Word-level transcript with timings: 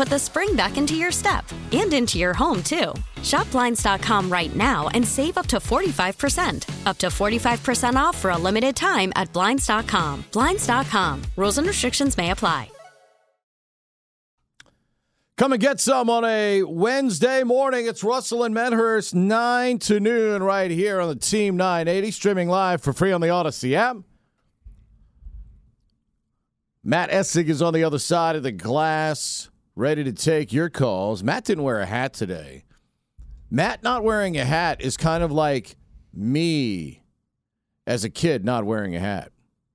put 0.00 0.08
the 0.08 0.18
spring 0.18 0.56
back 0.56 0.78
into 0.78 0.94
your 0.94 1.12
step 1.12 1.44
and 1.72 1.92
into 1.92 2.18
your 2.18 2.32
home, 2.32 2.62
too. 2.62 2.94
Shop 3.22 3.50
Blinds.com 3.50 4.32
right 4.32 4.56
now 4.56 4.88
and 4.94 5.06
save 5.06 5.36
up 5.36 5.46
to 5.48 5.58
45%. 5.58 6.86
Up 6.86 6.96
to 6.96 7.08
45% 7.08 7.96
off 7.96 8.16
for 8.16 8.30
a 8.30 8.38
limited 8.38 8.74
time 8.74 9.12
at 9.14 9.30
Blinds.com. 9.34 10.24
Blinds.com. 10.32 11.22
Rules 11.36 11.58
and 11.58 11.66
restrictions 11.66 12.16
may 12.16 12.30
apply. 12.30 12.70
Come 15.36 15.52
and 15.52 15.60
get 15.60 15.80
some 15.80 16.08
on 16.08 16.24
a 16.24 16.62
Wednesday 16.62 17.42
morning. 17.44 17.86
It's 17.86 18.02
Russell 18.02 18.44
and 18.44 18.54
Medhurst, 18.54 19.14
9 19.14 19.78
to 19.80 20.00
noon, 20.00 20.42
right 20.42 20.70
here 20.70 21.00
on 21.00 21.08
the 21.08 21.16
Team 21.16 21.58
980, 21.58 22.10
streaming 22.10 22.48
live 22.48 22.80
for 22.80 22.94
free 22.94 23.12
on 23.12 23.20
the 23.20 23.26
Audacy 23.26 23.74
app. 23.74 23.98
Matt 26.82 27.10
Essig 27.10 27.50
is 27.50 27.60
on 27.60 27.74
the 27.74 27.84
other 27.84 27.98
side 27.98 28.36
of 28.36 28.42
the 28.42 28.52
glass, 28.52 29.50
ready 29.80 30.04
to 30.04 30.12
take 30.12 30.52
your 30.52 30.68
calls. 30.68 31.24
Matt 31.24 31.44
didn't 31.44 31.64
wear 31.64 31.80
a 31.80 31.86
hat 31.86 32.12
today. 32.12 32.64
Matt 33.50 33.82
not 33.82 34.04
wearing 34.04 34.36
a 34.36 34.44
hat 34.44 34.80
is 34.80 34.96
kind 34.96 35.24
of 35.24 35.32
like 35.32 35.74
me 36.12 37.02
as 37.86 38.04
a 38.04 38.10
kid 38.10 38.44
not 38.44 38.64
wearing 38.64 38.94
a 38.94 39.00
hat. 39.00 39.32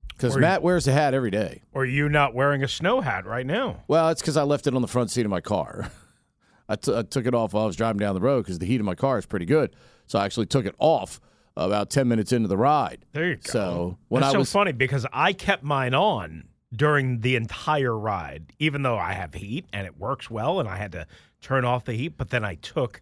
Because 0.08 0.38
Matt 0.38 0.62
wears 0.62 0.88
a 0.88 0.92
hat 0.92 1.12
every 1.12 1.30
day. 1.30 1.60
Or 1.72 1.84
you 1.84 2.08
not 2.08 2.34
wearing 2.34 2.62
a 2.62 2.68
snow 2.68 3.02
hat 3.02 3.26
right 3.26 3.44
now? 3.44 3.82
Well, 3.86 4.08
it's 4.08 4.22
because 4.22 4.38
I 4.38 4.44
left 4.44 4.66
it 4.66 4.74
on 4.74 4.80
the 4.80 4.88
front 4.88 5.10
seat 5.10 5.26
of 5.26 5.30
my 5.30 5.42
car. 5.42 5.90
I, 6.70 6.76
t- 6.76 6.96
I 6.96 7.02
took 7.02 7.26
it 7.26 7.34
off 7.34 7.52
while 7.52 7.64
I 7.64 7.66
was 7.66 7.76
driving 7.76 7.98
down 7.98 8.14
the 8.14 8.20
road 8.20 8.44
because 8.44 8.58
the 8.58 8.66
heat 8.66 8.80
of 8.80 8.86
my 8.86 8.94
car 8.94 9.18
is 9.18 9.26
pretty 9.26 9.44
good. 9.44 9.76
So 10.06 10.18
I 10.18 10.24
actually 10.24 10.46
took 10.46 10.64
it 10.64 10.74
off 10.78 11.20
about 11.54 11.90
10 11.90 12.08
minutes 12.08 12.32
into 12.32 12.48
the 12.48 12.56
ride. 12.56 13.04
There 13.12 13.28
you 13.28 13.36
go. 13.36 13.50
So 13.50 13.98
when 14.08 14.22
That's 14.22 14.30
I 14.30 14.32
so 14.34 14.38
was 14.38 14.52
funny 14.52 14.72
because 14.72 15.04
I 15.12 15.34
kept 15.34 15.62
mine 15.62 15.92
on 15.92 16.44
during 16.76 17.20
the 17.20 17.36
entire 17.36 17.96
ride, 17.98 18.52
even 18.58 18.82
though 18.82 18.98
I 18.98 19.12
have 19.14 19.34
heat 19.34 19.64
and 19.72 19.86
it 19.86 19.96
works 19.98 20.30
well, 20.30 20.60
and 20.60 20.68
I 20.68 20.76
had 20.76 20.92
to 20.92 21.06
turn 21.40 21.64
off 21.64 21.84
the 21.84 21.94
heat. 21.94 22.16
But 22.16 22.30
then 22.30 22.44
I 22.44 22.56
took 22.56 23.00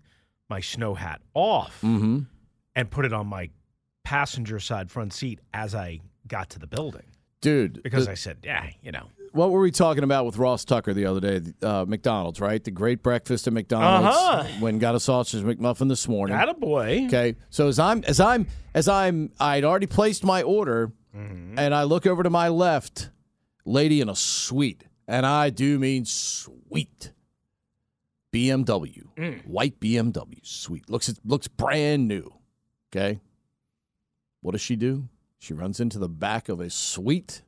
my 0.49 0.61
snow 0.61 0.95
hat 0.95 1.21
off 1.35 1.81
Mhm. 1.83 2.27
and 2.77 2.91
put 2.91 3.05
it 3.05 3.13
on 3.13 3.27
my 3.27 3.51
passenger 4.05 4.61
side 4.61 4.91
front 4.91 5.13
seat 5.13 5.41
as 5.53 5.75
I 5.75 6.01
got 6.29 6.51
to 6.51 6.59
the 6.59 6.67
building 6.67 7.07
dude, 7.41 7.83
because 7.83 8.07
the- 8.07 8.13
I 8.13 8.15
said, 8.15 8.39
"Yeah, 8.43 8.69
you 8.83 8.93
know." 8.93 9.09
what 9.33 9.51
were 9.51 9.59
we 9.61 9.73
talking 9.73 10.05
about 10.05 10.25
with 10.25 10.37
Ross 10.37 10.65
Tucker 10.65 10.95
the 10.95 11.07
other 11.07 11.19
day? 11.19 11.41
Uh, 11.61 11.85
McDonald's, 11.89 12.41
right? 12.41 12.63
The 12.63 12.71
great 12.71 13.03
breakfast 13.03 13.49
at 13.49 13.53
McDonald's. 13.53 14.17
Uh-huh. 14.17 14.45
When 14.61 14.79
got 14.79 14.95
a 14.95 15.01
sausage 15.01 15.43
McMuffin 15.43 15.89
this 15.89 16.07
morning. 16.07 16.37
Attaboy. 16.37 17.07
Okay, 17.09 17.35
so 17.51 17.67
as 17.67 17.81
I'm 17.81 18.05
as 18.05 18.21
I'm 18.21 18.47
as 18.75 18.87
I'm 18.89 19.33
I'd 19.41 19.65
already 19.65 19.87
placed 19.87 20.23
my 20.25 20.43
order, 20.43 20.93
Mm-hmm. 21.17 21.59
and 21.59 21.75
I 21.75 21.83
look 21.85 22.07
over 22.07 22.23
to 22.23 22.31
my 22.31 22.49
left, 22.49 23.11
lady 23.65 24.01
in 24.01 24.09
a 24.09 24.17
suite, 24.17 24.85
and 25.09 25.25
I 25.27 25.51
do 25.51 25.79
mean 25.79 26.05
sweet. 26.05 27.13
BMW, 28.33 29.05
Mm. 29.17 29.47
white 29.47 29.79
BMW, 29.79 30.41
sweet. 30.43 30.91
Looks 30.91 31.09
it 31.09 31.19
looks 31.25 31.47
brand 31.47 32.09
new. 32.09 32.35
Okay, 32.93 33.21
what 34.41 34.53
does 34.53 34.61
she 34.61 34.75
do? 34.77 35.09
She 35.39 35.55
runs 35.55 35.79
into 35.79 35.99
the 35.99 36.09
back 36.09 36.49
of 36.49 36.59
a 36.61 36.69
sweet 36.71 37.43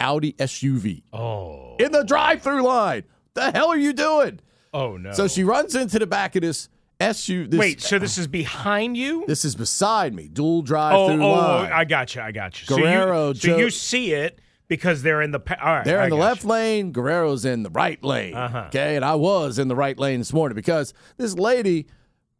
Audi 0.00 0.34
SUV 0.38 1.04
Oh. 1.12 1.76
in 1.78 1.92
the 1.92 2.02
drive-through 2.04 2.62
line. 2.62 3.04
The 3.34 3.50
hell 3.52 3.68
are 3.68 3.78
you 3.78 3.92
doing? 3.92 4.40
Oh 4.74 4.96
no. 4.98 5.12
So 5.12 5.26
she 5.28 5.42
runs 5.44 5.74
into 5.74 5.98
the 5.98 6.06
back 6.06 6.36
of 6.36 6.42
this 6.42 6.68
SUV. 7.00 7.50
This, 7.50 7.58
Wait, 7.60 7.80
so 7.80 7.98
this 7.98 8.18
is 8.18 8.26
behind 8.26 8.96
you? 8.96 9.24
this 9.26 9.44
is 9.44 9.54
beside 9.56 10.12
me, 10.14 10.28
dual 10.28 10.58
Oh, 10.58 10.62
drive-through 10.62 11.24
oh, 11.24 11.30
line. 11.30 11.72
I 11.72 11.84
got 11.84 12.14
you. 12.14 12.20
I 12.20 12.30
got 12.32 12.60
you. 12.60 12.66
Guerrero, 12.76 13.32
so 13.32 13.34
you, 13.34 13.34
so 13.34 13.48
Joe- 13.48 13.56
you 13.56 13.70
see 13.70 14.12
it 14.12 14.38
because 14.68 15.02
they're 15.02 15.22
in 15.22 15.30
the. 15.30 15.40
Pa- 15.40 15.56
all 15.62 15.74
right, 15.74 15.84
They're 15.84 16.00
I 16.00 16.04
in 16.04 16.10
the 16.10 16.16
left 16.16 16.44
you. 16.44 16.50
lane. 16.50 16.92
Guerrero's 16.92 17.44
in 17.44 17.62
the 17.62 17.70
right 17.70 18.02
lane. 18.02 18.34
Uh-huh. 18.34 18.64
Okay, 18.68 18.96
and 18.96 19.04
I 19.04 19.14
was 19.14 19.58
in 19.58 19.68
the 19.68 19.76
right 19.76 19.98
lane 19.98 20.20
this 20.20 20.32
morning 20.32 20.54
because 20.56 20.94
this 21.16 21.34
lady 21.34 21.86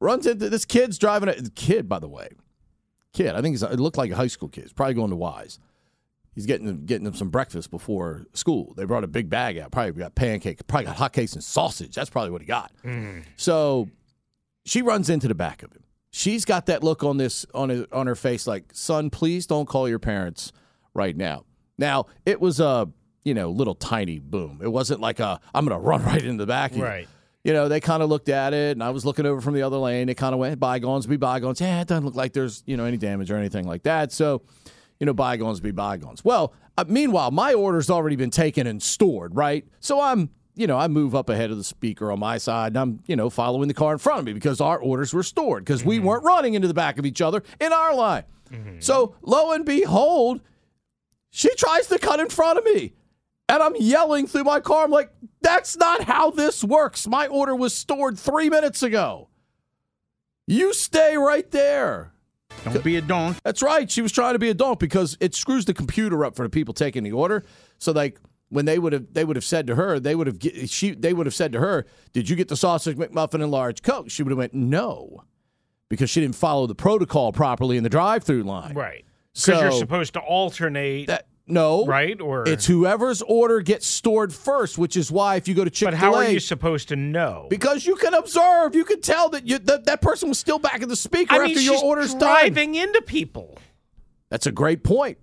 runs 0.00 0.26
into 0.26 0.48
this 0.50 0.64
kid's 0.64 0.98
driving 0.98 1.28
a 1.28 1.34
kid. 1.50 1.88
By 1.88 1.98
the 1.98 2.08
way, 2.08 2.28
kid. 3.12 3.34
I 3.34 3.42
think 3.42 3.60
it 3.60 3.80
looked 3.80 3.96
like 3.98 4.10
a 4.10 4.16
high 4.16 4.26
school 4.28 4.48
kid. 4.48 4.62
He's 4.64 4.72
probably 4.72 4.94
going 4.94 5.10
to 5.10 5.16
Wise. 5.16 5.58
He's 6.34 6.46
getting 6.46 6.84
getting 6.84 7.04
them 7.04 7.14
some 7.14 7.30
breakfast 7.30 7.70
before 7.70 8.26
school. 8.32 8.74
They 8.76 8.84
brought 8.84 9.04
a 9.04 9.06
big 9.06 9.30
bag 9.30 9.56
out. 9.58 9.70
Probably 9.70 9.92
got 9.92 10.14
pancake. 10.16 10.66
Probably 10.66 10.86
got 10.86 10.96
hotcakes 10.96 11.34
and 11.34 11.44
sausage. 11.44 11.94
That's 11.94 12.10
probably 12.10 12.30
what 12.32 12.40
he 12.40 12.46
got. 12.46 12.72
So 13.36 13.88
she 14.64 14.82
runs 14.82 15.10
into 15.10 15.28
the 15.28 15.34
back 15.34 15.62
of 15.62 15.70
him. 15.72 15.84
She's 16.10 16.44
got 16.44 16.66
that 16.66 16.82
look 16.82 17.02
on 17.04 17.18
this 17.18 17.44
on 17.54 17.68
his, 17.68 17.86
on 17.92 18.06
her 18.08 18.14
face, 18.16 18.46
like, 18.46 18.64
"Son, 18.72 19.10
please 19.10 19.46
don't 19.46 19.66
call 19.66 19.88
your 19.88 19.98
parents 19.98 20.52
right 20.94 21.16
now." 21.16 21.44
Now 21.78 22.06
it 22.24 22.40
was 22.40 22.60
a 22.60 22.88
you 23.24 23.34
know 23.34 23.50
little 23.50 23.74
tiny 23.74 24.18
boom. 24.18 24.60
It 24.62 24.68
wasn't 24.68 25.00
like 25.00 25.20
a 25.20 25.40
I'm 25.54 25.66
going 25.66 25.78
to 25.80 25.84
run 25.86 26.02
right 26.04 26.22
into 26.22 26.42
the 26.44 26.46
back. 26.46 26.72
of 26.72 26.78
you." 26.78 26.84
Right. 26.84 27.08
You 27.42 27.52
know, 27.52 27.68
they 27.68 27.78
kind 27.78 28.02
of 28.02 28.08
looked 28.08 28.30
at 28.30 28.54
it, 28.54 28.72
and 28.72 28.82
I 28.82 28.88
was 28.88 29.04
looking 29.04 29.26
over 29.26 29.38
from 29.42 29.52
the 29.52 29.60
other 29.60 29.76
lane. 29.76 30.08
It 30.08 30.14
kind 30.14 30.32
of 30.32 30.38
went, 30.40 30.58
bygones 30.58 31.06
be 31.06 31.18
bygones. 31.18 31.60
Yeah, 31.60 31.82
it 31.82 31.88
doesn't 31.88 32.06
look 32.06 32.14
like 32.14 32.32
there's, 32.32 32.62
you 32.64 32.78
know, 32.78 32.86
any 32.86 32.96
damage 32.96 33.30
or 33.30 33.36
anything 33.36 33.66
like 33.66 33.82
that. 33.82 34.12
So, 34.12 34.40
you 34.98 35.04
know, 35.04 35.12
bygones 35.12 35.60
be 35.60 35.70
bygones. 35.70 36.24
Well, 36.24 36.54
uh, 36.78 36.86
meanwhile, 36.88 37.30
my 37.32 37.52
order's 37.52 37.90
already 37.90 38.16
been 38.16 38.30
taken 38.30 38.66
and 38.66 38.82
stored, 38.82 39.36
right? 39.36 39.66
So 39.80 40.00
I'm, 40.00 40.30
you 40.54 40.66
know, 40.66 40.78
I 40.78 40.88
move 40.88 41.14
up 41.14 41.28
ahead 41.28 41.50
of 41.50 41.58
the 41.58 41.64
speaker 41.64 42.10
on 42.10 42.18
my 42.18 42.38
side, 42.38 42.68
and 42.68 42.78
I'm, 42.78 43.00
you 43.06 43.14
know, 43.14 43.28
following 43.28 43.68
the 43.68 43.74
car 43.74 43.92
in 43.92 43.98
front 43.98 44.20
of 44.20 44.24
me 44.24 44.32
because 44.32 44.62
our 44.62 44.78
orders 44.78 45.12
were 45.12 45.22
stored 45.22 45.66
because 45.66 45.84
we 45.84 45.98
weren't 45.98 46.24
running 46.24 46.54
into 46.54 46.66
the 46.66 46.72
back 46.72 46.98
of 46.98 47.04
each 47.04 47.20
other 47.20 47.42
in 47.60 47.74
our 47.74 47.94
line. 47.94 48.24
So 48.78 49.16
lo 49.20 49.52
and 49.52 49.66
behold, 49.66 50.40
she 51.34 51.52
tries 51.56 51.88
to 51.88 51.98
cut 51.98 52.20
in 52.20 52.28
front 52.28 52.58
of 52.58 52.64
me. 52.64 52.92
And 53.48 53.60
I'm 53.60 53.74
yelling 53.76 54.28
through 54.28 54.44
my 54.44 54.60
car. 54.60 54.84
I'm 54.84 54.92
like, 54.92 55.10
that's 55.42 55.76
not 55.76 56.04
how 56.04 56.30
this 56.30 56.62
works. 56.62 57.08
My 57.08 57.26
order 57.26 57.56
was 57.56 57.74
stored 57.74 58.16
three 58.16 58.48
minutes 58.48 58.84
ago. 58.84 59.28
You 60.46 60.72
stay 60.72 61.16
right 61.16 61.50
there. 61.50 62.12
Don't 62.62 62.84
be 62.84 62.94
a 62.96 63.00
donk. 63.00 63.38
That's 63.42 63.62
right. 63.62 63.90
She 63.90 64.00
was 64.00 64.12
trying 64.12 64.34
to 64.34 64.38
be 64.38 64.48
a 64.48 64.54
donk 64.54 64.78
because 64.78 65.16
it 65.20 65.34
screws 65.34 65.64
the 65.64 65.74
computer 65.74 66.24
up 66.24 66.36
for 66.36 66.44
the 66.44 66.50
people 66.50 66.72
taking 66.72 67.02
the 67.02 67.10
order. 67.10 67.44
So 67.78 67.90
like 67.90 68.20
when 68.50 68.64
they 68.64 68.78
would 68.78 68.92
have 68.92 69.12
they 69.12 69.24
would 69.24 69.34
have 69.34 69.44
said 69.44 69.66
to 69.66 69.74
her, 69.74 69.98
they 69.98 70.14
would 70.14 70.28
have 70.28 70.38
she 70.66 70.92
they 70.92 71.12
would 71.12 71.26
have 71.26 71.34
said 71.34 71.50
to 71.52 71.58
her, 71.58 71.84
"Did 72.12 72.30
you 72.30 72.36
get 72.36 72.46
the 72.46 72.56
sausage 72.56 72.96
McMuffin 72.96 73.42
and 73.42 73.50
large 73.50 73.82
Coke?" 73.82 74.08
She 74.08 74.22
would 74.22 74.30
have 74.30 74.38
went, 74.38 74.54
"No." 74.54 75.24
Because 75.88 76.10
she 76.10 76.20
didn't 76.20 76.36
follow 76.36 76.68
the 76.68 76.76
protocol 76.76 77.32
properly 77.32 77.76
in 77.76 77.82
the 77.82 77.90
drive-through 77.90 78.44
line. 78.44 78.74
Right. 78.74 79.04
Because 79.34 79.60
you're 79.62 79.72
supposed 79.72 80.14
to 80.14 80.20
alternate. 80.20 81.06
That 81.08 81.26
no, 81.46 81.84
Right, 81.84 82.18
or- 82.20 82.48
it's 82.48 82.64
whoever's 82.66 83.20
order 83.20 83.60
gets 83.60 83.86
stored 83.86 84.32
first, 84.32 84.78
which 84.78 84.96
is 84.96 85.12
why 85.12 85.36
if 85.36 85.46
you 85.46 85.54
go 85.54 85.62
to 85.64 85.70
Chick 85.70 85.90
but 85.90 85.98
Fil 85.98 86.08
A, 86.08 86.10
but 86.12 86.16
how 86.16 86.22
are 86.26 86.30
you 86.30 86.40
supposed 86.40 86.88
to 86.88 86.96
know? 86.96 87.48
because 87.50 87.84
you 87.84 87.96
can 87.96 88.14
observe, 88.14 88.74
you 88.74 88.84
can 88.84 89.02
tell 89.02 89.28
that 89.30 89.46
you, 89.46 89.58
that, 89.58 89.84
that 89.84 90.00
person 90.00 90.30
was 90.30 90.38
still 90.38 90.58
back 90.58 90.80
in 90.80 90.88
the 90.88 90.96
speaker 90.96 91.34
I 91.34 91.40
mean, 91.40 91.50
after 91.50 91.60
your 91.60 91.84
order's 91.84 92.12
done. 92.14 92.20
driving 92.20 92.74
into 92.76 93.02
people. 93.02 93.58
That's 94.30 94.46
a 94.46 94.52
great 94.52 94.84
point. 94.84 95.18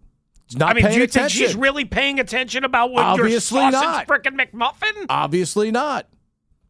It's 0.46 0.56
not 0.56 0.70
I 0.70 0.74
mean, 0.74 0.84
paying 0.84 0.94
do 0.94 1.00
you 1.00 1.04
attention. 1.06 1.40
think 1.40 1.48
she's 1.50 1.56
really 1.58 1.86
paying 1.86 2.20
attention 2.20 2.66
about 2.66 2.92
what 2.92 3.04
Obviously 3.04 3.62
your 3.62 3.72
sausage 3.72 3.82
not. 3.82 4.08
frickin' 4.08 4.40
McMuffin? 4.40 5.06
Obviously 5.10 5.72
not. 5.72 6.08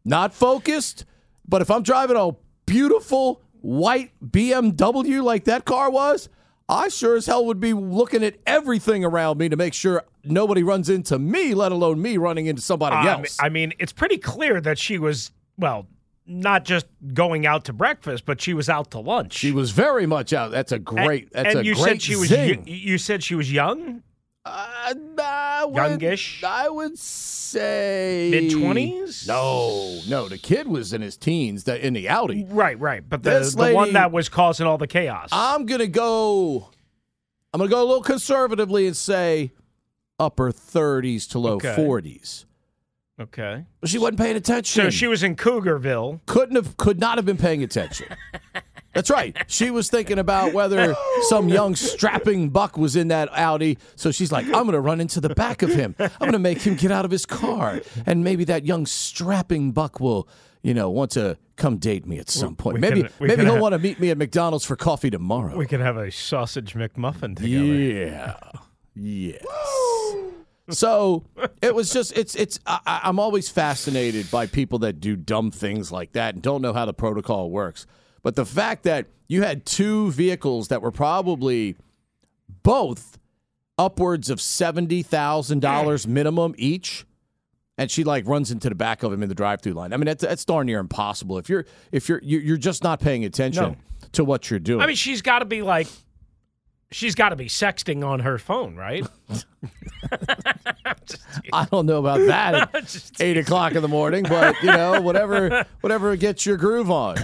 Not 0.04 0.32
focused. 0.32 1.04
But 1.46 1.60
if 1.60 1.70
I'm 1.70 1.82
driving 1.82 2.16
a 2.16 2.30
beautiful 2.64 3.42
white 3.60 4.12
BMW 4.24 5.22
like 5.22 5.44
that 5.44 5.64
car 5.66 5.90
was, 5.90 6.28
I 6.68 6.88
sure 6.88 7.16
as 7.16 7.26
hell 7.26 7.44
would 7.46 7.60
be 7.60 7.72
looking 7.72 8.22
at 8.24 8.36
everything 8.46 9.04
around 9.04 9.38
me 9.38 9.48
to 9.48 9.56
make 9.56 9.74
sure 9.74 10.04
nobody 10.24 10.62
runs 10.62 10.88
into 10.88 11.18
me, 11.18 11.54
let 11.54 11.72
alone 11.72 12.00
me 12.00 12.16
running 12.16 12.46
into 12.46 12.62
somebody 12.62 12.96
Um, 12.96 13.06
else. 13.20 13.36
I 13.40 13.48
mean, 13.48 13.72
it's 13.78 13.92
pretty 13.92 14.18
clear 14.18 14.60
that 14.60 14.78
she 14.78 14.98
was 14.98 15.32
well, 15.58 15.86
not 16.26 16.64
just 16.64 16.86
going 17.12 17.46
out 17.46 17.64
to 17.64 17.72
breakfast, 17.72 18.24
but 18.24 18.40
she 18.40 18.54
was 18.54 18.68
out 18.68 18.90
to 18.92 19.00
lunch. 19.00 19.34
she 19.34 19.52
was 19.52 19.70
very 19.72 20.06
much 20.06 20.32
out. 20.32 20.50
That's 20.50 20.72
a 20.72 20.78
great. 20.78 21.24
And, 21.34 21.46
that's 21.46 21.54
and 21.56 21.60
a 21.60 21.64
you 21.64 21.74
great 21.74 21.84
said 21.84 22.02
she 22.02 22.16
was. 22.16 22.30
You, 22.30 22.62
you 22.64 22.98
said 22.98 23.22
she 23.22 23.34
was 23.34 23.52
young, 23.52 24.02
Uh, 24.44 24.94
I 25.22 25.64
would- 25.66 25.76
Youngish? 25.76 26.42
I 26.42 26.68
would 26.68 26.98
say 26.98 28.28
mid-twenties. 28.32 29.26
No, 29.28 30.00
no. 30.08 30.28
The 30.28 30.38
kid 30.38 30.66
was 30.66 30.92
in 30.92 31.00
his 31.00 31.16
teens. 31.16 31.64
The, 31.64 31.84
in 31.84 31.92
the 31.92 32.08
Audi. 32.08 32.44
Right, 32.48 32.78
right. 32.80 33.08
But 33.08 33.22
the, 33.22 33.30
This 33.30 33.54
the 33.54 33.72
one 33.72 33.92
that 33.92 34.10
was 34.10 34.28
causing 34.28 34.66
all 34.66 34.78
the 34.78 34.86
chaos. 34.88 35.28
I'm 35.30 35.64
gonna 35.66 35.86
go. 35.86 36.70
I'm 37.54 37.58
gonna 37.58 37.70
go 37.70 37.82
a 37.82 37.86
little 37.86 38.02
conservatively 38.02 38.86
and 38.86 38.96
say 38.96 39.52
upper 40.18 40.50
30s 40.50 41.28
to 41.30 41.38
low 41.38 41.54
Okay. 41.56 41.76
40s. 41.76 42.44
okay. 43.20 43.64
But 43.80 43.90
she 43.90 43.98
wasn't 43.98 44.18
paying 44.18 44.36
attention. 44.36 44.82
So 44.84 44.90
she 44.90 45.06
was 45.06 45.22
in 45.22 45.36
Cougarville. 45.36 46.20
couldn't 46.26 46.56
have, 46.56 46.76
could 46.76 46.98
not 46.98 47.18
have 47.18 47.24
been 47.26 47.36
paying 47.38 47.62
attention. 47.62 48.08
That's 48.94 49.08
right. 49.10 49.36
She 49.46 49.70
was 49.70 49.88
thinking 49.88 50.18
about 50.18 50.52
whether 50.52 50.94
some 51.28 51.48
young 51.48 51.74
strapping 51.76 52.50
buck 52.50 52.76
was 52.76 52.94
in 52.96 53.08
that 53.08 53.28
Audi. 53.32 53.78
So 53.96 54.10
she's 54.10 54.30
like, 54.30 54.44
I'm 54.46 54.52
going 54.64 54.72
to 54.72 54.80
run 54.80 55.00
into 55.00 55.20
the 55.20 55.30
back 55.30 55.62
of 55.62 55.70
him. 55.70 55.94
I'm 55.98 56.10
going 56.18 56.32
to 56.32 56.38
make 56.38 56.60
him 56.60 56.74
get 56.76 56.90
out 56.92 57.04
of 57.04 57.10
his 57.10 57.24
car. 57.24 57.80
And 58.06 58.22
maybe 58.22 58.44
that 58.44 58.66
young 58.66 58.84
strapping 58.86 59.72
buck 59.72 59.98
will, 59.98 60.28
you 60.62 60.74
know, 60.74 60.90
want 60.90 61.10
to 61.12 61.38
come 61.56 61.78
date 61.78 62.06
me 62.06 62.18
at 62.18 62.28
some 62.28 62.54
point. 62.54 62.74
we 62.74 62.80
maybe 62.80 63.02
can- 63.04 63.12
maybe 63.20 63.42
he'll 63.44 63.52
have- 63.54 63.62
want 63.62 63.72
to 63.72 63.78
meet 63.78 63.98
me 63.98 64.10
at 64.10 64.18
McDonald's 64.18 64.64
for 64.66 64.76
coffee 64.76 65.10
tomorrow. 65.10 65.56
We 65.56 65.66
can 65.66 65.80
have 65.80 65.96
a 65.96 66.10
sausage 66.10 66.74
McMuffin 66.74 67.36
together. 67.36 67.48
Yeah. 67.64 68.36
Yes. 68.94 69.44
So 70.70 71.24
it 71.60 71.74
was 71.74 71.92
just 71.92 72.16
it's 72.16 72.34
it's 72.34 72.58
I, 72.66 72.78
I- 72.86 73.00
I'm 73.04 73.18
always 73.18 73.48
fascinated 73.48 74.30
by 74.30 74.46
people 74.46 74.78
that 74.80 75.00
do 75.00 75.16
dumb 75.16 75.50
things 75.50 75.90
like 75.90 76.12
that 76.12 76.34
and 76.34 76.42
don't 76.42 76.62
know 76.62 76.72
how 76.72 76.84
the 76.86 76.92
protocol 76.94 77.50
works. 77.50 77.86
But 78.22 78.36
the 78.36 78.46
fact 78.46 78.84
that 78.84 79.06
you 79.28 79.42
had 79.42 79.66
two 79.66 80.12
vehicles 80.12 80.68
that 80.68 80.82
were 80.82 80.90
probably 80.92 81.76
both 82.62 83.18
upwards 83.78 84.30
of 84.30 84.40
seventy 84.40 85.02
thousand 85.02 85.60
dollars 85.60 86.06
mm. 86.06 86.10
minimum 86.10 86.54
each, 86.56 87.04
and 87.78 87.90
she 87.90 88.04
like 88.04 88.26
runs 88.26 88.50
into 88.50 88.68
the 88.68 88.74
back 88.74 89.02
of 89.02 89.12
him 89.12 89.22
in 89.22 89.28
the 89.28 89.34
drive-through 89.34 89.72
line. 89.72 89.92
I 89.92 89.96
mean, 89.96 90.06
that's, 90.06 90.22
that's 90.22 90.44
darn 90.44 90.66
near 90.66 90.78
impossible 90.78 91.38
if 91.38 91.48
you're 91.48 91.66
if 91.90 92.08
you're 92.08 92.20
you're 92.22 92.42
you're 92.42 92.56
just 92.56 92.84
not 92.84 93.00
paying 93.00 93.24
attention 93.24 93.62
No. 93.62 93.76
to 94.12 94.24
what 94.24 94.50
you're 94.50 94.60
doing. 94.60 94.82
I 94.82 94.86
mean, 94.86 94.96
she's 94.96 95.22
got 95.22 95.40
to 95.40 95.44
be 95.44 95.62
like, 95.62 95.88
she's 96.90 97.14
got 97.14 97.30
to 97.30 97.36
be 97.36 97.46
sexting 97.46 98.06
on 98.06 98.20
her 98.20 98.38
phone, 98.38 98.76
right? 98.76 99.06
I 101.52 101.66
don't 101.70 101.86
know 101.86 101.98
about 101.98 102.18
that 102.26 102.74
at 102.74 103.10
eight 103.20 103.36
o'clock 103.36 103.74
in 103.74 103.82
the 103.82 103.88
morning, 103.88 104.24
but 104.28 104.60
you 104.62 104.68
know, 104.70 105.00
whatever, 105.00 105.66
whatever 105.80 106.16
gets 106.16 106.44
your 106.46 106.56
groove 106.56 106.90
on, 106.90 107.16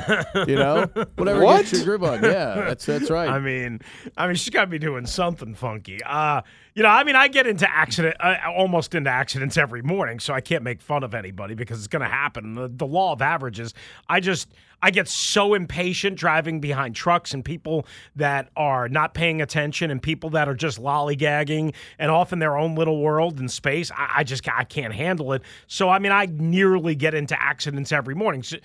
you 0.46 0.56
know, 0.56 0.86
whatever 1.16 1.40
gets 1.40 1.72
your 1.72 1.84
groove 1.84 2.04
on. 2.04 2.22
Yeah, 2.22 2.54
that's 2.54 2.86
that's 2.86 3.10
right. 3.10 3.28
I 3.28 3.38
mean, 3.38 3.80
I 4.16 4.26
mean, 4.26 4.36
she's 4.36 4.50
got 4.50 4.62
to 4.62 4.66
be 4.68 4.78
doing 4.78 5.06
something 5.06 5.54
funky. 5.54 6.02
Uh, 6.04 6.42
you 6.78 6.84
know, 6.84 6.90
I 6.90 7.02
mean, 7.02 7.16
I 7.16 7.26
get 7.26 7.48
into 7.48 7.68
accident, 7.68 8.14
uh, 8.20 8.36
almost 8.56 8.94
into 8.94 9.10
accidents 9.10 9.56
every 9.56 9.82
morning, 9.82 10.20
so 10.20 10.32
I 10.32 10.40
can't 10.40 10.62
make 10.62 10.80
fun 10.80 11.02
of 11.02 11.12
anybody 11.12 11.54
because 11.54 11.78
it's 11.78 11.88
going 11.88 12.02
to 12.02 12.08
happen. 12.08 12.54
The, 12.54 12.68
the 12.68 12.86
law 12.86 13.12
of 13.12 13.20
averages. 13.20 13.74
I 14.08 14.20
just, 14.20 14.48
I 14.80 14.92
get 14.92 15.08
so 15.08 15.54
impatient 15.54 16.16
driving 16.16 16.60
behind 16.60 16.94
trucks 16.94 17.34
and 17.34 17.44
people 17.44 17.84
that 18.14 18.50
are 18.56 18.88
not 18.88 19.12
paying 19.12 19.42
attention 19.42 19.90
and 19.90 20.00
people 20.00 20.30
that 20.30 20.48
are 20.48 20.54
just 20.54 20.80
lollygagging 20.80 21.74
and 21.98 22.10
off 22.12 22.27
in 22.32 22.38
their 22.38 22.56
own 22.56 22.74
little 22.74 23.00
world 23.00 23.38
and 23.38 23.50
space. 23.50 23.90
I, 23.90 24.14
I 24.16 24.24
just, 24.24 24.48
I 24.48 24.64
can't 24.64 24.94
handle 24.94 25.32
it. 25.32 25.42
So, 25.66 25.88
I 25.88 25.98
mean, 25.98 26.12
I 26.12 26.26
nearly 26.26 26.94
get 26.94 27.14
into 27.14 27.40
accidents 27.40 27.92
every 27.92 28.14
morning. 28.14 28.42
So, 28.42 28.56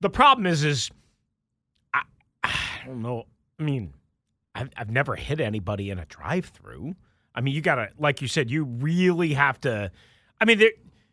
the 0.00 0.10
problem 0.10 0.46
is, 0.46 0.64
is 0.64 0.90
I, 1.92 2.02
I 2.42 2.82
don't 2.86 3.02
know. 3.02 3.24
I 3.58 3.62
mean, 3.62 3.94
I've, 4.54 4.70
I've 4.76 4.90
never 4.90 5.16
hit 5.16 5.40
anybody 5.40 5.90
in 5.90 5.98
a 5.98 6.04
drive 6.06 6.46
through. 6.46 6.94
I 7.34 7.40
mean, 7.40 7.54
you 7.54 7.60
got 7.60 7.76
to, 7.76 7.88
like 7.98 8.22
you 8.22 8.28
said, 8.28 8.50
you 8.50 8.64
really 8.64 9.34
have 9.34 9.60
to, 9.62 9.90
I 10.40 10.44
mean, 10.44 10.58
there, 10.58 10.70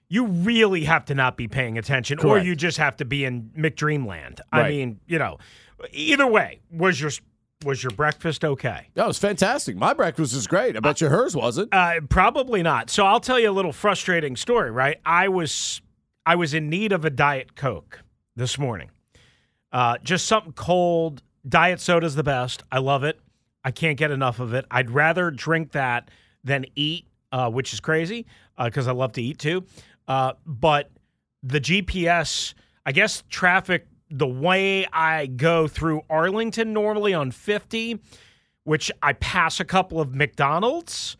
you 0.10 0.26
really 0.26 0.84
have 0.84 1.06
to 1.06 1.16
not 1.16 1.38
be 1.38 1.48
paying 1.48 1.78
attention 1.78 2.20
or 2.20 2.38
you 2.38 2.56
just 2.56 2.78
have 2.78 2.98
to 2.98 3.06
be 3.06 3.24
in 3.24 3.50
McDreamland. 3.58 4.42
I 4.52 4.68
mean, 4.70 5.00
you 5.08 5.18
know, 5.18 5.38
either 5.94 6.28
way, 6.28 6.60
was 6.70 7.00
your, 7.00 7.12
was 7.64 7.84
your 7.84 7.92
breakfast 7.92 8.44
okay? 8.44 8.88
that 8.96 9.08
was 9.08 9.18
fantastic. 9.20 9.76
My 9.76 9.94
breakfast 9.94 10.34
was 10.34 10.48
great. 10.48 10.76
I 10.76 10.80
bet 10.80 11.02
you 11.02 11.10
hers 11.10 11.36
wasn't. 11.36 11.74
Uh, 11.74 12.02
probably 12.10 12.64
not. 12.64 12.90
So 12.90 13.06
I'll 13.06 13.20
tell 13.20 13.40
you 13.40 13.50
a 13.50 13.54
little 13.54 13.74
frustrating 13.74 14.36
story, 14.36 14.72
right? 14.72 15.00
I 15.06 15.28
was 15.28 15.82
I 16.26 16.36
was 16.36 16.54
in 16.54 16.70
need 16.70 16.92
of 16.92 17.06
a 17.06 17.10
diet 17.10 17.56
coke 17.56 18.04
this 18.36 18.58
morning. 18.58 18.90
Uh, 19.72 19.98
just 20.04 20.26
something 20.26 20.54
cold. 20.54 21.24
Diet 21.48 21.80
soda's 21.80 22.16
the 22.16 22.24
best. 22.24 22.64
I 22.72 22.80
love 22.80 23.04
it. 23.04 23.20
I 23.64 23.72
can't 23.72 23.98
get 23.98 24.12
enough 24.12 24.40
of 24.40 24.54
it. 24.54 24.66
I'd 24.70 24.92
rather 24.92 25.32
drink 25.32 25.72
that 25.72 26.10
than 26.44 26.66
eat, 26.76 27.06
uh, 27.32 27.50
which 27.50 27.74
is 27.74 27.80
crazy 27.80 28.26
because 28.64 28.88
I 28.88 28.92
love 28.92 29.14
to 29.14 29.22
eat 29.22 29.40
too. 29.40 29.64
Uh, 30.08 30.34
but 30.46 30.90
the 31.44 31.60
GPS, 31.60 32.54
I 32.86 32.92
guess 32.92 33.24
traffic, 33.30 33.88
the 34.12 34.28
way 34.28 34.86
I 34.92 35.26
go 35.26 35.68
through 35.68 36.02
Arlington 36.10 36.74
normally 36.74 37.14
on 37.14 37.32
50, 37.32 38.00
which 38.64 38.92
I 39.02 39.14
pass 39.14 39.60
a 39.60 39.66
couple 39.66 40.00
of 40.00 40.14
McDonald's 40.14 41.18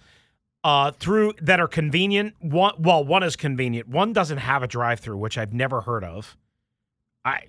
uh, 0.64 0.92
through 0.92 1.34
that 1.42 1.60
are 1.60 1.68
convenient. 1.68 2.36
One, 2.40 2.76
well, 2.78 3.04
one 3.04 3.24
is 3.24 3.36
convenient. 3.36 3.88
One 3.88 4.14
doesn't 4.14 4.38
have 4.38 4.62
a 4.62 4.68
drive-through, 4.68 5.18
which 5.18 5.38
I've 5.38 5.54
never 5.54 5.82
heard 5.82 6.04
of. 6.04 6.38
I, 7.26 7.46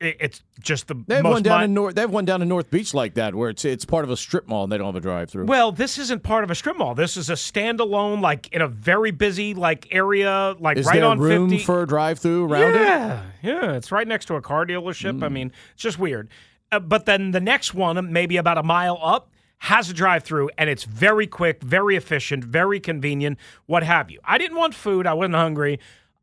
it's 0.00 0.42
just 0.60 0.88
the 0.88 0.94
They 1.06 1.16
have 1.16 1.24
one 1.24 1.42
down 1.42 1.62
in 1.62 1.74
North. 1.74 1.94
They 1.94 2.00
have 2.00 2.10
one 2.10 2.24
down 2.24 2.40
in 2.40 2.48
North 2.48 2.70
Beach 2.70 2.94
like 2.94 3.14
that, 3.14 3.34
where 3.34 3.50
it's 3.50 3.64
it's 3.64 3.84
part 3.84 4.04
of 4.04 4.10
a 4.10 4.16
strip 4.16 4.48
mall 4.48 4.64
and 4.64 4.72
they 4.72 4.78
don't 4.78 4.86
have 4.86 4.96
a 4.96 5.00
drive-through. 5.00 5.44
Well, 5.44 5.72
this 5.72 5.98
isn't 5.98 6.22
part 6.22 6.42
of 6.42 6.50
a 6.50 6.54
strip 6.54 6.78
mall. 6.78 6.94
This 6.94 7.16
is 7.18 7.28
a 7.28 7.34
standalone, 7.34 8.20
like 8.22 8.48
in 8.52 8.62
a 8.62 8.68
very 8.68 9.10
busy 9.10 9.52
like 9.54 9.88
area, 9.90 10.56
like 10.58 10.78
Is 10.78 10.86
right 10.86 10.94
there 10.96 11.04
on 11.04 11.18
room 11.18 11.50
50. 11.50 11.64
for 11.64 11.82
a 11.82 11.86
drive-through 11.86 12.46
around 12.50 12.74
it? 12.76 12.80
yeah, 12.80 13.22
yeah, 13.42 13.72
it's 13.72 13.92
right 13.92 14.08
next 14.08 14.24
to 14.26 14.36
a 14.36 14.40
car 14.42 14.64
dealership. 14.64 15.22
I 15.22 15.28
mean, 15.28 15.52
it's 15.74 15.82
just 15.82 15.98
weird. 15.98 16.28
Uh, 16.72 16.78
but 16.80 17.04
then 17.04 17.32
the 17.32 17.40
next 17.40 17.74
one, 17.74 18.10
maybe 18.12 18.36
about 18.38 18.56
a 18.56 18.62
mile 18.62 18.98
up, 19.02 19.28
has 19.58 19.90
a 19.90 19.92
drive-through, 19.92 20.48
and 20.56 20.70
it's 20.70 20.84
very 20.84 21.26
quick, 21.26 21.62
very 21.62 21.94
efficient, 21.94 22.42
very 22.42 22.80
convenient, 22.80 23.36
what 23.66 23.82
have 23.82 24.10
you. 24.10 24.18
I 24.24 24.38
didn't 24.38 24.56
want 24.56 24.74
food. 24.74 25.06
I 25.06 25.12
wasn't 25.12 25.34
hungry. 25.34 25.78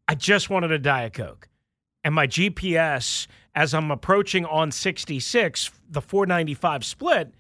I 0.08 0.16
just 0.16 0.50
wanted 0.50 0.72
a 0.72 0.80
diet 0.80 1.14
coke, 1.14 1.48
and 2.04 2.16
my 2.16 2.26
GPS, 2.26 3.28
as 3.58 3.74
I'm 3.74 3.90
approaching 3.90 4.46
on 4.46 4.72
66, 4.72 5.72
the 5.90 6.00
495 6.00 6.86
split, 6.86 7.34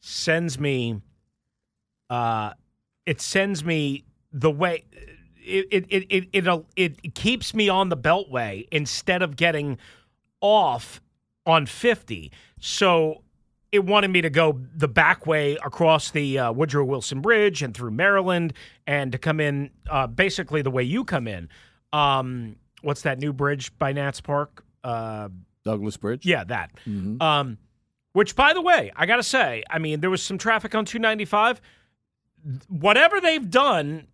sends 0.00 0.58
me. 0.58 1.00
Uh, 2.10 2.54
it 3.06 3.20
sends 3.20 3.64
me 3.64 4.02
the 4.32 4.50
way 4.50 4.82
it 5.36 5.66
it 5.70 5.86
it 5.90 6.06
it 6.10 6.28
it'll, 6.32 6.66
it 6.74 7.14
keeps 7.14 7.54
me 7.54 7.68
on 7.68 7.88
the 7.88 7.96
beltway 7.96 8.66
instead 8.72 9.22
of 9.22 9.36
getting 9.36 9.78
off 10.40 11.00
on 11.46 11.66
50. 11.66 12.32
So 12.58 13.22
it 13.70 13.84
wanted 13.84 14.08
me 14.08 14.22
to 14.22 14.30
go 14.30 14.60
the 14.74 14.88
back 14.88 15.24
way 15.24 15.54
across 15.64 16.10
the 16.10 16.36
uh, 16.36 16.52
Woodrow 16.52 16.84
Wilson 16.84 17.20
Bridge 17.20 17.62
and 17.62 17.72
through 17.72 17.92
Maryland 17.92 18.54
and 18.88 19.12
to 19.12 19.18
come 19.18 19.38
in 19.38 19.70
uh, 19.88 20.08
basically 20.08 20.62
the 20.62 20.70
way 20.72 20.82
you 20.82 21.04
come 21.04 21.28
in. 21.28 21.48
Um, 21.92 22.56
what's 22.82 23.02
that 23.02 23.20
new 23.20 23.32
bridge 23.32 23.70
by 23.78 23.92
Nats 23.92 24.20
Park? 24.20 24.64
Uh, 24.84 25.28
Douglass 25.64 25.96
Bridge. 25.96 26.26
yeah, 26.26 26.44
that. 26.44 26.70
Um, 26.86 27.58
which, 28.12 28.36
by 28.36 28.52
the 28.52 28.60
way, 28.60 28.92
I 28.94 29.06
got 29.06 29.16
to 29.16 29.22
say, 29.22 29.64
I 29.68 29.78
mean, 29.78 30.00
there 30.00 30.10
was 30.10 30.22
some 30.22 30.38
traffic 30.38 30.74
on 30.74 30.84
295. 30.84 31.60
Whatever 32.68 33.20
they've 33.20 33.50
done 33.50 34.06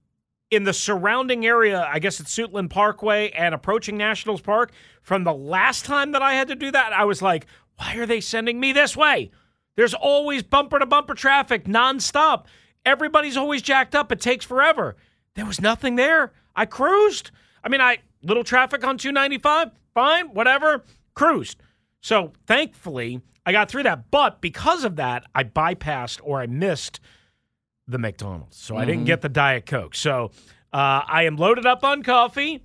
in 0.51 0.65
the 0.65 0.73
surrounding 0.73 1.45
area, 1.45 1.87
I 1.93 1.99
guess 1.99 2.21
it's 2.21 2.35
Suitland 2.35 2.71
Parkway 2.71 3.31
and 3.31 3.55
approaching 3.55 3.97
Nationals 3.97 4.41
Park, 4.41 4.73
from 5.03 5.25
the 5.25 5.35
last 5.35 5.85
time 5.85 6.13
that 6.13 6.23
I 6.23 6.35
had 6.35 6.49
to 6.49 6.55
do 6.55 6.71
that, 6.71 6.93
I 6.93 7.05
was 7.05 7.21
like, 7.21 7.47
why 7.77 7.97
are 7.97 8.07
they 8.07 8.21
sending 8.21 8.59
me 8.61 8.73
this 8.73 8.97
way? 8.97 9.31
There's 9.77 9.95
always 9.95 10.43
bumper 10.43 10.79
to 10.79 10.87
bumper 10.87 11.15
traffic 11.15 11.65
nonstop. 11.65 12.45
Everybody's 12.85 13.37
always 13.37 13.63
jacked 13.63 13.95
up. 13.95 14.11
It 14.13 14.21
takes 14.21 14.45
forever. 14.45 14.97
There 15.35 15.47
was 15.47 15.61
nothing 15.61 15.97
there. 15.97 16.33
I 16.57 16.67
cruised. 16.67 17.31
I 17.63 17.69
mean, 17.69 17.81
I 17.81 17.99
little 18.23 18.45
traffic 18.45 18.85
on 18.85 18.99
295, 18.99 19.71
fine, 19.95 20.27
whatever, 20.35 20.85
cruised. 21.15 21.59
So 22.01 22.33
thankfully, 22.47 23.21
I 23.45 23.53
got 23.53 23.69
through 23.71 23.85
that. 23.85 24.11
But 24.11 24.41
because 24.41 24.85
of 24.85 24.97
that, 24.97 25.25
I 25.35 25.45
bypassed 25.45 26.21
or 26.23 26.41
I 26.41 26.47
missed 26.47 27.01
the 27.87 27.99
McDonald's. 27.99 28.57
So 28.57 28.77
I 28.77 28.85
didn't 28.85 29.05
get 29.05 29.21
the 29.21 29.29
Diet 29.29 29.67
Coke. 29.67 29.95
So 29.95 30.31
uh, 30.73 31.03
I 31.07 31.25
am 31.25 31.37
loaded 31.37 31.67
up 31.67 31.83
on 31.85 32.03
coffee. 32.03 32.63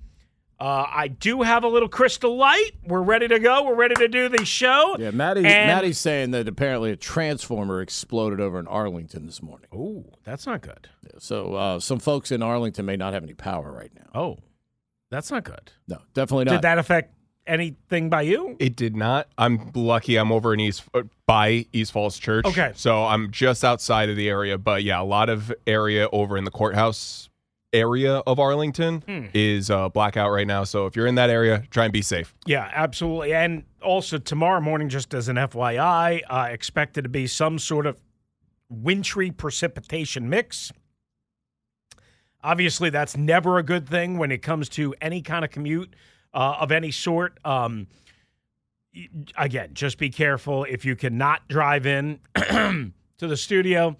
Uh, 0.57 0.85
I 0.89 1.09
do 1.09 1.41
have 1.41 1.65
a 1.65 1.67
little 1.67 1.89
crystal 1.89 2.37
light. 2.37 2.71
We're 2.85 3.01
ready 3.01 3.27
to 3.27 3.39
go. 3.39 3.63
We're 3.63 3.75
ready 3.75 3.95
to 3.95 4.07
do 4.07 4.29
the 4.29 4.45
show. 4.45 4.95
Yeah, 4.97 5.11
Maddie, 5.11 5.45
And- 5.45 5.67
Maddie's 5.67 5.97
saying 5.97 6.31
that 6.31 6.47
apparently 6.47 6.91
a 6.91 6.95
transformer 6.95 7.81
exploded 7.81 8.39
over 8.39 8.57
in 8.59 8.67
Arlington 8.67 9.25
this 9.25 9.41
morning. 9.41 9.67
Ooh, 9.73 10.05
that's 10.23 10.45
not 10.45 10.61
good. 10.61 10.87
So 11.19 11.55
uh, 11.55 11.79
some 11.81 11.99
folks 11.99 12.31
in 12.31 12.41
Arlington 12.41 12.85
may 12.85 12.95
not 12.95 13.13
have 13.13 13.23
any 13.23 13.33
power 13.33 13.69
right 13.69 13.91
now. 13.93 14.09
Oh, 14.17 14.37
that's 15.11 15.31
not 15.31 15.43
good. 15.43 15.71
No, 15.87 15.97
definitely 16.13 16.45
not. 16.45 16.51
Did 16.53 16.61
that 16.63 16.77
affect 16.77 17.13
anything 17.47 18.09
by 18.09 18.23
you? 18.23 18.55
It 18.59 18.75
did 18.75 18.95
not. 18.95 19.27
I'm 19.37 19.71
lucky. 19.75 20.15
I'm 20.17 20.31
over 20.31 20.53
in 20.53 20.59
East 20.59 20.83
uh, 20.93 21.03
by 21.27 21.65
East 21.73 21.91
Falls 21.91 22.17
Church. 22.17 22.45
Okay. 22.45 22.71
So 22.75 23.05
I'm 23.05 23.31
just 23.31 23.63
outside 23.63 24.09
of 24.09 24.15
the 24.17 24.29
area, 24.29 24.57
but 24.57 24.83
yeah, 24.83 25.01
a 25.01 25.03
lot 25.03 25.29
of 25.29 25.53
area 25.67 26.07
over 26.11 26.37
in 26.37 26.43
the 26.43 26.51
courthouse 26.51 27.29
area 27.73 28.15
of 28.19 28.39
Arlington 28.39 29.01
Hmm. 29.05 29.25
is 29.33 29.69
uh, 29.69 29.89
blackout 29.89 30.31
right 30.31 30.47
now. 30.47 30.63
So 30.63 30.85
if 30.85 30.95
you're 30.95 31.07
in 31.07 31.15
that 31.15 31.29
area, 31.29 31.63
try 31.71 31.83
and 31.83 31.91
be 31.93 32.01
safe. 32.01 32.33
Yeah, 32.45 32.69
absolutely. 32.73 33.33
And 33.33 33.63
also 33.83 34.17
tomorrow 34.17 34.61
morning, 34.61 34.87
just 34.87 35.13
as 35.13 35.27
an 35.27 35.35
FYI, 35.35 36.21
uh, 36.29 36.47
expected 36.49 37.01
to 37.03 37.09
be 37.09 37.27
some 37.27 37.59
sort 37.59 37.85
of 37.85 37.99
wintry 38.69 39.29
precipitation 39.29 40.29
mix. 40.29 40.71
Obviously, 42.45 42.91
that's 42.91 43.17
never 43.17 43.57
a 43.57 43.63
good 43.63 43.89
thing 43.89 44.17
when 44.19 44.31
it 44.31 44.43
comes 44.43 44.69
to 44.69 44.93
any 45.01 45.21
kind 45.21 45.43
of 45.43 45.49
commute 45.51 45.95
uh, 46.33 46.57
of 46.59 46.71
any 46.71 46.91
sort. 46.91 47.39
Um, 47.43 47.87
again, 49.35 49.71
just 49.73 49.97
be 49.97 50.09
careful 50.09 50.63
if 50.65 50.85
you 50.85 50.95
cannot 50.95 51.47
drive 51.47 51.85
in 51.87 52.19
to 52.35 52.91
the 53.19 53.35
studio. 53.35 53.97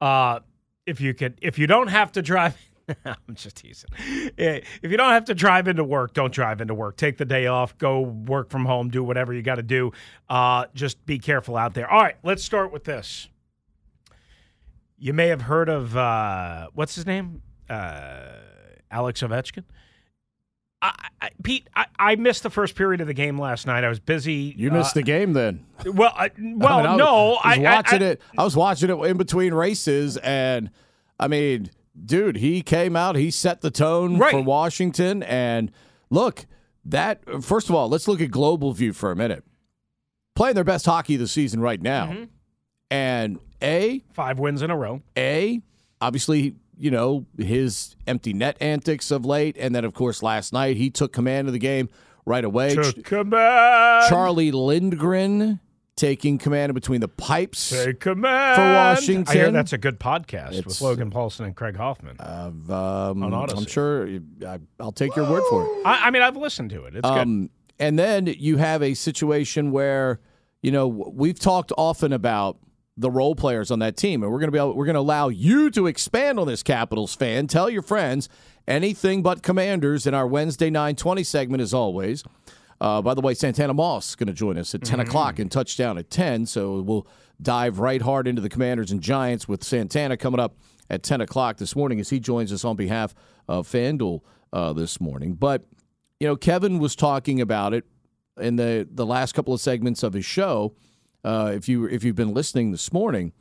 Uh, 0.00 0.40
if 0.86 1.00
you 1.00 1.12
could, 1.14 1.38
if 1.42 1.58
you 1.58 1.66
don't 1.66 1.88
have 1.88 2.12
to 2.12 2.22
drive. 2.22 2.56
I'm 3.04 3.34
just 3.34 3.56
teasing. 3.56 3.90
Eh, 4.38 4.60
If 4.82 4.90
you 4.90 4.96
don't 4.96 5.12
have 5.12 5.26
to 5.26 5.34
drive 5.34 5.68
into 5.68 5.84
work, 5.84 6.14
don't 6.14 6.32
drive 6.32 6.60
into 6.60 6.74
work. 6.74 6.96
Take 6.96 7.16
the 7.18 7.24
day 7.24 7.46
off. 7.46 7.78
Go 7.78 8.00
work 8.00 8.50
from 8.50 8.64
home. 8.64 8.88
Do 8.88 9.04
whatever 9.04 9.32
you 9.32 9.42
got 9.42 9.54
to 9.56 9.62
do. 9.62 9.92
Uh, 10.28 10.64
just 10.74 11.04
be 11.06 11.18
careful 11.20 11.56
out 11.56 11.74
there. 11.74 11.88
All 11.88 12.00
right, 12.02 12.16
let's 12.24 12.42
start 12.42 12.72
with 12.72 12.84
this. 12.84 13.28
You 14.98 15.12
may 15.12 15.28
have 15.28 15.42
heard 15.42 15.68
of 15.68 15.96
uh, 15.96 16.68
what's 16.74 16.96
his 16.96 17.06
name, 17.06 17.42
uh, 17.72 18.38
Alex 18.90 19.22
Ovechkin. 19.22 19.64
I, 20.80 21.08
I, 21.20 21.30
Pete, 21.44 21.68
I, 21.76 21.86
I 21.98 22.16
missed 22.16 22.42
the 22.42 22.50
first 22.50 22.74
period 22.74 23.00
of 23.00 23.06
the 23.06 23.14
game 23.14 23.40
last 23.40 23.66
night. 23.68 23.84
I 23.84 23.88
was 23.88 24.00
busy. 24.00 24.52
you 24.56 24.70
missed 24.72 24.96
uh, 24.96 25.00
the 25.00 25.02
game 25.04 25.32
then. 25.32 25.64
Well, 25.86 26.12
I, 26.14 26.30
well, 26.38 26.78
I 26.78 26.82
mean, 26.82 26.86
I 26.86 26.96
no, 26.96 27.34
I 27.42 27.58
was 27.58 27.66
I- 27.66 27.74
watching 27.76 28.02
it. 28.02 28.20
I 28.36 28.44
was 28.44 28.56
watching 28.56 28.90
it 28.90 28.94
in 29.06 29.16
between 29.16 29.54
races, 29.54 30.16
and 30.18 30.70
I 31.20 31.28
mean, 31.28 31.70
dude, 32.04 32.36
he 32.36 32.62
came 32.62 32.96
out. 32.96 33.14
He 33.14 33.30
set 33.30 33.60
the 33.60 33.70
tone 33.70 34.18
Right. 34.18 34.32
for 34.32 34.40
Washington. 34.42 35.22
And 35.22 35.70
look, 36.10 36.46
that 36.84 37.22
first 37.44 37.68
of 37.68 37.76
all, 37.76 37.88
let's 37.88 38.08
look 38.08 38.20
at 38.20 38.32
global 38.32 38.72
view 38.72 38.92
for 38.92 39.12
a 39.12 39.16
minute. 39.16 39.44
Playing 40.34 40.54
their 40.56 40.64
best 40.64 40.84
hockey 40.86 41.14
of 41.14 41.20
the 41.20 41.28
season 41.28 41.60
right 41.60 41.80
now, 41.80 42.06
Mm-hmm. 42.06 42.24
and 42.90 43.38
a 43.62 44.02
Five 44.14 44.40
wins 44.40 44.62
in 44.62 44.70
a 44.72 44.76
row. 44.76 45.00
a 45.16 45.60
obviously 46.00 46.56
you 46.76 46.90
know 46.90 47.26
his 47.38 47.96
empty 48.06 48.32
net 48.32 48.56
antics 48.60 49.10
of 49.10 49.24
late, 49.24 49.56
and 49.58 49.74
then 49.74 49.84
of 49.84 49.94
course 49.94 50.22
last 50.22 50.52
night 50.52 50.76
he 50.76 50.90
took 50.90 51.12
command 51.12 51.48
of 51.48 51.52
the 51.52 51.58
game 51.58 51.88
right 52.24 52.44
away. 52.44 52.74
Ch- 52.76 52.94
Took 52.94 53.04
command. 53.04 54.08
Charlie 54.08 54.52
Lindgren 54.52 55.60
taking 55.96 56.38
command 56.38 56.70
in 56.70 56.74
between 56.74 57.00
the 57.00 57.08
pipes. 57.08 57.70
Take 57.70 58.00
command. 58.00 58.56
For 58.56 58.62
Washington. 58.62 59.36
I 59.36 59.38
hear 59.38 59.50
that's 59.50 59.72
a 59.72 59.78
good 59.78 60.00
podcast 60.00 60.64
with 60.64 60.80
Logan 60.80 61.10
Paulson 61.10 61.44
and 61.44 61.54
Craig 61.54 61.76
Hoffman. 61.76 62.16
Of, 62.18 62.70
um, 62.70 63.22
On 63.22 63.30
Audacy. 63.30 63.56
I'm 63.58 63.66
sure 63.66 64.08
I, 64.46 64.58
I'll 64.80 64.92
take 64.92 65.14
your 65.14 65.30
word 65.30 65.42
for 65.50 65.64
it. 65.64 65.86
I, 65.86 66.06
I 66.06 66.10
mean, 66.10 66.22
I've 66.22 66.36
listened 66.36 66.70
to 66.70 66.84
it. 66.84 66.96
It's 66.96 67.08
good. 67.08 67.18
Um, 67.18 67.50
and 67.78 67.98
then 67.98 68.26
you 68.26 68.56
have 68.56 68.82
a 68.82 68.94
situation 68.94 69.70
where 69.70 70.20
you 70.62 70.70
know 70.70 70.88
we've 70.88 71.38
talked 71.38 71.72
often 71.76 72.12
about 72.12 72.58
the 73.02 73.10
role 73.10 73.34
players 73.34 73.70
on 73.70 73.80
that 73.80 73.96
team, 73.96 74.22
and 74.22 74.32
we're 74.32 74.38
going 74.38 74.48
to 74.48 74.52
be 74.52 74.58
able, 74.58 74.74
we're 74.74 74.86
going 74.86 74.94
to 74.94 75.00
allow 75.00 75.28
you 75.28 75.70
to 75.72 75.86
expand 75.86 76.38
on 76.38 76.46
this 76.46 76.62
Capitals 76.62 77.14
fan. 77.14 77.46
Tell 77.46 77.68
your 77.68 77.82
friends 77.82 78.28
anything 78.66 79.22
but 79.22 79.42
Commanders 79.42 80.06
in 80.06 80.14
our 80.14 80.26
Wednesday 80.26 80.70
nine 80.70 80.96
twenty 80.96 81.24
segment 81.24 81.60
as 81.60 81.74
always. 81.74 82.24
Uh, 82.80 83.00
by 83.00 83.14
the 83.14 83.20
way, 83.20 83.32
Santana 83.32 83.72
Moss 83.72 84.08
is 84.08 84.14
going 84.16 84.26
to 84.26 84.32
join 84.32 84.58
us 84.58 84.74
at 84.74 84.82
10 84.82 84.98
o'clock 84.98 85.38
and 85.38 85.48
touchdown 85.52 85.98
at 85.98 86.10
10. 86.10 86.46
So 86.46 86.80
we'll 86.80 87.06
dive 87.40 87.78
right 87.78 88.02
hard 88.02 88.26
into 88.26 88.42
the 88.42 88.48
Commanders 88.48 88.90
and 88.90 89.00
Giants 89.00 89.46
with 89.46 89.62
Santana 89.62 90.16
coming 90.16 90.40
up 90.40 90.56
at 90.90 91.04
10 91.04 91.20
o'clock 91.20 91.58
this 91.58 91.76
morning 91.76 92.00
as 92.00 92.10
he 92.10 92.18
joins 92.18 92.52
us 92.52 92.64
on 92.64 92.74
behalf 92.74 93.14
of 93.46 93.68
FanDuel 93.68 94.22
uh, 94.52 94.72
this 94.72 95.00
morning. 95.00 95.34
But, 95.34 95.64
you 96.18 96.26
know, 96.26 96.34
Kevin 96.34 96.80
was 96.80 96.96
talking 96.96 97.40
about 97.40 97.72
it 97.72 97.84
in 98.40 98.56
the, 98.56 98.88
the 98.90 99.06
last 99.06 99.32
couple 99.32 99.54
of 99.54 99.60
segments 99.60 100.02
of 100.02 100.12
his 100.12 100.24
show. 100.24 100.74
Uh, 101.24 101.52
if 101.54 101.68
you 101.68 101.86
if 101.86 102.02
you've 102.02 102.16
been 102.16 102.34
listening 102.34 102.72
this 102.72 102.92
morning, 102.92 103.32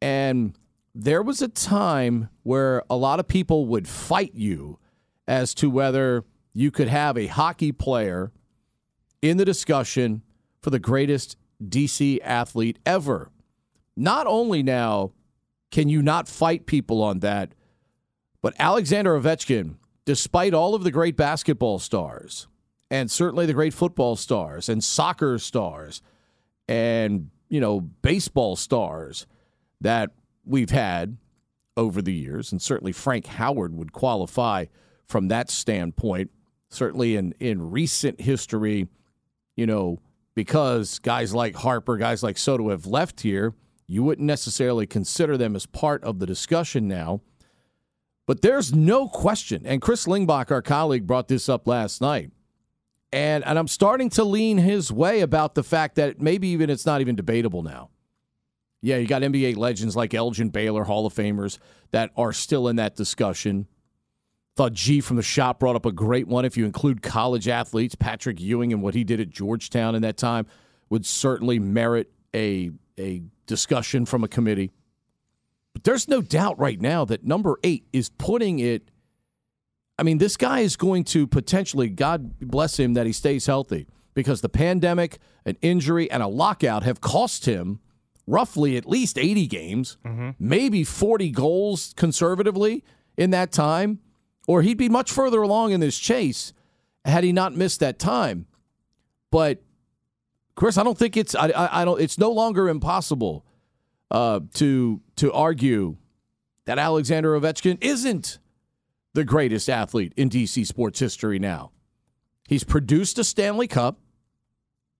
and 0.00 0.56
there 0.94 1.22
was 1.22 1.42
a 1.42 1.48
time 1.48 2.28
where 2.42 2.82
a 2.88 2.96
lot 2.96 3.18
of 3.18 3.26
people 3.26 3.66
would 3.66 3.88
fight 3.88 4.34
you 4.34 4.78
as 5.26 5.54
to 5.54 5.68
whether 5.68 6.24
you 6.52 6.70
could 6.70 6.88
have 6.88 7.18
a 7.18 7.26
hockey 7.26 7.72
player 7.72 8.30
in 9.20 9.36
the 9.38 9.44
discussion 9.44 10.22
for 10.62 10.70
the 10.70 10.78
greatest 10.78 11.36
DC 11.62 12.20
athlete 12.22 12.78
ever. 12.86 13.30
Not 13.96 14.26
only 14.26 14.62
now 14.62 15.12
can 15.70 15.88
you 15.88 16.02
not 16.02 16.28
fight 16.28 16.66
people 16.66 17.02
on 17.02 17.18
that, 17.20 17.54
but 18.40 18.54
Alexander 18.58 19.18
Ovechkin, 19.18 19.76
despite 20.04 20.54
all 20.54 20.74
of 20.74 20.84
the 20.84 20.90
great 20.90 21.16
basketball 21.16 21.78
stars 21.78 22.46
and 22.90 23.10
certainly 23.10 23.46
the 23.46 23.54
great 23.54 23.74
football 23.74 24.14
stars 24.14 24.68
and 24.68 24.84
soccer 24.84 25.38
stars 25.38 26.02
and, 26.68 27.30
you 27.48 27.60
know, 27.60 27.80
baseball 27.80 28.56
stars 28.56 29.26
that 29.80 30.10
we've 30.44 30.70
had 30.70 31.16
over 31.76 32.00
the 32.00 32.12
years, 32.12 32.52
and 32.52 32.62
certainly 32.62 32.92
Frank 32.92 33.26
Howard 33.26 33.74
would 33.74 33.92
qualify 33.92 34.66
from 35.06 35.28
that 35.28 35.50
standpoint. 35.50 36.30
Certainly 36.70 37.14
in, 37.14 37.34
in 37.38 37.70
recent 37.70 38.20
history, 38.20 38.88
you 39.54 39.64
know, 39.64 40.00
because 40.34 40.98
guys 40.98 41.32
like 41.32 41.54
Harper, 41.54 41.96
guys 41.96 42.22
like 42.22 42.36
Soto 42.36 42.70
have 42.70 42.86
left 42.86 43.20
here, 43.20 43.54
you 43.86 44.02
wouldn't 44.02 44.26
necessarily 44.26 44.86
consider 44.86 45.36
them 45.36 45.54
as 45.54 45.66
part 45.66 46.02
of 46.02 46.18
the 46.18 46.26
discussion 46.26 46.88
now. 46.88 47.20
But 48.26 48.42
there's 48.42 48.74
no 48.74 49.06
question, 49.06 49.62
and 49.64 49.80
Chris 49.80 50.06
Lingebach, 50.06 50.50
our 50.50 50.62
colleague, 50.62 51.06
brought 51.06 51.28
this 51.28 51.48
up 51.48 51.68
last 51.68 52.00
night. 52.00 52.32
And, 53.14 53.44
and 53.44 53.60
I'm 53.60 53.68
starting 53.68 54.10
to 54.10 54.24
lean 54.24 54.58
his 54.58 54.90
way 54.90 55.20
about 55.20 55.54
the 55.54 55.62
fact 55.62 55.94
that 55.94 56.20
maybe 56.20 56.48
even 56.48 56.68
it's 56.68 56.84
not 56.84 57.00
even 57.00 57.14
debatable 57.14 57.62
now. 57.62 57.90
Yeah, 58.82 58.96
you 58.96 59.06
got 59.06 59.22
NBA 59.22 59.56
legends 59.56 59.94
like 59.94 60.12
Elgin 60.14 60.48
Baylor, 60.48 60.82
Hall 60.82 61.06
of 61.06 61.14
Famers, 61.14 61.58
that 61.92 62.10
are 62.16 62.32
still 62.32 62.66
in 62.66 62.74
that 62.74 62.96
discussion. 62.96 63.68
Thought 64.56 64.72
G 64.72 65.00
from 65.00 65.16
the 65.16 65.22
shop 65.22 65.60
brought 65.60 65.76
up 65.76 65.86
a 65.86 65.92
great 65.92 66.26
one. 66.26 66.44
If 66.44 66.56
you 66.56 66.64
include 66.64 67.02
college 67.02 67.46
athletes, 67.46 67.94
Patrick 67.94 68.40
Ewing 68.40 68.72
and 68.72 68.82
what 68.82 68.94
he 68.94 69.04
did 69.04 69.20
at 69.20 69.30
Georgetown 69.30 69.94
in 69.94 70.02
that 70.02 70.16
time 70.16 70.46
would 70.90 71.06
certainly 71.06 71.60
merit 71.60 72.10
a 72.34 72.72
a 72.98 73.22
discussion 73.46 74.06
from 74.06 74.24
a 74.24 74.28
committee. 74.28 74.72
But 75.72 75.84
there's 75.84 76.08
no 76.08 76.20
doubt 76.20 76.58
right 76.58 76.80
now 76.80 77.04
that 77.04 77.24
number 77.24 77.60
eight 77.62 77.86
is 77.92 78.08
putting 78.08 78.58
it. 78.58 78.90
I 79.98 80.02
mean, 80.02 80.18
this 80.18 80.36
guy 80.36 80.60
is 80.60 80.76
going 80.76 81.04
to 81.04 81.26
potentially, 81.26 81.88
God 81.88 82.38
bless 82.40 82.78
him 82.78 82.94
that 82.94 83.06
he 83.06 83.12
stays 83.12 83.46
healthy, 83.46 83.86
because 84.14 84.40
the 84.40 84.48
pandemic, 84.48 85.18
an 85.44 85.56
injury, 85.62 86.10
and 86.10 86.22
a 86.22 86.26
lockout 86.26 86.82
have 86.82 87.00
cost 87.00 87.46
him 87.46 87.80
roughly 88.26 88.76
at 88.76 88.86
least 88.88 89.18
80 89.18 89.46
games, 89.46 89.96
maybe 90.38 90.82
40 90.82 91.30
goals 91.30 91.92
conservatively 91.96 92.82
in 93.16 93.30
that 93.30 93.52
time, 93.52 94.00
or 94.48 94.62
he'd 94.62 94.78
be 94.78 94.88
much 94.88 95.12
further 95.12 95.42
along 95.42 95.72
in 95.72 95.80
this 95.80 95.98
chase 95.98 96.52
had 97.04 97.22
he 97.22 97.32
not 97.32 97.54
missed 97.54 97.80
that 97.80 97.98
time. 97.98 98.46
But 99.30 99.62
Chris, 100.54 100.78
I 100.78 100.84
don't 100.84 100.96
think 100.96 101.16
it's 101.16 101.34
I, 101.34 101.48
I, 101.48 101.82
I 101.82 101.84
don't 101.84 102.00
it's 102.00 102.18
no 102.18 102.30
longer 102.30 102.68
impossible 102.68 103.44
uh, 104.10 104.40
to 104.54 105.00
to 105.16 105.32
argue 105.32 105.96
that 106.64 106.78
Alexander 106.78 107.38
Ovechkin 107.38 107.76
isn't 107.82 108.38
the 109.14 109.24
greatest 109.24 109.70
athlete 109.70 110.12
in 110.16 110.28
DC 110.28 110.66
sports 110.66 111.00
history 111.00 111.38
now. 111.38 111.70
He's 112.46 112.64
produced 112.64 113.18
a 113.18 113.24
Stanley 113.24 113.66
Cup, 113.66 113.98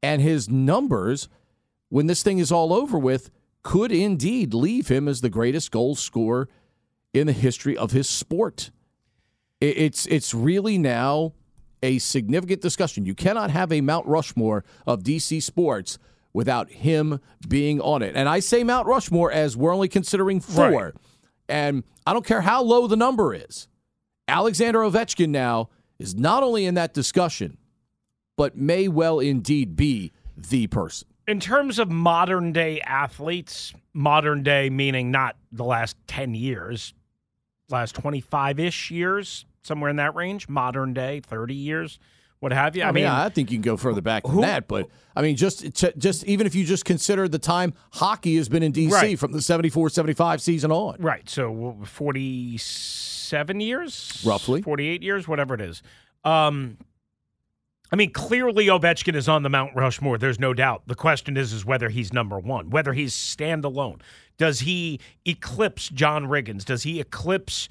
and 0.03 0.23
his 0.23 0.49
numbers, 0.49 1.29
when 1.91 2.07
this 2.07 2.23
thing 2.23 2.39
is 2.39 2.51
all 2.51 2.73
over 2.73 2.99
with, 2.99 3.31
could 3.63 3.93
indeed 3.93 4.55
leave 4.55 4.89
him 4.89 5.09
as 5.09 5.21
the 5.21 5.31
greatest 5.31 5.71
goal 5.71 5.95
scorer 5.95 6.49
in 7.13 7.27
the 7.27 7.33
history 7.33 7.77
of 7.77 7.93
his 7.93 8.09
sport. 8.09 8.71
It's 9.61 10.07
it's 10.07 10.35
really 10.35 10.79
now 10.79 11.33
a 11.83 11.99
significant 11.99 12.61
discussion. 12.61 13.07
You 13.07 13.15
cannot 13.15 13.51
have 13.51 13.73
a 13.73 13.81
Mount 13.81 14.07
Rushmore 14.07 14.65
of 14.87 15.03
DC 15.03 15.43
sports 15.43 15.99
without 16.33 16.71
him 16.71 17.21
being 17.47 17.81
on 17.81 18.03
it. 18.03 18.17
And 18.17 18.29
I 18.29 18.41
say 18.41 18.65
Mount 18.65 18.87
Rushmore 18.87 19.31
as 19.31 19.57
we're 19.57 19.73
only 19.73 19.89
considering 19.89 20.41
four. 20.41 20.71
Right. 20.71 20.95
And 21.49 21.85
I 22.07 22.13
don't 22.13 22.27
care 22.27 22.41
how 22.41 22.63
low 22.63 22.87
the 22.87 22.97
number 22.97 23.35
is. 23.35 23.69
Alexander 24.29 24.81
Ovechkin 24.81 25.29
now 25.31 25.69
is 25.99 26.15
not 26.15 26.43
only 26.43 26.67
in 26.67 26.75
that 26.75 26.95
discussion, 26.95 27.59
but 28.37 28.57
may 28.57 28.89
well 28.89 29.21
indeed 29.21 29.77
be 29.77 30.13
the 30.37 30.67
person. 30.67 31.09
In 31.27 31.41
terms 31.41 31.79
of 31.79 31.91
modern 31.91 32.53
day 32.53 32.81
athletes, 32.83 33.73
modern 33.93 34.43
day 34.43 34.69
meaning 34.71 35.11
not 35.11 35.37
the 35.53 35.65
last 35.65 35.97
10 36.07 36.35
years, 36.35 36.93
last 37.71 37.95
25 37.95 38.59
ish 38.59 38.91
years, 38.91 39.47
somewhere 39.63 39.89
in 39.89 39.97
that 39.97 40.15
range, 40.15 40.49
modern 40.49 40.93
day, 40.93 41.21
30 41.21 41.55
years, 41.55 41.99
what 42.41 42.53
have 42.53 42.77
you. 42.77 42.83
I, 42.83 42.89
I, 42.89 42.93
mean, 42.93 43.05
mean, 43.05 43.13
I 43.13 43.31
think 43.31 43.51
you 43.51 43.57
can 43.57 43.63
go 43.63 43.79
further 43.79 44.03
back 44.03 44.25
than 44.25 44.33
who- 44.33 44.41
that, 44.43 44.69
but 44.69 44.89
I 45.17 45.23
mean, 45.23 45.37
just 45.37 45.65
just 45.97 46.25
even 46.25 46.47
if 46.47 46.55
you 46.55 46.65
just 46.65 46.85
consider 46.85 47.27
the 47.27 47.39
time 47.39 47.73
hockey 47.93 48.37
has 48.37 48.51
been 48.51 48.63
in 48.63 48.73
DC 48.73 48.91
Right. 48.93 49.19
from 49.19 49.33
the 49.33 49.41
74 49.41 49.89
75 49.89 50.43
season 50.43 50.71
on. 50.71 50.97
right. 50.99 51.27
So 51.31 51.79
47 53.25 53.61
years? 53.61 54.23
Roughly. 54.25 54.63
48 54.63 55.03
years, 55.03 55.27
whatever 55.27 55.55
it 55.55 55.61
is. 55.61 55.83
Um, 56.25 56.79
I 57.91 57.97
mean, 57.97 58.11
clearly 58.13 58.67
Ovechkin 58.67 59.15
is 59.15 59.29
on 59.29 59.43
the 59.43 59.49
Mount 59.49 59.75
Rushmore. 59.75 60.19
There's 60.19 60.41
no 60.41 60.53
doubt. 60.53 60.83
The 60.87 60.95
question 60.95 61.37
is, 61.37 61.53
is 61.53 61.65
whether 61.65 61.89
he's 61.89 62.13
number 62.13 62.39
one, 62.39 62.71
whether 62.71 62.93
he's 62.93 63.15
standalone. 63.15 64.01
Does 64.37 64.61
he 64.61 65.01
eclipse 65.25 65.89
John 65.89 66.27
Riggins? 66.27 66.65
Does 66.65 66.83
he 66.83 67.01
eclipse 67.01 67.69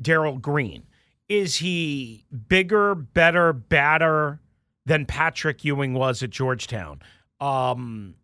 Darrell 0.00 0.38
Green? 0.38 0.84
Is 1.28 1.56
he 1.56 2.24
bigger, 2.48 2.94
better, 2.94 3.52
badder 3.52 4.40
than 4.86 5.06
Patrick 5.06 5.64
Ewing 5.64 5.94
was 5.94 6.22
at 6.22 6.30
Georgetown? 6.30 7.00
Um, 7.40 8.14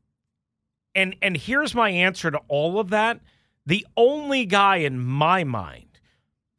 and 0.94 1.16
and 1.20 1.36
here's 1.36 1.74
my 1.74 1.90
answer 1.90 2.30
to 2.30 2.40
all 2.48 2.78
of 2.78 2.90
that. 2.90 3.20
The 3.66 3.86
only 3.96 4.46
guy 4.46 4.76
in 4.76 4.98
my 4.98 5.44
mind, 5.44 5.89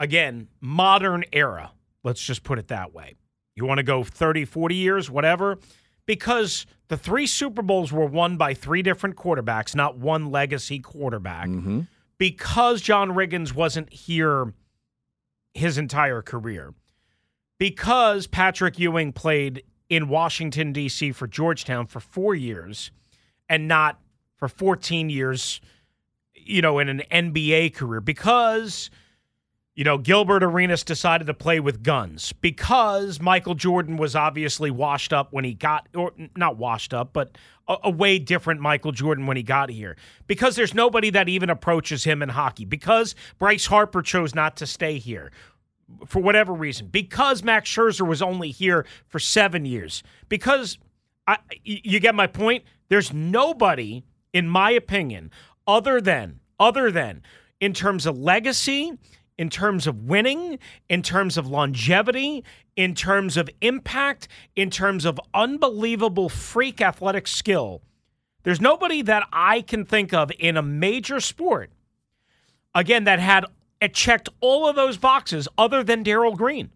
again, 0.02 0.48
modern 0.60 1.24
era, 1.32 1.72
let's 2.04 2.22
just 2.22 2.44
put 2.44 2.58
it 2.60 2.68
that 2.70 2.94
way. 2.94 3.16
You 3.56 3.66
want 3.66 3.78
to 3.78 3.84
go 3.84 4.04
30, 4.04 4.46
40 4.46 4.76
years, 4.76 5.10
whatever, 5.12 5.60
because 6.08 6.66
the 6.88 6.98
three 6.98 7.28
Super 7.28 7.62
Bowls 7.62 7.94
were 7.94 8.08
won 8.08 8.36
by 8.36 8.56
three 8.56 8.82
different 8.82 9.16
quarterbacks, 9.16 9.76
not 9.76 9.98
one 9.98 10.32
legacy 10.32 10.80
quarterback. 10.80 11.48
Mm-hmm. 11.48 11.82
Because 12.18 12.82
John 12.82 13.12
Riggins 13.12 13.54
wasn't 13.54 13.94
here 13.94 14.54
his 15.54 15.78
entire 15.78 16.22
career. 16.22 16.74
Because 17.60 18.26
Patrick 18.26 18.80
Ewing 18.80 19.14
played 19.14 19.64
in 19.90 20.08
Washington, 20.08 20.74
D.C. 20.74 21.12
for 21.12 21.28
Georgetown 21.28 21.86
for 21.86 22.00
four 22.00 22.34
years 22.34 22.92
and 23.50 23.68
not 23.68 24.00
for 24.38 24.48
14 24.48 25.10
years, 25.10 25.62
you 26.34 26.62
know, 26.62 26.80
in 26.80 26.90
an 26.90 27.04
NBA 27.12 27.76
career. 27.76 28.02
Because, 28.02 28.90
you 29.82 29.86
know, 29.86 29.98
Gilbert 29.98 30.44
Arenas 30.44 30.84
decided 30.84 31.26
to 31.26 31.34
play 31.34 31.60
with 31.60 31.82
guns. 31.82 32.34
Because 32.34 33.20
Michael 33.20 33.56
Jordan 33.56 33.98
was 33.98 34.16
obviously 34.16 34.70
washed 34.70 35.12
up 35.12 35.34
when 35.34 35.44
he 35.44 35.56
got, 35.56 35.88
or 35.96 36.12
not 36.38 36.56
washed 36.56 36.94
up, 36.94 37.14
but 37.14 37.36
a, 37.68 37.78
a 37.86 37.90
way 37.90 38.20
different 38.20 38.62
Michael 38.62 38.92
Jordan 38.92 39.26
when 39.26 39.38
he 39.38 39.42
got 39.42 39.72
here. 39.72 39.98
Because 40.28 40.56
there's 40.56 40.76
nobody 40.76 41.10
that 41.10 41.28
even 41.30 41.50
approaches 41.50 42.04
him 42.04 42.22
in 42.22 42.30
hockey. 42.30 42.64
Because 42.64 43.16
Bryce 43.40 43.66
Harper 43.66 44.04
chose 44.04 44.36
not 44.36 44.56
to 44.58 44.68
stay 44.68 45.00
here 45.00 45.32
for 46.06 46.22
whatever 46.22 46.54
reason, 46.54 46.86
because 46.86 47.42
Max 47.42 47.68
Scherzer 47.68 48.08
was 48.08 48.22
only 48.22 48.52
here 48.52 48.86
for 49.08 49.18
seven 49.18 49.66
years, 49.66 50.04
because 50.30 50.78
I, 51.26 51.40
you 51.64 52.00
get 52.00 52.14
my 52.14 52.28
point. 52.28 52.66
There's 52.90 53.12
nobody, 53.12 54.04
in 54.32 54.48
my 54.48 54.70
opinion, 54.70 55.32
other 55.66 56.00
than 56.00 56.40
other 56.60 56.92
than 56.92 57.24
in 57.60 57.74
terms 57.74 58.06
of 58.06 58.16
legacy, 58.16 58.96
in 59.42 59.50
terms 59.50 59.88
of 59.88 60.04
winning, 60.04 60.60
in 60.88 61.02
terms 61.02 61.36
of 61.36 61.48
longevity, 61.48 62.44
in 62.76 62.94
terms 62.94 63.38
of 63.38 63.50
impact, 63.62 64.28
in 64.56 64.70
terms 64.70 65.04
of 65.04 65.20
unbelievable 65.34 66.30
freak 66.30 66.80
athletic 66.80 67.28
skill. 67.28 67.82
There's 68.44 68.62
nobody 68.62 69.02
that 69.02 69.28
I 69.34 69.62
can 69.62 69.84
think 69.84 70.14
of 70.14 70.32
in 70.38 70.58
a 70.58 70.62
major 70.62 71.20
sport 71.20 71.72
again 72.76 73.06
that 73.06 73.18
had 73.18 73.46
it 73.82 73.96
checked 73.96 74.30
all 74.42 74.68
of 74.68 74.76
those 74.76 74.98
boxes 74.98 75.48
other 75.58 75.84
than 75.84 76.04
Darrell 76.04 76.36
Green. 76.36 76.70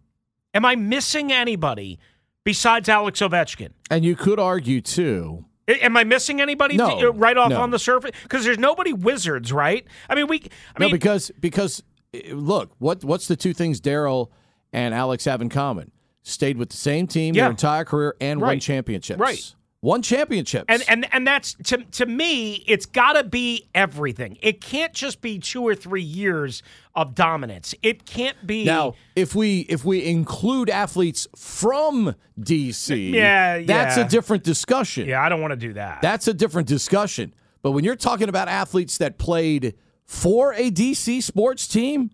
Am 0.56 0.65
I 0.65 0.75
missing 0.75 1.32
anybody 1.32 1.99
besides 2.43 2.89
Alex 2.89 3.19
Ovechkin? 3.19 3.73
And 3.91 4.04
you 4.04 4.15
could 4.15 4.39
argue 4.39 4.82
too. 4.82 5.45
Am 5.67 5.95
I 5.97 6.04
missing 6.04 6.41
anybody 6.41 6.78
No, 6.78 6.99
uh, 6.99 7.12
right 7.12 7.38
off 7.38 7.51
no. 7.51 7.62
on 7.62 7.69
the 7.69 7.80
surface? 7.80 8.12
Because 8.23 8.43
there's 8.43 8.58
nobody 8.58 8.91
Wizards, 8.91 9.54
right? 9.54 9.86
I 10.10 10.15
mean, 10.15 10.25
we. 10.25 10.38
I 10.75 10.80
no, 10.80 10.86
mean, 10.88 10.91
because 10.91 11.32
because 11.39 11.84
look, 12.32 12.71
what 12.80 13.04
what's 13.04 13.28
the 13.28 13.36
two 13.36 13.54
things 13.54 13.80
Darrell 13.80 14.32
and 14.73 14.93
Alex 14.93 15.25
have 15.25 15.41
in 15.41 15.49
common? 15.49 15.91
Stayed 16.23 16.58
with 16.58 16.69
the 16.69 16.78
same 16.78 17.08
team 17.08 17.36
Yeah. 17.36 17.43
their 17.43 17.51
entire 17.51 17.86
career 17.86 18.15
and 18.19 18.41
won 18.41 18.49
Right. 18.51 18.62
championships. 18.62 19.19
Right. 19.19 19.54
Won 19.82 20.01
championships. 20.01 20.65
and 20.67 20.84
and 20.88 21.06
and 21.13 21.28
that's 21.28 21.54
to 21.65 21.78
to 21.91 22.08
me, 22.08 22.63
it's 22.65 22.88
got 22.88 23.13
to 23.13 23.23
be 23.23 23.67
everything. 23.75 24.36
It 24.41 24.60
can't 24.60 24.93
just 24.93 25.21
be 25.21 25.38
two 25.38 25.62
or 25.62 25.75
three 25.75 26.01
years 26.01 26.63
of 26.95 27.13
dominance. 27.13 27.75
It 27.84 28.04
can't 28.08 28.47
be 28.47 28.65
Now, 28.65 28.95
if 29.15 29.36
we 29.36 29.60
if 29.69 29.86
we 29.86 30.04
include 30.04 30.71
athletes 30.71 31.28
from 31.36 32.15
DC, 32.39 33.12
Yeah, 33.13 33.62
that's 33.62 33.97
yeah. 33.97 34.06
a 34.06 34.10
different 34.10 34.43
discussion. 34.43 35.08
Yeah, 35.08 35.21
I 35.21 35.30
don't 35.30 35.41
want 35.41 35.51
to 35.51 35.58
do 35.58 35.73
that. 35.73 36.01
That's 36.01 36.28
a 36.28 36.34
different 36.34 36.67
discussion. 36.67 37.32
But 37.62 37.71
when 37.71 37.84
you're 37.84 37.95
talking 37.95 38.30
about 38.30 38.47
athletes 38.47 38.97
that 38.97 39.19
played 39.19 39.75
for 40.06 40.54
a 40.54 40.72
DC 40.72 41.22
sports 41.24 41.68
team, 41.68 42.12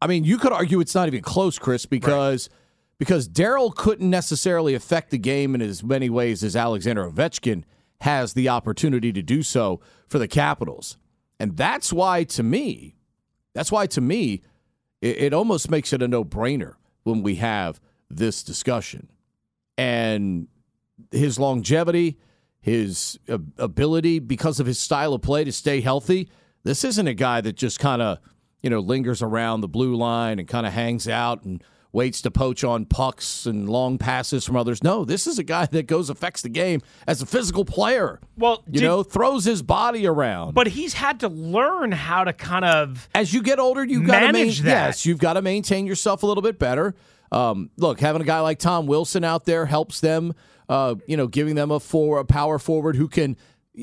I 0.00 0.06
mean, 0.06 0.24
you 0.24 0.38
could 0.38 0.52
argue 0.52 0.80
it's 0.80 0.94
not 0.94 1.08
even 1.08 1.22
close, 1.22 1.58
Chris, 1.58 1.86
because 1.86 2.48
because 2.98 3.26
Darrell 3.26 3.70
couldn't 3.70 4.10
necessarily 4.10 4.74
affect 4.74 5.10
the 5.10 5.18
game 5.18 5.54
in 5.54 5.62
as 5.62 5.82
many 5.82 6.10
ways 6.10 6.44
as 6.44 6.54
Alexander 6.54 7.10
Ovechkin 7.10 7.64
has 8.02 8.34
the 8.34 8.50
opportunity 8.50 9.10
to 9.10 9.22
do 9.22 9.42
so 9.42 9.80
for 10.06 10.18
the 10.18 10.28
Capitals. 10.28 10.98
And 11.38 11.56
that's 11.56 11.94
why 11.94 12.24
to 12.24 12.42
me, 12.42 12.96
that's 13.54 13.72
why 13.72 13.86
to 13.86 14.02
me, 14.02 14.42
it, 15.00 15.16
it 15.18 15.32
almost 15.32 15.70
makes 15.70 15.94
it 15.94 16.02
a 16.02 16.08
no-brainer 16.08 16.74
when 17.04 17.22
we 17.22 17.36
have 17.36 17.80
this 18.10 18.42
discussion. 18.42 19.08
And 19.78 20.48
his 21.10 21.38
longevity, 21.38 22.18
his 22.60 23.18
ability 23.58 24.18
because 24.18 24.60
of 24.60 24.66
his 24.66 24.78
style 24.78 25.14
of 25.14 25.22
play 25.22 25.44
to 25.44 25.52
stay 25.52 25.80
healthy. 25.80 26.28
This 26.62 26.84
isn't 26.84 27.06
a 27.06 27.14
guy 27.14 27.40
that 27.40 27.56
just 27.56 27.78
kind 27.80 28.02
of, 28.02 28.18
you 28.62 28.70
know, 28.70 28.80
lingers 28.80 29.22
around 29.22 29.60
the 29.62 29.68
blue 29.68 29.94
line 29.96 30.38
and 30.38 30.46
kind 30.46 30.66
of 30.66 30.72
hangs 30.72 31.08
out 31.08 31.44
and 31.44 31.62
waits 31.92 32.22
to 32.22 32.30
poach 32.30 32.62
on 32.62 32.84
pucks 32.84 33.46
and 33.46 33.68
long 33.68 33.98
passes 33.98 34.44
from 34.44 34.56
others. 34.56 34.84
No, 34.84 35.04
this 35.04 35.26
is 35.26 35.38
a 35.40 35.42
guy 35.42 35.66
that 35.66 35.86
goes 35.88 36.08
affects 36.10 36.42
the 36.42 36.48
game 36.48 36.80
as 37.06 37.20
a 37.20 37.26
physical 37.26 37.64
player. 37.64 38.20
well, 38.36 38.62
You 38.66 38.74
did- 38.80 38.82
know, 38.82 39.02
throws 39.02 39.44
his 39.44 39.62
body 39.62 40.06
around. 40.06 40.54
but 40.54 40.68
he's 40.68 40.94
had 40.94 41.20
to 41.20 41.28
learn 41.28 41.90
how 41.92 42.22
to 42.24 42.32
kind 42.32 42.64
of 42.64 43.08
as 43.14 43.32
you 43.34 43.42
get 43.42 43.58
older, 43.58 43.84
you've 43.84 44.06
got 44.06 44.20
to 44.20 44.26
Manage 44.26 44.60
that. 44.60 44.86
Yes, 44.86 45.06
you've 45.06 45.18
got 45.18 45.32
to 45.32 45.42
maintain 45.42 45.86
yourself 45.86 46.22
a 46.22 46.26
little 46.26 46.42
bit 46.42 46.58
better. 46.58 46.94
Um, 47.32 47.70
look, 47.76 47.98
having 48.00 48.22
a 48.22 48.24
guy 48.24 48.40
like 48.40 48.58
Tom 48.58 48.86
Wilson 48.86 49.24
out 49.24 49.44
there 49.46 49.66
helps 49.66 50.00
them. 50.00 50.34
Uh, 50.70 50.94
you 51.08 51.16
know, 51.16 51.26
giving 51.26 51.56
them 51.56 51.72
a 51.72 51.80
for 51.80 52.20
a 52.20 52.24
power 52.24 52.56
forward 52.60 52.94
who 52.94 53.08
can 53.08 53.36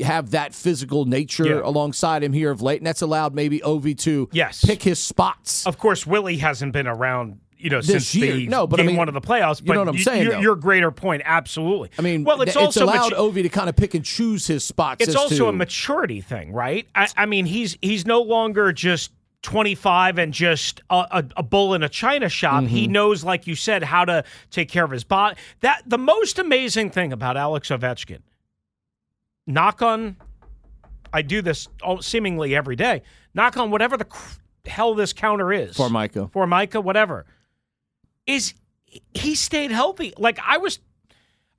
have 0.03 0.31
that 0.31 0.53
physical 0.55 1.03
nature 1.05 1.45
Yeah. 1.45 1.61
alongside 1.63 2.23
him 2.23 2.31
here 2.31 2.49
of 2.49 2.61
late, 2.61 2.79
and 2.79 2.87
that's 2.87 3.01
allowed 3.01 3.35
maybe 3.35 3.59
Ovi 3.59 3.97
to 3.99 4.29
Yes. 4.31 4.63
pick 4.63 4.83
his 4.83 4.97
spots. 5.03 5.65
Of 5.67 5.77
course, 5.77 6.07
Willie 6.07 6.37
hasn't 6.37 6.71
been 6.71 6.87
around, 6.87 7.39
you 7.57 7.69
know, 7.69 7.77
This 7.81 7.87
since 8.07 8.15
year. 8.15 8.33
the 8.35 8.47
No, 8.47 8.67
but 8.67 8.79
I 8.79 8.83
game 8.83 8.87
mean, 8.87 8.95
one 8.97 9.07
of 9.09 9.13
the 9.15 9.21
playoffs. 9.21 9.59
you 9.59 9.65
But 9.67 9.73
know 9.73 9.79
what 9.81 9.89
I'm 9.89 9.97
saying, 9.97 10.23
Your, 10.23 10.39
your 10.39 10.55
greater 10.55 10.91
point, 10.91 11.23
absolutely. 11.25 11.89
I 11.99 12.01
mean, 12.01 12.23
well, 12.23 12.41
it's 12.41 12.53
th- 12.53 12.65
also 12.65 12.85
allowed 12.85 13.11
matu- 13.11 13.33
Ovi 13.33 13.43
to 13.43 13.49
kind 13.49 13.67
of 13.67 13.75
pick 13.75 13.93
and 13.93 14.05
choose 14.05 14.47
his 14.47 14.63
spots. 14.63 15.03
it's 15.03 15.15
also 15.15 15.35
to- 15.35 15.47
a 15.47 15.53
maturity 15.53 16.21
thing, 16.21 16.53
right? 16.53 16.87
I, 16.95 17.07
I 17.17 17.25
mean, 17.25 17.45
he's 17.47 17.77
he's 17.81 18.05
no 18.05 18.21
longer 18.21 18.71
just 18.71 19.11
25 19.47 20.17
and 20.17 20.33
just 20.33 20.81
a, 20.89 21.07
a, 21.09 21.25
a 21.37 21.43
bull 21.43 21.73
in 21.73 21.81
a 21.81 21.87
china 21.87 22.27
shop. 22.27 22.65
Mm-hmm. 22.65 22.67
He 22.67 22.87
knows, 22.89 23.23
like 23.23 23.47
you 23.47 23.55
said, 23.55 23.81
how 23.81 24.03
to 24.03 24.25
take 24.51 24.67
care 24.67 24.83
of 24.83 24.91
his 24.91 25.05
body. 25.05 25.37
That 25.61 25.83
the 25.85 25.97
most 25.97 26.37
amazing 26.37 26.89
thing 26.89 27.13
about 27.13 27.37
Alex 27.37 27.69
Ovechkin. 27.69 28.19
Knock 29.45 29.81
on, 29.81 30.17
I 31.13 31.21
do 31.21 31.41
this 31.41 31.69
all, 31.81 32.01
seemingly 32.01 32.57
every 32.57 32.75
day. 32.75 33.03
Knock 33.33 33.55
on 33.55 33.71
whatever 33.71 33.95
the 33.95 34.03
cr- 34.03 34.39
hell 34.65 34.95
this 34.95 35.13
counter 35.13 35.53
is 35.53 35.77
for 35.77 35.89
Micah. 35.89 36.29
for 36.33 36.45
Micah, 36.45 36.81
whatever, 36.81 37.25
is 38.25 38.53
he 39.13 39.33
stayed 39.33 39.71
healthy. 39.71 40.13
Like 40.17 40.39
I 40.45 40.57
was, 40.57 40.79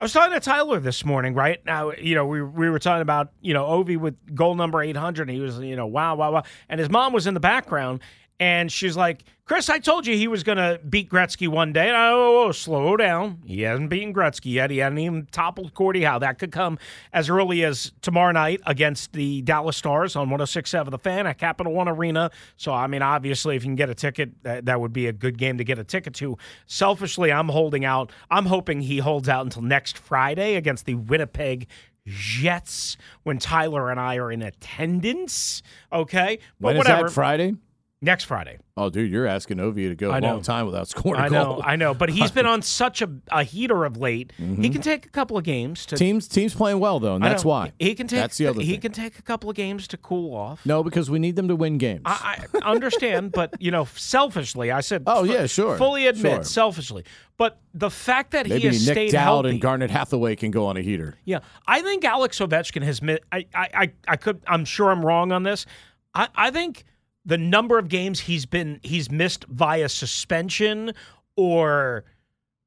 I 0.01 0.05
was 0.05 0.13
talking 0.13 0.33
to 0.33 0.39
Tyler 0.39 0.79
this 0.79 1.03
morning, 1.03 1.33
right? 1.33 1.59
Now, 1.65 1.91
you 1.91 2.15
know, 2.15 2.25
we, 2.25 2.41
we 2.41 2.69
were 2.69 2.79
talking 2.79 3.01
about, 3.01 3.33
you 3.41 3.53
know, 3.53 3.65
Ovi 3.65 3.97
with 3.97 4.33
goal 4.33 4.55
number 4.55 4.81
800. 4.81 5.23
And 5.23 5.35
he 5.35 5.41
was, 5.41 5.59
you 5.59 5.75
know, 5.75 5.87
wow, 5.87 6.15
wow, 6.15 6.31
wow. 6.31 6.43
And 6.69 6.79
his 6.79 6.89
mom 6.89 7.11
was 7.11 7.27
in 7.27 7.33
the 7.33 7.41
background. 7.41 7.99
And 8.39 8.71
she's 8.71 8.95
like, 8.95 9.25
Chris, 9.43 9.67
I 9.67 9.79
told 9.79 10.05
you 10.05 10.15
he 10.15 10.27
was 10.27 10.43
going 10.43 10.59
to 10.59 10.79
beat 10.87 11.09
Gretzky 11.09 11.47
one 11.47 11.73
day. 11.73 11.87
And 11.87 11.97
I, 11.97 12.11
oh, 12.11 12.45
oh, 12.45 12.51
slow 12.51 12.95
down. 12.95 13.39
He 13.43 13.63
hasn't 13.63 13.89
beaten 13.89 14.13
Gretzky 14.13 14.53
yet. 14.53 14.69
He 14.69 14.77
hasn't 14.77 14.99
even 14.99 15.27
toppled 15.31 15.73
Gordie 15.73 16.03
Howe. 16.03 16.19
That 16.19 16.37
could 16.37 16.51
come 16.51 16.77
as 17.11 17.29
early 17.29 17.65
as 17.65 17.91
tomorrow 18.01 18.31
night 18.31 18.61
against 18.67 19.11
the 19.11 19.41
Dallas 19.41 19.75
Stars 19.75 20.15
on 20.15 20.29
106.7 20.29 20.91
The 20.91 20.99
Fan 20.99 21.25
at 21.25 21.39
Capital 21.39 21.73
One 21.73 21.89
Arena. 21.89 22.29
So, 22.57 22.71
I 22.71 22.85
mean, 22.85 23.01
obviously, 23.01 23.55
if 23.55 23.63
you 23.63 23.69
can 23.69 23.75
get 23.75 23.89
a 23.89 23.95
ticket, 23.95 24.41
that, 24.43 24.65
that 24.65 24.79
would 24.79 24.93
be 24.93 25.07
a 25.07 25.13
good 25.13 25.39
game 25.39 25.57
to 25.57 25.63
get 25.63 25.79
a 25.79 25.83
ticket 25.83 26.13
to. 26.15 26.37
Selfishly, 26.67 27.31
I'm 27.31 27.49
holding 27.49 27.83
out. 27.83 28.11
I'm 28.29 28.45
hoping 28.45 28.81
he 28.81 28.99
holds 28.99 29.27
out 29.27 29.45
until 29.45 29.63
next 29.63 29.97
Friday 29.97 30.55
against 30.55 30.85
the 30.85 30.93
Winnipeg 30.93 31.67
Jets 32.05 32.97
when 33.23 33.39
Tyler 33.39 33.89
and 33.89 33.99
I 33.99 34.17
are 34.17 34.31
in 34.31 34.43
attendance. 34.43 35.63
Okay, 35.91 36.37
but 36.59 36.67
when 36.67 36.77
whatever. 36.77 37.07
Is 37.07 37.11
that 37.11 37.15
Friday? 37.15 37.55
Next 38.01 38.23
Friday. 38.23 38.59
Oh, 38.77 38.89
dude, 38.89 39.11
you're 39.11 39.27
asking 39.27 39.57
Ovi 39.57 39.89
to 39.89 39.95
go 39.95 40.17
a 40.17 40.19
long 40.19 40.41
time 40.41 40.65
without 40.65 40.87
scoring. 40.87 41.19
I 41.19 41.27
know, 41.27 41.61
I 41.61 41.75
know, 41.75 41.93
but 41.93 42.09
he's 42.09 42.31
been 42.39 42.45
on 42.45 42.61
such 42.61 43.01
a, 43.01 43.09
a 43.29 43.43
heater 43.43 43.83
of 43.83 43.97
late. 43.97 44.31
Mm-hmm. 44.39 44.61
He 44.61 44.69
can 44.69 44.81
take 44.81 45.05
a 45.05 45.09
couple 45.09 45.37
of 45.37 45.43
games 45.43 45.85
to 45.87 45.97
teams. 45.97 46.29
Teams 46.29 46.55
playing 46.55 46.79
well 46.79 47.01
though, 47.01 47.15
and 47.15 47.23
that's 47.23 47.43
why 47.43 47.73
he 47.77 47.95
can 47.95 48.07
take. 48.07 48.21
That's 48.21 48.37
the 48.37 48.47
other. 48.47 48.61
He 48.61 48.71
thing. 48.71 48.81
can 48.81 48.91
take 48.93 49.19
a 49.19 49.21
couple 49.21 49.49
of 49.49 49.57
games 49.57 49.85
to 49.89 49.97
cool 49.97 50.33
off. 50.33 50.65
No, 50.65 50.81
because 50.81 51.09
we 51.09 51.19
need 51.19 51.35
them 51.35 51.49
to 51.49 51.57
win 51.57 51.77
games. 51.77 52.03
I, 52.05 52.45
I 52.63 52.71
understand, 52.71 53.31
but 53.33 53.53
you 53.61 53.69
know, 53.69 53.83
selfishly, 53.83 54.71
I 54.71 54.79
said. 54.79 55.03
Oh 55.05 55.25
yeah, 55.25 55.45
sure. 55.45 55.77
Fully 55.77 56.07
admit, 56.07 56.35
sure. 56.35 56.43
selfishly, 56.43 57.03
but 57.35 57.59
the 57.73 57.89
fact 57.89 58.31
that 58.31 58.47
Maybe 58.47 58.61
he 58.61 58.67
has 58.67 58.87
Nick 58.87 58.93
stayed 58.93 59.11
Dowd 59.11 59.23
healthy, 59.23 59.49
and 59.49 59.61
Garnet 59.61 59.91
Hathaway 59.91 60.37
can 60.37 60.51
go 60.51 60.67
on 60.67 60.77
a 60.77 60.81
heater. 60.81 61.17
Yeah, 61.25 61.39
I 61.67 61.81
think 61.81 62.05
Alex 62.05 62.39
Ovechkin 62.39 62.81
has. 62.81 63.01
I, 63.03 63.45
I, 63.53 63.69
I, 63.73 63.91
I 64.07 64.15
could. 64.15 64.41
I'm 64.47 64.63
sure 64.63 64.89
I'm 64.89 65.05
wrong 65.05 65.33
on 65.33 65.43
this. 65.43 65.65
I, 66.13 66.29
I 66.33 66.51
think 66.51 66.85
the 67.29 67.37
number 67.37 67.77
of 67.77 67.89
games 67.89 68.19
he's 68.19 68.47
been 68.47 68.79
he's 68.81 69.11
missed 69.11 69.45
via 69.45 69.87
suspension 69.87 70.91
or 71.35 72.03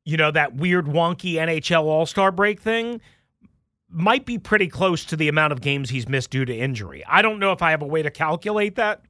you 0.05 0.17
know 0.17 0.31
that 0.31 0.55
weird 0.55 0.87
wonky 0.87 1.35
NHL 1.35 1.83
All-Star 1.83 2.31
break 2.31 2.61
thing 2.61 3.01
might 3.89 4.25
be 4.25 4.39
pretty 4.39 4.69
close 4.69 5.05
to 5.07 5.17
the 5.17 5.29
amount 5.29 5.53
of 5.53 5.61
games 5.61 5.91
he's 5.91 6.09
missed 6.09 6.31
due 6.31 6.45
to 6.45 6.57
injury. 6.57 7.05
I 7.07 7.23
don't 7.23 7.41
know 7.41 7.53
if 7.53 7.61
I 7.61 7.73
have 7.73 7.83
a 7.83 7.87
way 7.87 8.03
to 8.03 8.11
calculate 8.11 8.77
that, 8.77 9.03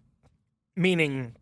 meaning 0.75 1.37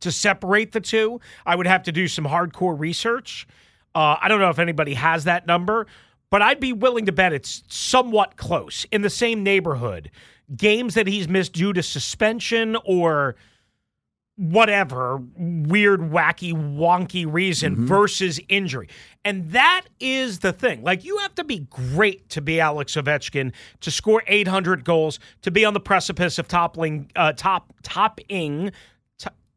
to 0.00 0.10
separate 0.10 0.72
the 0.72 0.80
two. 0.80 1.20
I 1.46 1.54
would 1.54 1.68
have 1.68 1.84
to 1.84 1.92
do 1.92 2.08
some 2.08 2.26
hardcore 2.26 2.78
research. 2.78 3.46
Uh, 3.94 4.16
I 4.20 4.26
don't 4.26 4.40
know 4.40 4.50
if 4.50 4.58
anybody 4.58 4.94
has 4.94 5.24
that 5.24 5.46
number, 5.46 5.86
but 6.30 6.42
I'd 6.42 6.60
be 6.60 6.72
willing 6.72 7.06
to 7.06 7.12
bet 7.12 7.32
it's 7.32 7.62
somewhat 7.68 8.36
close 8.36 8.84
in 8.90 9.02
the 9.02 9.10
same 9.10 9.44
neighborhood 9.44 10.10
games 10.56 10.94
that 10.94 11.06
he's 11.06 11.28
missed 11.28 11.52
due 11.52 11.72
to 11.72 11.82
suspension 11.82 12.76
or 12.84 13.36
whatever 14.36 15.22
weird, 15.36 16.00
wacky, 16.00 16.52
wonky 16.52 17.30
reason 17.30 17.74
mm-hmm. 17.74 17.86
versus 17.86 18.40
injury. 18.48 18.88
And 19.24 19.50
that 19.50 19.84
is 20.00 20.40
the 20.40 20.52
thing. 20.52 20.82
Like, 20.82 21.04
you 21.04 21.18
have 21.18 21.34
to 21.36 21.44
be 21.44 21.60
great 21.70 22.28
to 22.30 22.40
be 22.40 22.58
Alex 22.58 22.94
Ovechkin, 22.94 23.52
to 23.80 23.90
score 23.90 24.22
800 24.26 24.84
goals, 24.84 25.18
to 25.42 25.50
be 25.50 25.64
on 25.64 25.74
the 25.74 25.80
precipice 25.80 26.38
of 26.38 26.48
toppling, 26.48 27.10
uh, 27.14 27.32
top, 27.34 27.72
topping, 27.82 28.72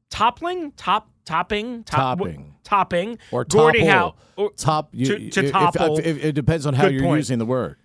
toppling, 0.09 0.71
top, 0.73 1.09
topping, 1.25 1.83
top, 1.83 2.19
topping, 2.19 2.55
topping, 2.63 3.17
or 3.31 3.45
Gordie 3.45 3.79
topple. 3.79 3.91
Howe, 3.91 4.15
or 4.35 4.51
top, 4.51 4.89
you, 4.91 5.05
to, 5.05 5.29
to 5.31 5.45
if, 5.45 5.51
topple. 5.51 5.97
If, 5.97 6.05
if, 6.05 6.25
it 6.25 6.31
depends 6.33 6.65
on 6.65 6.73
how 6.73 6.83
Good 6.83 6.93
you're 6.93 7.03
point. 7.03 7.19
using 7.19 7.39
the 7.39 7.45
word. 7.45 7.77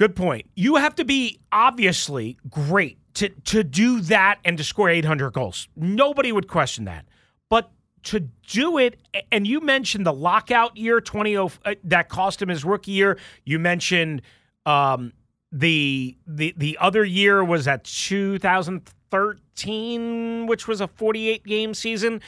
Good 0.00 0.16
point. 0.16 0.50
You 0.54 0.74
have 0.76 0.94
to 0.94 1.04
be 1.04 1.40
obviously 1.52 2.38
great 2.48 2.96
to 3.14 3.28
to 3.28 3.62
do 3.62 4.00
that 4.00 4.38
and 4.46 4.56
to 4.56 4.64
score 4.64 4.88
800 4.88 5.34
goals. 5.34 5.68
Nobody 5.76 6.32
would 6.32 6.48
question 6.48 6.86
that. 6.86 7.04
But 7.50 7.70
to 8.04 8.20
do 8.20 8.78
it, 8.78 8.98
and 9.30 9.46
you 9.46 9.60
mentioned 9.60 10.06
the 10.06 10.12
lockout 10.14 10.78
year 10.78 11.02
20 11.02 11.36
uh, 11.36 11.50
that 11.84 12.08
cost 12.08 12.40
him 12.40 12.48
his 12.48 12.64
rookie 12.64 12.92
year. 12.92 13.18
You 13.44 13.58
mentioned 13.58 14.22
um, 14.64 15.12
the 15.52 16.16
the 16.26 16.54
the 16.56 16.78
other 16.80 17.04
year 17.04 17.44
was 17.44 17.68
at 17.68 17.84
2013, 17.84 20.46
which 20.46 20.66
was 20.66 20.80
a 20.80 20.88
48 20.88 21.44
game 21.44 21.74
season. 21.74 22.22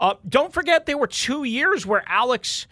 Uh, 0.00 0.14
don't 0.26 0.54
forget 0.54 0.86
there 0.86 0.96
were 0.96 1.06
two 1.06 1.44
years 1.44 1.84
where 1.84 2.02
Alex 2.06 2.66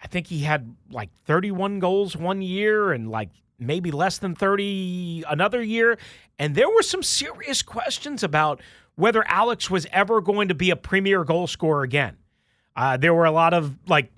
I 0.00 0.06
think 0.06 0.28
he 0.28 0.40
had 0.40 0.74
like 0.90 1.10
31 1.26 1.80
goals 1.80 2.16
one 2.16 2.40
year 2.42 2.92
and 2.92 3.10
like 3.10 3.30
maybe 3.58 3.90
less 3.90 4.18
than 4.18 4.34
30 4.34 5.24
another 5.28 5.62
year. 5.62 5.98
And 6.38 6.54
there 6.54 6.68
were 6.68 6.82
some 6.82 7.02
serious 7.02 7.62
questions 7.62 8.22
about 8.22 8.60
whether 8.94 9.26
Alex 9.26 9.70
was 9.70 9.86
ever 9.92 10.20
going 10.20 10.48
to 10.48 10.54
be 10.54 10.70
a 10.70 10.76
premier 10.76 11.24
goal 11.24 11.46
scorer 11.46 11.82
again. 11.82 12.16
Uh, 12.76 12.96
there 12.96 13.12
were 13.12 13.24
a 13.24 13.32
lot 13.32 13.54
of 13.54 13.76
like 13.88 14.12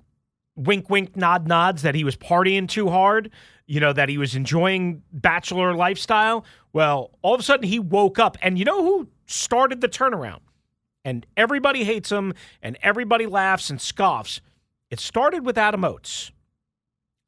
wink, 0.56 0.90
wink, 0.90 1.16
nod, 1.16 1.48
nods 1.48 1.82
that 1.82 1.94
he 1.94 2.04
was 2.04 2.16
partying 2.16 2.68
too 2.68 2.90
hard, 2.90 3.30
you 3.66 3.80
know, 3.80 3.92
that 3.92 4.08
he 4.08 4.18
was 4.18 4.34
enjoying 4.34 5.02
bachelor 5.12 5.74
lifestyle. 5.74 6.44
Well, 6.72 7.10
all 7.22 7.34
of 7.34 7.40
a 7.40 7.42
sudden 7.42 7.66
he 7.66 7.78
woke 7.78 8.18
up, 8.18 8.36
and 8.42 8.58
you 8.58 8.64
know 8.64 8.82
who 8.82 9.08
started 9.26 9.80
the 9.80 9.88
turnaround? 9.88 10.40
And 11.04 11.24
everybody 11.36 11.84
hates 11.84 12.12
him, 12.12 12.34
and 12.62 12.76
everybody 12.82 13.26
laughs 13.26 13.70
and 13.70 13.80
scoffs. 13.80 14.42
It 14.90 15.00
started 15.00 15.46
with 15.46 15.57
Adam 15.57 15.85
Oates. 15.85 16.33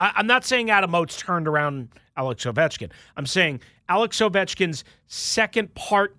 I, 0.01 0.19
am 0.19 0.27
not 0.27 0.45
saying 0.45 0.71
Adam 0.71 0.95
Oates 0.95 1.17
turned 1.17 1.47
around 1.47 1.89
Alex 2.17 2.45
Ovechkin. 2.45 2.91
I'm 3.17 3.27
saying 3.27 3.61
Alex 3.89 4.19
Ovechkin's 4.19 4.85
second 5.07 5.75
part 5.75 6.17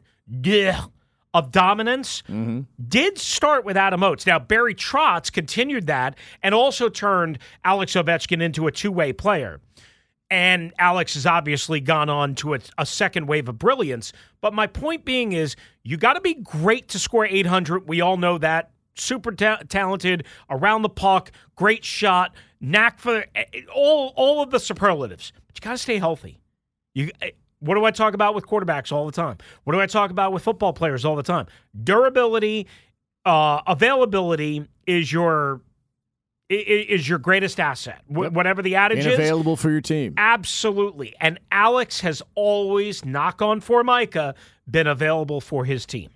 of 1.34 1.52
dominance 1.52 2.22
mm-hmm. 2.24 2.62
did 2.88 3.18
start 3.18 3.66
with 3.66 3.76
Adam 3.76 4.04
Oates. 4.04 4.26
Now, 4.26 4.40
Barry 4.40 4.74
Trotz 4.74 5.32
continued 5.32 5.88
that 5.88 6.18
and 6.42 6.56
also 6.56 6.88
turned 6.88 7.40
Alex 7.66 7.94
Ovechkin 7.94 8.42
into 8.42 8.68
a 8.68 8.72
two 8.72 8.92
way 8.92 9.12
player. 9.12 9.60
And 10.32 10.74
Alex 10.80 11.14
has 11.14 11.26
obviously 11.26 11.80
gone 11.80 12.10
on 12.10 12.34
to 12.36 12.56
a, 12.56 12.60
a, 12.80 12.86
second 12.88 13.28
wave 13.28 13.48
of 13.50 13.60
brilliance. 13.60 14.14
But 14.42 14.54
my 14.54 14.66
point 14.66 15.06
being 15.06 15.34
is, 15.34 15.56
you 15.84 15.96
got 15.96 16.14
to 16.14 16.22
be 16.22 16.34
great 16.34 16.88
to 16.90 17.00
score 17.00 17.26
800. 17.26 17.88
We 17.88 18.02
all 18.02 18.18
know 18.18 18.40
that 18.40 18.72
super 18.96 19.32
ta- 19.32 19.62
talented, 19.70 20.26
around 20.50 20.82
the 20.82 20.90
puck, 20.90 21.32
great 21.56 21.84
shot, 21.84 22.34
knack 22.62 23.00
for 23.00 23.26
eh, 23.36 23.44
eh, 23.54 23.62
all 23.74 24.14
all 24.16 24.42
of 24.42 24.52
the 24.52 24.60
superlatives. 24.60 25.32
But 25.48 25.58
you 25.58 25.62
got 25.62 25.72
to 25.72 25.78
stay 25.78 25.98
healthy. 25.98 26.40
You 26.94 27.12
eh, 27.22 27.32
what 27.60 27.76
do 27.76 27.86
I 27.86 27.92
talk 27.92 28.14
about 28.14 28.36
with 28.36 28.46
quarterbacks 28.46 28.92
all 28.92 29.06
the 29.06 29.12
time? 29.12 29.38
What 29.64 29.74
do 29.74 29.80
I 29.80 29.86
talk 29.86 30.12
about 30.12 30.34
with 30.34 30.44
football 30.44 30.74
players 30.74 31.06
all 31.06 31.16
the 31.16 31.24
time? 31.24 31.48
Durability, 31.82 32.68
uh, 33.26 33.62
availability 33.68 34.68
is 34.86 35.12
your 35.12 35.62
is 36.50 37.08
your 37.08 37.20
greatest 37.20 37.60
asset. 37.60 38.02
Yep. 38.10 38.34
Whatever 38.34 38.62
the 38.62 38.76
adage 38.76 39.00
Being 39.00 39.14
is, 39.14 39.20
available 39.20 39.56
for 39.56 39.72
your 39.72 39.82
team. 39.82 40.14
Absolutely. 40.18 41.16
And 41.20 41.40
Alex 41.52 42.02
has 42.02 42.22
always, 42.36 43.04
knock 43.06 43.42
on 43.42 43.60
Formica, 43.62 44.36
been 44.70 44.86
available 44.86 45.42
for 45.42 45.66
his 45.66 45.86
team. 45.86 46.10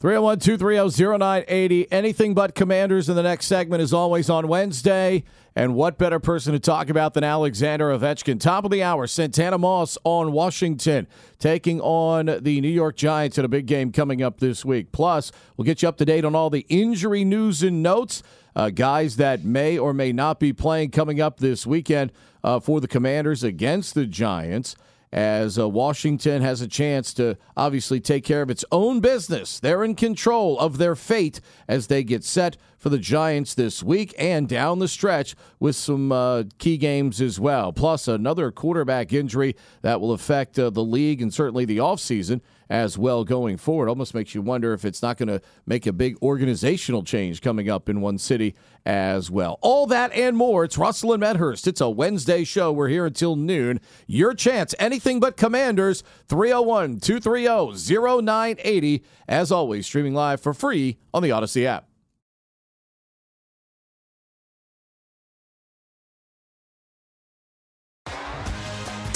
301 0.00 0.38
230 0.38 1.18
0980. 1.18 1.90
Anything 1.90 2.32
but 2.32 2.54
commanders 2.54 3.08
in 3.08 3.16
the 3.16 3.22
next 3.22 3.46
segment 3.46 3.82
is 3.82 3.92
always 3.92 4.30
on 4.30 4.46
Wednesday. 4.46 5.24
And 5.56 5.74
what 5.74 5.98
better 5.98 6.20
person 6.20 6.52
to 6.52 6.60
talk 6.60 6.88
about 6.88 7.14
than 7.14 7.24
Alexander 7.24 7.88
Ovechkin? 7.88 8.38
Top 8.38 8.64
of 8.64 8.70
the 8.70 8.80
hour, 8.80 9.08
Santana 9.08 9.58
Moss 9.58 9.98
on 10.04 10.30
Washington, 10.30 11.08
taking 11.40 11.80
on 11.80 12.26
the 12.26 12.60
New 12.60 12.68
York 12.68 12.94
Giants 12.94 13.38
in 13.38 13.44
a 13.44 13.48
big 13.48 13.66
game 13.66 13.90
coming 13.90 14.22
up 14.22 14.38
this 14.38 14.64
week. 14.64 14.92
Plus, 14.92 15.32
we'll 15.56 15.64
get 15.64 15.82
you 15.82 15.88
up 15.88 15.96
to 15.96 16.04
date 16.04 16.24
on 16.24 16.36
all 16.36 16.48
the 16.48 16.64
injury 16.68 17.24
news 17.24 17.64
and 17.64 17.82
notes. 17.82 18.22
Uh, 18.54 18.70
guys 18.70 19.16
that 19.16 19.44
may 19.44 19.76
or 19.76 19.92
may 19.92 20.12
not 20.12 20.38
be 20.38 20.52
playing 20.52 20.92
coming 20.92 21.20
up 21.20 21.40
this 21.40 21.66
weekend 21.66 22.12
uh, 22.44 22.60
for 22.60 22.80
the 22.80 22.88
Commanders 22.88 23.42
against 23.42 23.94
the 23.94 24.06
Giants 24.06 24.76
as 25.12 25.58
uh, 25.58 25.68
Washington 25.68 26.42
has 26.42 26.60
a 26.60 26.68
chance 26.68 27.14
to 27.14 27.36
obviously 27.56 28.00
take 28.00 28.24
care 28.24 28.42
of 28.42 28.50
its 28.50 28.64
own 28.70 29.00
business. 29.00 29.58
They're 29.58 29.84
in 29.84 29.94
control 29.94 30.58
of 30.58 30.78
their 30.78 30.94
fate 30.94 31.40
as 31.66 31.86
they 31.86 32.04
get 32.04 32.24
set 32.24 32.56
for 32.78 32.88
the 32.88 32.98
Giants 32.98 33.54
this 33.54 33.82
week 33.82 34.14
and 34.18 34.48
down 34.48 34.78
the 34.78 34.88
stretch 34.88 35.34
with 35.58 35.76
some 35.76 36.12
uh, 36.12 36.44
key 36.58 36.78
games 36.78 37.20
as 37.20 37.38
well. 37.38 37.72
Plus, 37.72 38.08
another 38.08 38.50
quarterback 38.50 39.12
injury 39.12 39.56
that 39.82 40.00
will 40.00 40.12
affect 40.12 40.58
uh, 40.58 40.70
the 40.70 40.84
league 40.84 41.20
and 41.20 41.34
certainly 41.34 41.64
the 41.64 41.78
offseason 41.78 42.40
as 42.70 42.98
well 42.98 43.24
going 43.24 43.56
forward. 43.56 43.88
Almost 43.88 44.14
makes 44.14 44.34
you 44.34 44.42
wonder 44.42 44.72
if 44.72 44.84
it's 44.84 45.02
not 45.02 45.16
going 45.16 45.28
to 45.28 45.40
make 45.66 45.86
a 45.86 45.92
big 45.92 46.16
organizational 46.22 47.02
change 47.02 47.40
coming 47.40 47.68
up 47.68 47.88
in 47.88 48.00
one 48.00 48.18
city 48.18 48.54
as 48.84 49.30
well. 49.30 49.58
All 49.62 49.86
that 49.86 50.12
and 50.12 50.36
more. 50.36 50.64
It's 50.64 50.78
Russell 50.78 51.12
and 51.12 51.20
Medhurst. 51.20 51.66
It's 51.66 51.80
a 51.80 51.88
Wednesday 51.88 52.44
show. 52.44 52.70
We're 52.70 52.88
here 52.88 53.06
until 53.06 53.36
noon. 53.36 53.80
Your 54.06 54.34
chance, 54.34 54.74
anything 54.78 55.20
but 55.20 55.36
Commanders, 55.36 56.02
301 56.28 57.00
230 57.00 58.22
0980. 58.22 59.04
As 59.26 59.50
always, 59.50 59.86
streaming 59.86 60.14
live 60.14 60.40
for 60.40 60.54
free 60.54 60.98
on 61.12 61.22
the 61.22 61.30
Audacy 61.30 61.64
app. 61.64 61.87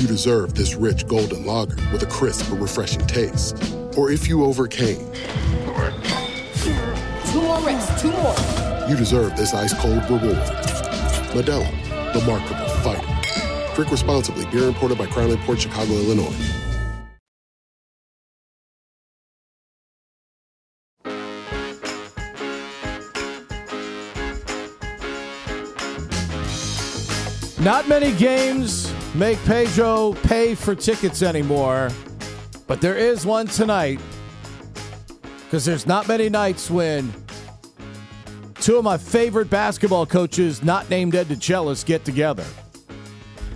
you 0.00 0.06
deserve 0.06 0.54
this 0.54 0.74
rich 0.76 1.06
golden 1.06 1.44
lager 1.44 1.76
with 1.92 2.02
a 2.02 2.06
crisp 2.06 2.48
but 2.48 2.58
refreshing 2.58 3.06
taste. 3.06 3.54
Or 3.98 4.10
if 4.10 4.26
you 4.26 4.44
overcame, 4.44 4.96
Two 7.30 7.42
more 7.42 7.60
reps, 7.60 8.00
two 8.00 8.10
more. 8.10 8.34
you 8.88 8.96
deserve 8.96 9.36
this 9.36 9.52
ice 9.52 9.74
cold 9.74 10.02
reward. 10.04 10.38
Modelo, 11.34 11.70
the 12.14 12.20
mark 12.26 12.42
of 12.50 12.58
a 12.58 12.68
fighter. 12.82 13.74
Drink 13.74 13.90
responsibly. 13.90 14.46
Beer 14.46 14.68
imported 14.68 14.96
by 14.96 15.06
Crown 15.06 15.36
Port 15.38 15.60
Chicago, 15.60 15.92
Illinois. 15.92 16.34
Not 27.60 27.86
many 27.88 28.12
games 28.12 28.89
make 29.14 29.38
Pedro 29.44 30.14
pay 30.22 30.54
for 30.54 30.74
tickets 30.74 31.22
anymore, 31.22 31.90
but 32.66 32.80
there 32.80 32.96
is 32.96 33.26
one 33.26 33.46
tonight 33.46 34.00
because 35.44 35.64
there's 35.64 35.86
not 35.86 36.06
many 36.06 36.28
nights 36.28 36.70
when 36.70 37.12
two 38.60 38.76
of 38.76 38.84
my 38.84 38.96
favorite 38.96 39.50
basketball 39.50 40.06
coaches, 40.06 40.62
not 40.62 40.88
named 40.90 41.14
Ed 41.14 41.26
DeChellis, 41.26 41.84
get 41.84 42.04
together. 42.04 42.44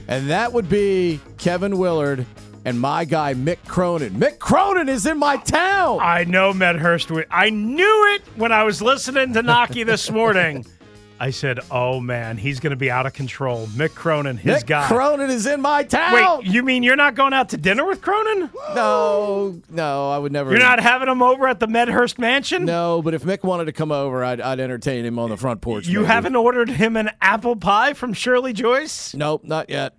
And 0.09 0.29
that 0.29 0.53
would 0.53 0.69
be 0.69 1.21
Kevin 1.39 1.79
Willard 1.79 2.27
and 2.65 2.81
my 2.81 3.05
guy, 3.05 3.35
Mick 3.35 3.59
Cronin. 3.67 4.15
Mick 4.15 4.39
Cronin 4.39 4.89
is 4.89 5.07
in 5.07 5.19
my 5.19 5.37
town. 5.37 6.01
I 6.03 6.25
know 6.25 6.53
Medhurst. 6.53 7.11
I 7.31 7.51
knew 7.51 8.15
it 8.15 8.23
when 8.37 8.53
I 8.53 8.65
was 8.65 8.83
listening 8.83 9.33
to 9.35 9.43
Naki 9.43 9.85
this 9.85 10.11
morning. 10.11 10.67
I 11.25 11.31
said, 11.31 11.59
"Oh 11.71 12.01
man, 12.01 12.37
he's 12.37 12.61
going 12.61 12.73
to 12.73 12.77
be 12.77 12.91
out 12.91 13.07
of 13.07 13.15
control." 13.15 13.67
Mick 13.69 13.95
Cronin, 13.95 14.37
his 14.37 14.63
Mick 14.63 14.67
guy. 14.67 14.87
Cronin 14.89 15.31
is 15.31 15.47
in 15.47 15.63
my 15.63 15.83
town. 15.83 16.41
Wait, 16.41 16.47
you 16.47 16.63
mean 16.63 16.83
you're 16.83 16.97
not 16.97 17.15
going 17.15 17.33
out 17.33 17.49
to 17.49 17.57
dinner 17.57 17.87
with 17.87 18.03
Cronin? 18.03 18.51
no, 18.75 19.59
no, 19.71 20.11
I 20.11 20.19
would 20.19 20.33
never. 20.33 20.51
You're 20.51 20.59
not 20.61 20.81
having 20.81 21.09
him 21.09 21.23
over 21.23 21.49
at 21.49 21.61
the 21.61 21.67
Medhurst 21.67 22.19
Mansion? 22.19 22.67
No, 22.67 23.01
but 23.01 23.15
if 23.15 23.23
Mick 23.23 23.43
wanted 23.43 23.65
to 23.65 23.73
come 23.73 23.91
over, 23.91 24.23
I'd, 24.23 24.39
I'd 24.39 24.61
entertain 24.61 25.07
him 25.07 25.19
on 25.19 25.31
the 25.31 25.39
front 25.39 25.63
porch. 25.63 25.87
You 25.87 26.01
maybe. 26.01 26.09
haven't 26.09 26.37
ordered 26.37 26.69
him 26.69 26.95
an 26.95 27.11
apple 27.23 27.57
pie 27.57 27.95
from 27.95 28.13
Shirley 28.13 28.53
Joyce? 28.53 29.15
Nope, 29.15 29.45
not 29.45 29.71
yet. 29.71 29.95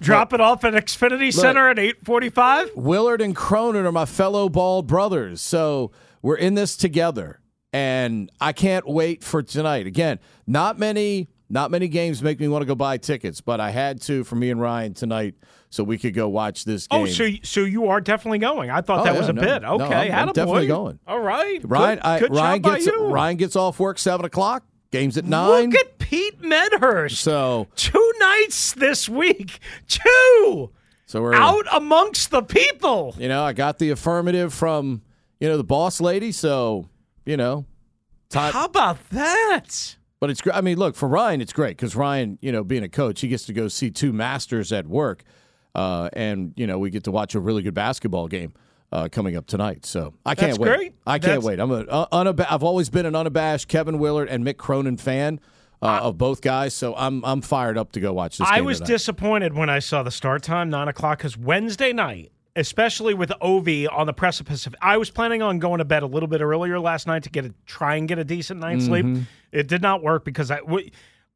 Drop 0.00 0.32
it 0.32 0.40
off 0.40 0.62
at 0.62 0.74
Xfinity 0.74 1.32
Center 1.32 1.68
at 1.70 1.78
8:45. 1.78 2.76
Willard 2.76 3.20
and 3.20 3.34
Cronin 3.34 3.84
are 3.84 3.90
my 3.90 4.04
fellow 4.04 4.48
bald 4.48 4.86
brothers, 4.86 5.40
so 5.40 5.90
we're 6.22 6.36
in 6.36 6.54
this 6.54 6.76
together, 6.76 7.40
and 7.72 8.30
I 8.40 8.52
can't 8.52 8.86
wait 8.86 9.22
for 9.22 9.42
tonight. 9.42 9.86
Again, 9.86 10.18
not 10.46 10.78
many, 10.78 11.28
not 11.48 11.70
many 11.70 11.88
games 11.88 12.22
make 12.22 12.40
me 12.40 12.48
want 12.48 12.62
to 12.62 12.66
go 12.66 12.74
buy 12.74 12.96
tickets, 12.98 13.40
but 13.40 13.60
I 13.60 13.70
had 13.70 14.00
to 14.02 14.24
for 14.24 14.36
me 14.36 14.50
and 14.50 14.60
Ryan 14.60 14.94
tonight, 14.94 15.34
so 15.70 15.84
we 15.84 15.98
could 15.98 16.14
go 16.14 16.28
watch 16.28 16.64
this 16.64 16.86
oh, 16.90 17.04
game. 17.04 17.06
Oh, 17.06 17.10
so 17.10 17.28
so 17.42 17.60
you 17.60 17.88
are 17.88 18.00
definitely 18.00 18.38
going. 18.38 18.70
I 18.70 18.80
thought 18.80 19.00
Oh, 19.00 19.04
that 19.04 19.14
yeah, 19.14 19.18
was 19.20 19.28
a 19.28 19.32
no, 19.32 19.58
no, 19.58 19.84
Okay, 19.84 20.10
I'm- 20.10 20.28
I'm 20.28 20.34
definitely 20.34 20.66
going. 20.66 20.98
All 21.06 21.20
right. 21.20 21.60
Ryan, 21.64 21.98
good, 21.98 22.04
I, 22.04 22.18
good 22.20 22.34
Ryan 22.34 22.62
job 22.62 22.74
gets 22.74 22.86
you. 22.86 23.06
Ryan 23.06 23.36
gets 23.36 23.56
off 23.56 23.78
work 23.78 23.98
seven 23.98 24.24
o'clock. 24.24 24.64
Games 24.90 25.18
at 25.18 25.26
nine. 25.26 25.68
Look 25.70 25.78
at 25.80 25.98
Pete 25.98 26.40
Medhurst. 26.42 27.20
so 27.20 27.68
Two 27.76 28.12
nights 28.18 28.72
this 28.72 29.06
week. 29.08 29.58
Two 29.86 30.70
so 31.08 31.22
we're 31.22 31.34
out 31.34 31.64
amongst 31.72 32.30
the 32.30 32.42
people. 32.42 33.14
You 33.18 33.28
know, 33.28 33.42
I 33.42 33.54
got 33.54 33.78
the 33.78 33.90
affirmative 33.90 34.52
from 34.52 35.00
you 35.40 35.48
know 35.48 35.56
the 35.56 35.64
boss 35.64 36.00
lady, 36.02 36.32
so 36.32 36.86
you 37.28 37.36
know. 37.36 37.64
Todd, 38.30 38.52
How 38.52 38.64
about 38.64 38.98
that? 39.10 39.96
But 40.20 40.30
it's 40.30 40.40
great. 40.40 40.56
I 40.56 40.60
mean, 40.62 40.78
look 40.78 40.96
for 40.96 41.08
Ryan, 41.08 41.40
it's 41.40 41.52
great 41.52 41.76
because 41.76 41.94
Ryan, 41.94 42.38
you 42.42 42.50
know, 42.52 42.64
being 42.64 42.82
a 42.82 42.88
coach, 42.88 43.20
he 43.20 43.28
gets 43.28 43.44
to 43.46 43.52
go 43.52 43.68
see 43.68 43.90
two 43.90 44.12
masters 44.12 44.72
at 44.72 44.86
work, 44.86 45.22
uh, 45.74 46.08
and 46.14 46.52
you 46.56 46.66
know, 46.66 46.78
we 46.78 46.90
get 46.90 47.04
to 47.04 47.10
watch 47.12 47.34
a 47.34 47.40
really 47.40 47.62
good 47.62 47.74
basketball 47.74 48.26
game 48.28 48.52
uh, 48.92 49.08
coming 49.12 49.36
up 49.36 49.46
tonight. 49.46 49.86
So 49.86 50.14
I 50.26 50.34
can't 50.34 50.48
That's 50.52 50.58
wait. 50.58 50.68
great. 50.76 50.94
I 51.06 51.12
can't 51.18 51.22
That's- 51.42 51.44
wait. 51.44 51.60
I'm 51.60 51.70
a 51.70 51.80
uh, 51.82 52.06
unab- 52.12 52.46
I've 52.50 52.64
always 52.64 52.90
been 52.90 53.06
an 53.06 53.14
unabashed 53.14 53.68
Kevin 53.68 53.98
Willard 53.98 54.28
and 54.28 54.44
Mick 54.44 54.56
Cronin 54.56 54.96
fan 54.96 55.38
uh, 55.80 56.00
of 56.02 56.18
both 56.18 56.40
guys, 56.40 56.74
so 56.74 56.94
I'm 56.96 57.24
I'm 57.24 57.40
fired 57.40 57.78
up 57.78 57.92
to 57.92 58.00
go 58.00 58.12
watch 58.12 58.38
this. 58.38 58.48
I 58.50 58.60
was 58.62 58.78
tonight. 58.78 58.88
disappointed 58.88 59.54
when 59.54 59.70
I 59.70 59.78
saw 59.78 60.02
the 60.02 60.10
start 60.10 60.42
time, 60.42 60.68
nine 60.68 60.88
o'clock, 60.88 61.18
because 61.18 61.36
Wednesday 61.38 61.92
night, 61.92 62.32
especially 62.58 63.14
with 63.14 63.30
Ov 63.40 63.68
on 63.92 64.06
the 64.06 64.12
precipice 64.12 64.66
of, 64.66 64.74
I 64.82 64.96
was 64.96 65.10
planning 65.10 65.42
on 65.42 65.60
going 65.60 65.78
to 65.78 65.84
bed 65.84 66.02
a 66.02 66.06
little 66.06 66.26
bit 66.26 66.40
earlier 66.40 66.80
last 66.80 67.06
night 67.06 67.22
to 67.22 67.30
get 67.30 67.44
a 67.44 67.54
try 67.66 67.94
and 67.94 68.08
get 68.08 68.18
a 68.18 68.24
decent 68.24 68.58
night's 68.58 68.86
sleep. 68.86 69.06
Mm-hmm. 69.06 69.22
It 69.52 69.68
did 69.68 69.80
not 69.80 70.02
work 70.02 70.24
because 70.24 70.50
I, 70.50 70.58
w- 70.58 70.90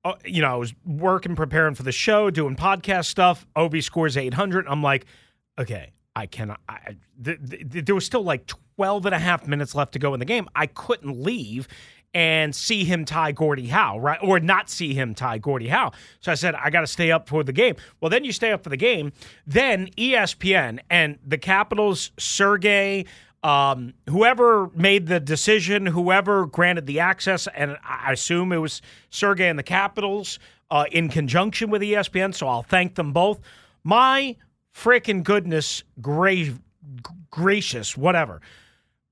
uh, 0.05 0.15
you 0.25 0.43
know, 0.43 0.53
I 0.53 0.57
was 0.57 0.75
working, 0.85 1.37
preparing 1.37 1.77
for 1.77 1.85
the 1.85 1.93
show, 1.93 2.29
doing 2.31 2.57
podcast 2.57 3.05
stuff. 3.07 3.47
Ov 3.55 3.73
scores 3.83 4.17
eight 4.17 4.35
hundred. 4.35 4.67
I'm 4.67 4.83
like, 4.83 5.07
okay, 5.59 5.93
I 6.17 6.27
cannot. 6.27 6.61
I, 6.69 6.97
th- 7.25 7.39
th- 7.49 7.85
there 7.85 7.95
was 7.95 8.05
still 8.05 8.25
like 8.25 8.51
12 8.77 9.07
and 9.07 9.15
a 9.15 9.19
half 9.19 9.47
minutes 9.47 9.77
left 9.77 9.93
to 9.93 10.01
go 10.01 10.15
in 10.15 10.21
the 10.21 10.27
game. 10.27 10.49
I 10.57 10.67
couldn't 10.67 11.23
leave 11.23 11.69
and 12.15 12.55
see 12.55 12.85
him 12.85 13.05
tie 13.05 13.33
Gordie 13.33 13.69
Howe, 13.69 13.99
right? 13.99 14.19
Or 14.23 14.39
not 14.39 14.69
see 14.69 14.95
him 14.95 15.15
tie 15.15 15.39
Gordie 15.39 15.69
Howe. 15.69 15.93
So 16.21 16.31
I 16.31 16.35
said, 16.35 16.55
I 16.55 16.71
got 16.71 16.83
to 16.83 16.87
stay 16.87 17.11
up 17.11 17.29
for 17.29 17.43
the 17.43 17.53
game. 17.53 17.77
Well, 18.01 18.11
then 18.11 18.25
you 18.25 18.33
stay 18.33 18.53
up 18.53 18.63
for 18.63 18.69
the 18.71 18.77
game. 18.77 19.13
Then 19.47 19.89
ESPN 19.97 20.81
and 20.91 21.19
the 21.27 21.39
Capitals, 21.39 22.13
Sergey, 22.19 23.07
um, 23.43 23.95
whoever 24.09 24.71
made 24.75 25.07
the 25.07 25.19
decision, 25.21 25.87
whoever 25.87 26.47
granted 26.47 26.87
the 26.87 27.01
access, 27.01 27.49
and 27.55 27.77
I 27.83 28.13
assume 28.13 28.53
it 28.53 28.59
was 28.59 28.83
Sergey 29.11 29.49
and 29.49 29.59
the 29.59 29.65
Capitals 29.65 30.39
uh, 30.71 30.85
in 30.93 31.09
conjunction 31.09 31.71
with 31.71 31.83
ESPN. 31.83 32.35
So 32.35 32.47
I'll 32.47 32.63
thank 32.63 32.95
them 32.95 33.13
both. 33.13 33.41
My 33.83 34.37
freaking 34.75 35.25
goodness, 35.25 35.83
gra- 36.01 36.55
gracious, 37.31 37.97
whatever. 37.97 38.41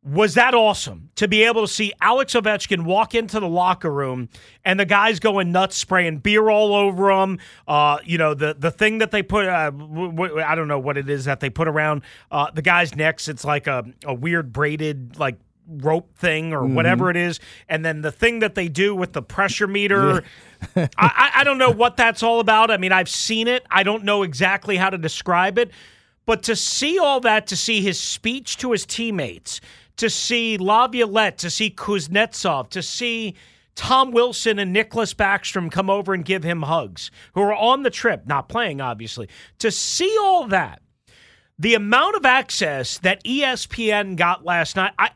Was 0.02 0.34
that 0.34 0.54
awesome 0.54 1.10
to 1.16 1.28
be 1.28 1.42
able 1.42 1.60
to 1.66 1.72
see 1.72 1.92
Alex 2.00 2.32
Ovechkin 2.32 2.84
walk 2.84 3.14
into 3.14 3.38
the 3.38 3.48
locker 3.48 3.92
room 3.92 4.30
and 4.64 4.80
the 4.80 4.86
guys 4.86 5.20
going 5.20 5.52
nuts, 5.52 5.76
spraying 5.76 6.18
beer 6.18 6.48
all 6.48 6.74
over 6.74 7.10
him. 7.10 7.38
Uh, 7.68 7.98
you 8.04 8.16
know 8.16 8.32
the 8.32 8.54
the 8.58 8.70
thing 8.70 8.98
that 8.98 9.10
they 9.10 9.22
put 9.22 9.46
uh, 9.46 9.70
w- 9.70 10.10
w- 10.10 10.40
I 10.40 10.54
don't 10.54 10.68
know 10.68 10.78
what 10.78 10.96
it 10.96 11.10
is 11.10 11.26
that 11.26 11.40
they 11.40 11.50
put 11.50 11.68
around 11.68 12.02
uh, 12.30 12.50
the 12.50 12.62
guys' 12.62 12.94
necks. 12.94 13.28
It's 13.28 13.44
like 13.44 13.66
a, 13.66 13.84
a 14.04 14.14
weird 14.14 14.52
braided 14.54 15.18
like 15.18 15.38
rope 15.68 16.16
thing 16.16 16.52
or 16.54 16.64
whatever 16.64 17.10
it 17.10 17.16
is, 17.16 17.38
and 17.68 17.84
then 17.84 18.00
the 18.00 18.10
thing 18.10 18.38
that 18.38 18.54
they 18.54 18.68
do 18.68 18.94
with 18.94 19.12
the 19.12 19.22
pressure 19.22 19.66
meter. 19.66 20.24
I, 20.76 20.88
I 20.96 21.30
I 21.36 21.44
don't 21.44 21.58
know 21.58 21.70
what 21.70 21.98
that's 21.98 22.22
all 22.22 22.40
about. 22.40 22.70
I 22.70 22.78
mean, 22.78 22.92
I've 22.92 23.08
seen 23.08 23.48
it. 23.48 23.66
I 23.70 23.82
don't 23.82 24.04
know 24.04 24.22
exactly 24.22 24.78
how 24.78 24.88
to 24.88 24.98
describe 24.98 25.58
it. 25.58 25.70
But 26.26 26.44
to 26.44 26.54
see 26.54 26.98
all 26.98 27.18
that, 27.20 27.48
to 27.48 27.56
see 27.56 27.80
his 27.82 27.98
speech 27.98 28.56
to 28.58 28.72
his 28.72 28.86
teammates, 28.86 29.60
to 30.00 30.08
see 30.08 30.56
Laviolette, 30.56 31.36
to 31.38 31.50
see 31.50 31.70
Kuznetsov, 31.70 32.70
to 32.70 32.82
see 32.82 33.34
Tom 33.74 34.12
Wilson 34.12 34.58
and 34.58 34.74
Nicklas 34.74 35.14
Backstrom 35.14 35.70
come 35.70 35.90
over 35.90 36.14
and 36.14 36.24
give 36.24 36.42
him 36.42 36.62
hugs, 36.62 37.10
who 37.34 37.42
are 37.42 37.54
on 37.54 37.82
the 37.82 37.90
trip, 37.90 38.26
not 38.26 38.48
playing, 38.48 38.80
obviously. 38.80 39.28
To 39.58 39.70
see 39.70 40.16
all 40.18 40.46
that, 40.48 40.80
the 41.58 41.74
amount 41.74 42.16
of 42.16 42.24
access 42.24 42.96
that 43.00 43.22
ESPN 43.24 44.16
got 44.16 44.44
last 44.44 44.74
night, 44.76 44.92
I. 44.98 45.10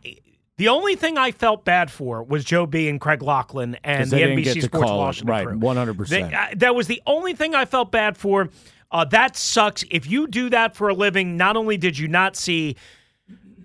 The 0.57 0.69
only 0.69 0.95
thing 0.95 1.19
I 1.19 1.33
felt 1.33 1.65
bad 1.65 1.91
for 1.91 2.23
was 2.23 2.45
Joe 2.45 2.65
B 2.65 2.89
and 2.89 3.01
Craig 3.01 3.23
Laughlin 3.23 3.77
and 3.83 4.09
the 4.09 4.19
NBC 4.19 4.63
Sports 4.63 4.85
call. 4.87 4.99
Washington 4.99 5.31
Right, 5.31 5.47
crew. 5.49 5.59
100%. 5.59 6.09
They- 6.11 6.23
I- 6.23 6.55
that 6.59 6.77
was 6.77 6.87
the 6.87 7.03
only 7.09 7.33
thing 7.35 7.57
I 7.57 7.65
felt 7.65 7.91
bad 7.91 8.17
for. 8.17 8.51
Uh, 8.93 9.05
that 9.07 9.37
sucks. 9.37 9.83
If 9.91 10.09
you 10.09 10.29
do 10.29 10.49
that 10.51 10.77
for 10.77 10.89
a 10.91 10.95
living, 10.95 11.37
not 11.37 11.57
only 11.57 11.77
did 11.77 11.99
you 11.99 12.07
not 12.07 12.37
see, 12.37 12.77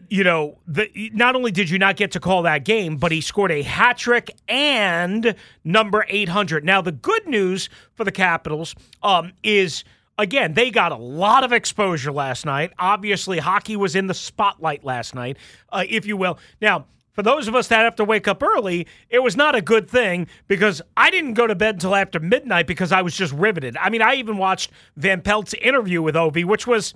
you 0.10 0.24
know, 0.24 0.58
the 0.68 1.12
not 1.14 1.36
only 1.36 1.52
did 1.52 1.70
you 1.70 1.80
not 1.80 1.96
get 1.96 2.12
to 2.12 2.20
call 2.20 2.44
that 2.44 2.66
game, 2.66 2.98
but 2.98 3.12
he 3.12 3.22
scored 3.22 3.52
a 3.52 3.62
hat 3.62 3.98
trick 3.98 4.32
and 4.48 5.36
number 5.64 6.06
eight 6.10 6.30
hundred. 6.30 6.64
Now 6.66 6.82
the 6.82 6.92
good 6.92 7.28
news 7.28 7.70
for 7.96 8.04
the 8.04 8.12
Capitals 8.12 8.76
um, 9.04 9.34
is. 9.44 9.84
Again, 10.18 10.54
they 10.54 10.70
got 10.70 10.92
a 10.92 10.98
lot 10.98 11.46
of 11.46 11.54
exposure 11.54 12.12
last 12.12 12.46
night. 12.46 12.74
Obviously, 12.78 13.40
hockey 13.40 13.78
was 13.78 13.96
in 13.96 14.08
the 14.08 14.14
spotlight 14.14 14.84
last 14.84 15.16
night, 15.16 15.38
uh, 15.72 15.86
if 15.88 16.06
you 16.06 16.18
will. 16.18 16.38
Now, 16.62 16.88
for 17.14 17.24
those 17.24 17.48
of 17.48 17.56
us 17.56 17.70
that 17.70 17.86
have 17.86 17.96
to 17.96 18.04
wake 18.04 18.28
up 18.28 18.44
early, 18.44 18.86
it 19.10 19.20
was 19.20 19.38
not 19.38 19.56
a 19.56 19.62
good 19.62 19.90
thing 19.90 20.28
because 20.50 20.82
I 20.98 21.10
didn't 21.10 21.36
go 21.36 21.48
to 21.48 21.56
bed 21.56 21.76
until 21.76 21.96
after 21.96 22.20
midnight 22.20 22.68
because 22.68 22.92
I 22.92 23.02
was 23.02 23.16
just 23.16 23.32
riveted. 23.32 23.78
I 23.78 23.90
mean, 23.90 24.02
I 24.02 24.16
even 24.16 24.38
watched 24.38 24.72
Van 24.98 25.22
Pelt's 25.22 25.54
interview 25.54 26.02
with 26.02 26.16
Ovi, 26.16 26.44
which 26.44 26.68
was, 26.68 26.94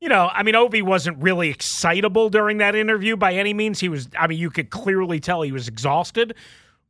you 0.00 0.08
know, 0.08 0.30
I 0.32 0.42
mean, 0.42 0.54
Ovi 0.54 0.82
wasn't 0.82 1.22
really 1.22 1.50
excitable 1.50 2.30
during 2.30 2.58
that 2.58 2.74
interview 2.74 3.16
by 3.16 3.34
any 3.34 3.52
means. 3.52 3.80
He 3.80 3.88
was, 3.88 4.08
I 4.18 4.26
mean, 4.26 4.38
you 4.38 4.50
could 4.50 4.70
clearly 4.70 5.20
tell 5.20 5.42
he 5.42 5.52
was 5.52 5.68
exhausted. 5.68 6.34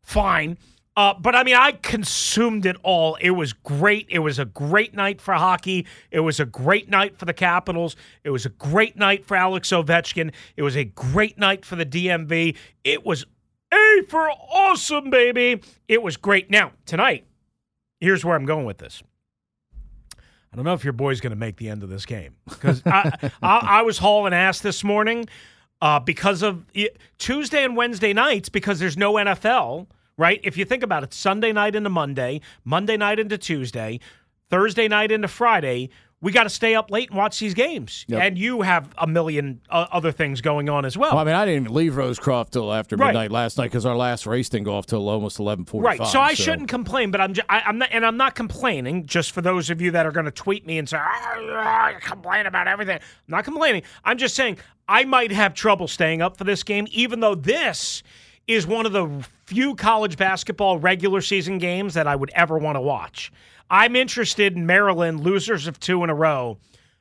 Fine. 0.02 0.58
Uh, 0.96 1.14
but 1.14 1.34
I 1.34 1.44
mean, 1.44 1.54
I 1.54 1.72
consumed 1.72 2.66
it 2.66 2.76
all. 2.82 3.16
It 3.20 3.30
was 3.30 3.52
great. 3.52 4.06
It 4.10 4.18
was 4.20 4.38
a 4.38 4.44
great 4.44 4.94
night 4.94 5.20
for 5.20 5.34
hockey. 5.34 5.86
It 6.10 6.20
was 6.20 6.40
a 6.40 6.44
great 6.44 6.88
night 6.88 7.18
for 7.18 7.24
the 7.24 7.32
Capitals. 7.32 7.96
It 8.22 8.30
was 8.30 8.44
a 8.44 8.50
great 8.50 8.96
night 8.96 9.24
for 9.24 9.36
Alex 9.36 9.70
Ovechkin. 9.70 10.32
It 10.56 10.62
was 10.62 10.76
a 10.76 10.84
great 10.84 11.38
night 11.38 11.64
for 11.64 11.76
the 11.76 11.86
DMV. 11.86 12.56
It 12.84 13.04
was 13.04 13.24
A 13.72 14.02
for 14.08 14.30
awesome, 14.30 15.10
baby. 15.10 15.62
It 15.88 16.02
was 16.02 16.16
great. 16.16 16.50
Now, 16.50 16.72
tonight, 16.86 17.24
here's 18.00 18.24
where 18.24 18.36
I'm 18.36 18.46
going 18.46 18.66
with 18.66 18.78
this. 18.78 19.02
I 20.52 20.56
don't 20.56 20.64
know 20.64 20.74
if 20.74 20.84
your 20.84 20.92
boy's 20.92 21.20
going 21.20 21.30
to 21.30 21.36
make 21.36 21.56
the 21.56 21.68
end 21.68 21.82
of 21.82 21.88
this 21.88 22.04
game 22.06 22.34
because 22.48 22.82
I, 22.84 23.30
I, 23.42 23.58
I 23.62 23.82
was 23.82 23.98
hauling 23.98 24.34
ass 24.34 24.60
this 24.60 24.82
morning 24.82 25.28
uh, 25.80 26.00
because 26.00 26.42
of 26.42 26.64
Tuesday 27.18 27.64
and 27.64 27.76
Wednesday 27.76 28.12
nights 28.12 28.48
because 28.48 28.78
there's 28.80 28.96
no 28.96 29.14
NFL 29.14 29.86
right? 30.20 30.38
If 30.44 30.58
you 30.58 30.66
think 30.66 30.82
about 30.82 31.02
it, 31.02 31.14
Sunday 31.14 31.50
night 31.50 31.74
into 31.74 31.88
Monday, 31.88 32.42
Monday 32.62 32.98
night 32.98 33.18
into 33.18 33.38
Tuesday, 33.38 34.00
Thursday 34.50 34.86
night 34.86 35.10
into 35.10 35.28
Friday, 35.28 35.88
we 36.22 36.32
got 36.32 36.42
to 36.42 36.50
stay 36.50 36.74
up 36.74 36.90
late 36.90 37.08
and 37.08 37.16
watch 37.16 37.38
these 37.38 37.54
games. 37.54 38.04
Yep. 38.08 38.22
And 38.22 38.38
you 38.38 38.60
have 38.60 38.90
a 38.98 39.06
million 39.06 39.60
uh, 39.70 39.86
other 39.90 40.12
things 40.12 40.42
going 40.42 40.68
on 40.68 40.84
as 40.84 40.96
well. 40.98 41.12
Well, 41.12 41.20
I 41.20 41.24
mean, 41.24 41.34
I 41.34 41.46
didn't 41.46 41.62
even 41.64 41.74
leave 41.74 41.94
Rosecroft 41.94 42.50
till 42.50 42.72
after 42.72 42.96
Right. 42.96 43.08
midnight 43.08 43.30
last 43.30 43.56
night 43.56 43.66
because 43.66 43.86
our 43.86 43.96
last 43.96 44.26
race 44.26 44.50
didn't 44.50 44.66
go 44.66 44.74
off 44.74 44.84
till 44.86 45.08
almost 45.08 45.38
eleven 45.38 45.64
Right. 45.72 46.04
So 46.06 46.20
I 46.20 46.34
shouldn't 46.34 46.68
complain, 46.68 47.10
but 47.10 47.20
I'm 47.20 47.32
just, 47.32 47.46
I, 47.48 47.60
I'm 47.60 47.78
not, 47.78 47.88
and 47.92 48.04
I'm 48.04 48.16
not 48.18 48.34
complaining. 48.34 49.06
Just 49.06 49.32
for 49.32 49.40
those 49.40 49.70
of 49.70 49.80
you 49.80 49.90
that 49.92 50.04
are 50.06 50.12
going 50.12 50.26
to 50.26 50.30
tweet 50.32 50.66
me 50.66 50.78
and 50.78 50.88
say, 50.88 50.98
"Ah, 51.00 51.90
you 51.90 51.96
complain 52.00 52.46
about 52.46 52.68
everything." 52.68 52.96
I'm 52.96 53.02
not 53.28 53.44
complaining. 53.44 53.82
I'm 54.04 54.18
just 54.18 54.34
saying 54.34 54.58
I 54.88 55.04
might 55.04 55.32
have 55.32 55.54
trouble 55.54 55.88
staying 55.88 56.20
up 56.22 56.36
for 56.36 56.44
this 56.44 56.62
game, 56.62 56.86
even 56.90 57.20
though 57.20 57.34
this 57.34 58.02
is 58.46 58.66
one 58.66 58.84
of 58.84 58.92
the 58.92 59.08
few 59.46 59.74
college 59.76 60.16
basketball 60.16 60.78
regular 60.78 61.20
season 61.20 61.58
games 61.58 61.94
that 61.94 62.06
I 62.06 62.16
would 62.16 62.30
ever 62.34 62.58
want 62.58 62.76
to 62.76 62.80
watch. 62.80 63.32
I'm 63.70 63.94
interested 63.94 64.56
in 64.56 64.66
Maryland, 64.66 65.20
losers 65.20 65.66
of 65.66 65.78
two 65.78 66.02
in 66.02 66.10
a 66.10 66.14
row, 66.14 66.58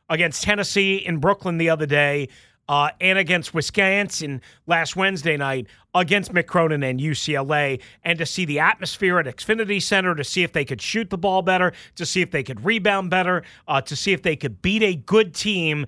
against 0.07 0.43
Tennessee 0.43 0.97
in 0.97 1.17
Brooklyn 1.17 1.57
the 1.57 1.69
other 1.69 1.87
day, 1.87 2.29
uh, 2.67 2.91
and 3.01 3.17
against 3.17 3.55
Wisconsin 3.55 4.41
last 4.67 4.95
Wednesday 4.95 5.35
night, 5.35 5.65
against 5.95 6.31
Mick 6.31 6.45
Cronin 6.45 6.83
and 6.83 6.99
UCLA, 6.99 7.81
and 8.03 8.19
to 8.19 8.25
see 8.27 8.45
the 8.45 8.59
atmosphere 8.59 9.17
at 9.17 9.25
Xfinity 9.25 9.81
Center, 9.81 10.13
to 10.13 10.23
see 10.23 10.43
if 10.43 10.53
they 10.53 10.63
could 10.63 10.79
shoot 10.79 11.09
the 11.09 11.17
ball 11.17 11.41
better, 11.41 11.73
to 11.95 12.05
see 12.05 12.21
if 12.21 12.29
they 12.29 12.43
could 12.43 12.63
rebound 12.63 13.09
better, 13.09 13.43
uh, 13.67 13.81
to 13.81 13.95
see 13.95 14.13
if 14.13 14.21
they 14.21 14.35
could 14.35 14.61
beat 14.61 14.83
a 14.83 14.93
good 14.93 15.33
team 15.33 15.87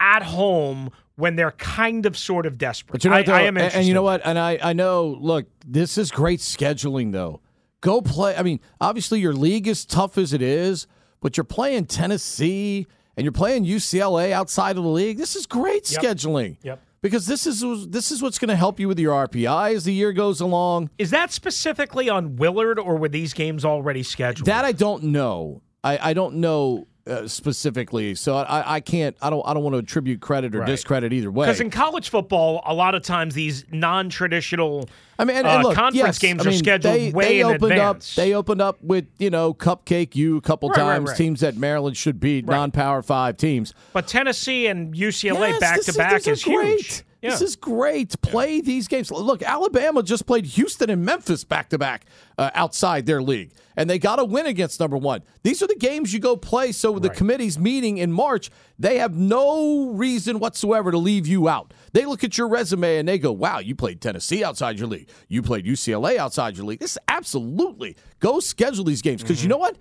at 0.00 0.22
home 0.22 0.90
when 1.16 1.34
they're 1.34 1.52
kind 1.52 2.04
of 2.04 2.16
sort 2.16 2.44
of 2.44 2.58
desperate. 2.58 2.92
But 2.92 3.04
you 3.04 3.10
know, 3.10 3.16
I, 3.16 3.22
though? 3.22 3.32
I 3.32 3.40
am 3.40 3.56
and, 3.56 3.58
interested. 3.58 3.78
and 3.78 3.88
you 3.88 3.94
know 3.94 4.02
what? 4.02 4.20
And 4.24 4.38
I, 4.38 4.58
I 4.62 4.72
know. 4.74 5.16
Look, 5.18 5.46
this 5.66 5.96
is 5.96 6.10
great 6.10 6.40
scheduling, 6.40 7.12
though. 7.12 7.40
Go 7.80 8.00
play. 8.02 8.34
I 8.36 8.42
mean, 8.42 8.60
obviously 8.80 9.20
your 9.20 9.32
league 9.32 9.68
is 9.68 9.84
tough 9.84 10.18
as 10.18 10.32
it 10.32 10.42
is, 10.42 10.86
but 11.20 11.36
you're 11.36 11.44
playing 11.44 11.86
Tennessee 11.86 12.86
and 13.16 13.24
you're 13.24 13.32
playing 13.32 13.64
UCLA 13.64 14.32
outside 14.32 14.76
of 14.76 14.82
the 14.84 14.88
league. 14.90 15.16
This 15.18 15.36
is 15.36 15.46
great 15.46 15.90
Yep. 15.90 16.02
scheduling. 16.02 16.56
Yep. 16.62 16.80
Because 17.00 17.26
this 17.26 17.46
is 17.46 17.60
this 17.88 18.10
is 18.10 18.20
what's 18.22 18.40
going 18.40 18.48
to 18.48 18.56
help 18.56 18.80
you 18.80 18.88
with 18.88 18.98
your 18.98 19.14
RPI 19.14 19.72
as 19.76 19.84
the 19.84 19.92
year 19.92 20.12
goes 20.12 20.40
along. 20.40 20.90
Is 20.98 21.10
that 21.10 21.30
specifically 21.30 22.08
on 22.08 22.34
Willard, 22.34 22.76
or 22.80 22.96
were 22.96 23.08
these 23.08 23.32
games 23.34 23.64
already 23.64 24.02
scheduled? 24.02 24.46
That 24.46 24.64
I 24.64 24.72
don't 24.72 25.04
know. 25.04 25.62
I, 25.84 26.10
I 26.10 26.12
don't 26.12 26.36
know 26.36 26.88
uh, 27.08 27.26
specifically, 27.26 28.14
so 28.14 28.36
I, 28.36 28.76
I 28.76 28.80
can't. 28.80 29.16
I 29.22 29.30
don't. 29.30 29.42
I 29.46 29.54
don't 29.54 29.62
want 29.62 29.74
to 29.74 29.78
attribute 29.78 30.20
credit 30.20 30.54
or 30.54 30.60
Right. 30.60 30.66
discredit 30.66 31.12
either 31.12 31.30
way. 31.30 31.46
Because 31.46 31.60
in 31.60 31.70
college 31.70 32.08
football, 32.10 32.62
a 32.66 32.74
lot 32.74 32.94
of 32.94 33.02
times 33.02 33.34
these 33.34 33.64
non-traditional 33.70 34.88
I 35.18 35.24
mean, 35.24 35.36
and, 35.38 35.46
uh, 35.46 35.50
and 35.50 35.62
look, 35.64 35.74
conference 35.74 35.96
yes, 35.96 36.18
games 36.18 36.42
I 36.42 36.44
mean, 36.50 36.54
are 36.54 36.58
scheduled 36.58 36.94
they, 36.94 37.10
way 37.12 37.24
they 37.28 37.40
in 37.40 37.46
opened 37.46 37.72
advance. 37.72 38.16
Up, 38.18 38.22
they 38.22 38.34
opened 38.34 38.60
up 38.62 38.82
with 38.82 39.06
you 39.18 39.30
know 39.30 39.52
Cupcake 39.54 40.14
you 40.14 40.36
a 40.36 40.40
couple 40.40 40.68
Right, 40.68 40.76
times. 40.78 41.08
right. 41.10 41.16
Teams 41.16 41.40
that 41.40 41.56
Maryland 41.56 41.96
should 41.96 42.20
beat, 42.20 42.46
non-power 42.46 43.02
five 43.02 43.36
teams. 43.36 43.74
but 43.92 44.06
Tennessee 44.06 44.66
and 44.66 44.94
UCLA 44.94 45.58
back 45.58 45.80
to 45.82 45.92
back 45.94 46.26
is 46.26 46.46
are 46.46 46.50
great. 46.50 46.80
huge. 46.80 47.02
Yeah. 47.20 47.30
This 47.30 47.42
is 47.42 47.56
great. 47.56 48.20
Play 48.22 48.60
these 48.60 48.86
games. 48.86 49.10
Look, 49.10 49.42
Alabama 49.42 50.04
just 50.04 50.24
played 50.24 50.46
Houston 50.46 50.88
and 50.88 51.04
Memphis 51.04 51.42
back 51.42 51.70
to 51.70 51.78
back 51.78 52.04
outside 52.38 53.06
their 53.06 53.20
league, 53.20 53.52
and 53.76 53.90
they 53.90 53.98
got 53.98 54.20
a 54.20 54.24
win 54.24 54.46
against 54.46 54.78
number 54.78 54.96
one. 54.96 55.22
These 55.42 55.60
are 55.60 55.66
the 55.66 55.74
games 55.74 56.12
you 56.12 56.20
go 56.20 56.36
play. 56.36 56.70
So 56.70 56.98
the 57.00 57.10
committee's 57.10 57.58
meeting 57.58 57.98
in 57.98 58.12
March, 58.12 58.50
they 58.78 58.98
have 58.98 59.16
no 59.16 59.90
reason 59.90 60.38
whatsoever 60.38 60.92
to 60.92 60.98
leave 60.98 61.26
you 61.26 61.48
out. 61.48 61.74
They 61.92 62.04
look 62.04 62.22
at 62.22 62.38
your 62.38 62.46
resume 62.46 62.98
and 62.98 63.08
they 63.08 63.18
go, 63.18 63.32
"Wow, 63.32 63.58
you 63.58 63.74
played 63.74 64.00
Tennessee 64.00 64.44
outside 64.44 64.78
your 64.78 64.86
league. 64.86 65.08
You 65.26 65.42
played 65.42 65.66
UCLA 65.66 66.18
outside 66.18 66.56
your 66.56 66.66
league. 66.66 66.78
This 66.78 66.92
is 66.92 66.98
absolutely 67.08 67.96
go 68.20 68.38
schedule 68.38 68.84
these 68.84 69.02
games 69.02 69.22
because 69.22 69.42
you 69.42 69.48
mm-hmm. 69.48 69.58
know 69.58 69.58
what." 69.58 69.78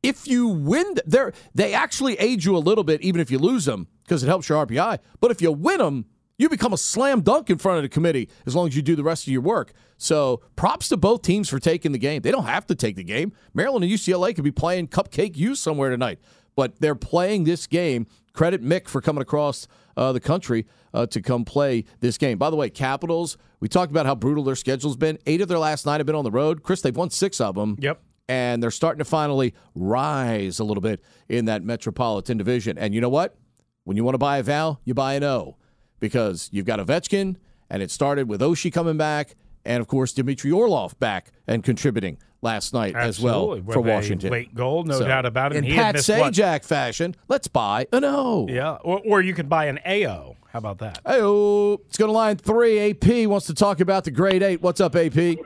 If 0.00 0.28
you 0.28 0.46
win, 0.46 0.94
they 1.06 1.32
they 1.54 1.74
actually 1.74 2.14
aid 2.14 2.44
you 2.44 2.56
a 2.56 2.58
little 2.58 2.84
bit, 2.84 3.02
even 3.02 3.20
if 3.20 3.32
you 3.32 3.38
lose 3.40 3.64
them, 3.64 3.88
because 4.04 4.22
it 4.22 4.28
helps 4.28 4.48
your 4.48 4.64
RPI. 4.64 5.00
But 5.20 5.32
if 5.32 5.42
you 5.42 5.50
win 5.50 5.78
them, 5.78 6.06
you 6.38 6.48
become 6.48 6.72
a 6.72 6.76
slam 6.78 7.20
dunk 7.20 7.50
in 7.50 7.58
front 7.58 7.78
of 7.78 7.82
the 7.82 7.88
committee 7.88 8.28
as 8.46 8.54
long 8.54 8.68
as 8.68 8.76
you 8.76 8.82
do 8.82 8.94
the 8.96 9.02
rest 9.02 9.26
of 9.26 9.32
your 9.32 9.42
work. 9.42 9.72
So 9.96 10.40
props 10.56 10.88
to 10.90 10.96
both 10.96 11.22
teams 11.22 11.48
for 11.48 11.58
taking 11.58 11.92
the 11.92 11.98
game. 11.98 12.22
They 12.22 12.30
don't 12.30 12.44
have 12.46 12.66
to 12.68 12.74
take 12.74 12.96
the 12.96 13.04
game. 13.04 13.32
Maryland 13.54 13.84
and 13.84 13.92
UCLA 13.92 14.34
could 14.34 14.44
be 14.44 14.52
playing 14.52 14.88
Cupcake 14.88 15.36
U 15.36 15.54
somewhere 15.56 15.90
tonight, 15.90 16.20
but 16.56 16.78
they're 16.80 16.94
playing 16.94 17.44
this 17.44 17.66
game. 17.66 18.06
Credit 18.32 18.62
Mick 18.62 18.86
for 18.86 19.00
coming 19.00 19.20
across 19.20 19.66
uh, 19.96 20.12
the 20.12 20.20
country 20.20 20.64
uh, 20.94 21.06
to 21.06 21.20
come 21.20 21.44
play 21.44 21.84
this 21.98 22.16
game. 22.16 22.38
By 22.38 22.50
the 22.50 22.56
way, 22.56 22.70
Capitals, 22.70 23.36
we 23.58 23.66
talked 23.68 23.90
about 23.90 24.06
how 24.06 24.14
brutal 24.14 24.44
their 24.44 24.54
schedule's 24.54 24.96
been. 24.96 25.18
Eight 25.26 25.40
of 25.40 25.48
their 25.48 25.58
last 25.58 25.84
nine 25.86 25.98
have 25.98 26.06
been 26.06 26.14
on 26.14 26.22
the 26.22 26.30
road. 26.30 26.62
Chris, 26.62 26.80
they've 26.80 26.96
won 26.96 27.10
six 27.10 27.40
of 27.40 27.56
them 27.56 27.76
Yep. 27.80 28.00
and 28.28 28.62
they're 28.62 28.70
starting 28.70 29.00
to 29.00 29.04
finally 29.04 29.54
rise 29.74 30.60
a 30.60 30.64
little 30.64 30.80
bit 30.80 31.02
in 31.28 31.46
that 31.46 31.64
Metropolitan 31.64 32.36
Division. 32.38 32.78
And 32.78 32.94
you 32.94 33.00
know 33.00 33.08
what? 33.08 33.36
When 33.82 33.96
you 33.96 34.04
want 34.04 34.14
to 34.14 34.18
buy 34.18 34.38
a 34.38 34.42
Val, 34.44 34.80
you 34.84 34.94
buy 34.94 35.14
an 35.14 35.24
O 35.24 35.56
because 36.00 36.48
you've 36.52 36.66
got 36.66 36.78
Ovechkin, 36.78 37.36
and 37.70 37.82
it 37.82 37.90
started 37.90 38.28
with 38.28 38.40
Oshie 38.40 38.72
coming 38.72 38.96
back, 38.96 39.34
and 39.64 39.80
of 39.80 39.88
course 39.88 40.12
Dmitry 40.12 40.50
Orlov 40.50 40.98
back 40.98 41.30
and 41.46 41.62
contributing 41.62 42.18
last 42.40 42.72
night 42.72 42.94
as 42.94 43.20
well 43.20 43.52
Absolutely. 43.52 43.72
for 43.72 43.80
With 43.80 43.90
a 43.90 43.94
Washington. 43.94 44.30
late 44.30 44.54
goal, 44.54 44.84
no 44.84 44.98
So, 45.00 45.06
doubt 45.08 45.26
about 45.26 45.52
it. 45.52 45.56
In 45.58 45.64
And 45.64 45.74
Pat 45.74 45.94
missed 45.96 46.08
what? 46.08 46.32
Sajak 46.32 46.64
fashion, 46.64 47.14
let's 47.28 47.48
buy 47.48 47.86
an 47.92 48.04
O. 48.04 48.46
Yeah, 48.48 48.74
or, 48.82 49.02
or 49.04 49.20
you 49.20 49.34
could 49.34 49.48
buy 49.48 49.66
an 49.66 49.78
AO. 49.84 50.36
How 50.46 50.52
How 50.52 50.58
about 50.60 50.78
that? 50.78 51.00
AO. 51.04 51.78
let's 51.84 51.98
go 51.98 52.06
to 52.06 52.12
line 52.12 52.36
three. 52.36 52.90
AP 52.90 53.28
wants 53.28 53.46
to 53.48 53.54
talk 53.54 53.80
about 53.80 54.04
the 54.04 54.10
Great 54.10 54.42
Eight. 54.42 54.62
What's 54.62 54.80
up, 54.80 54.96
AP? 54.96 55.12
Hey, 55.14 55.36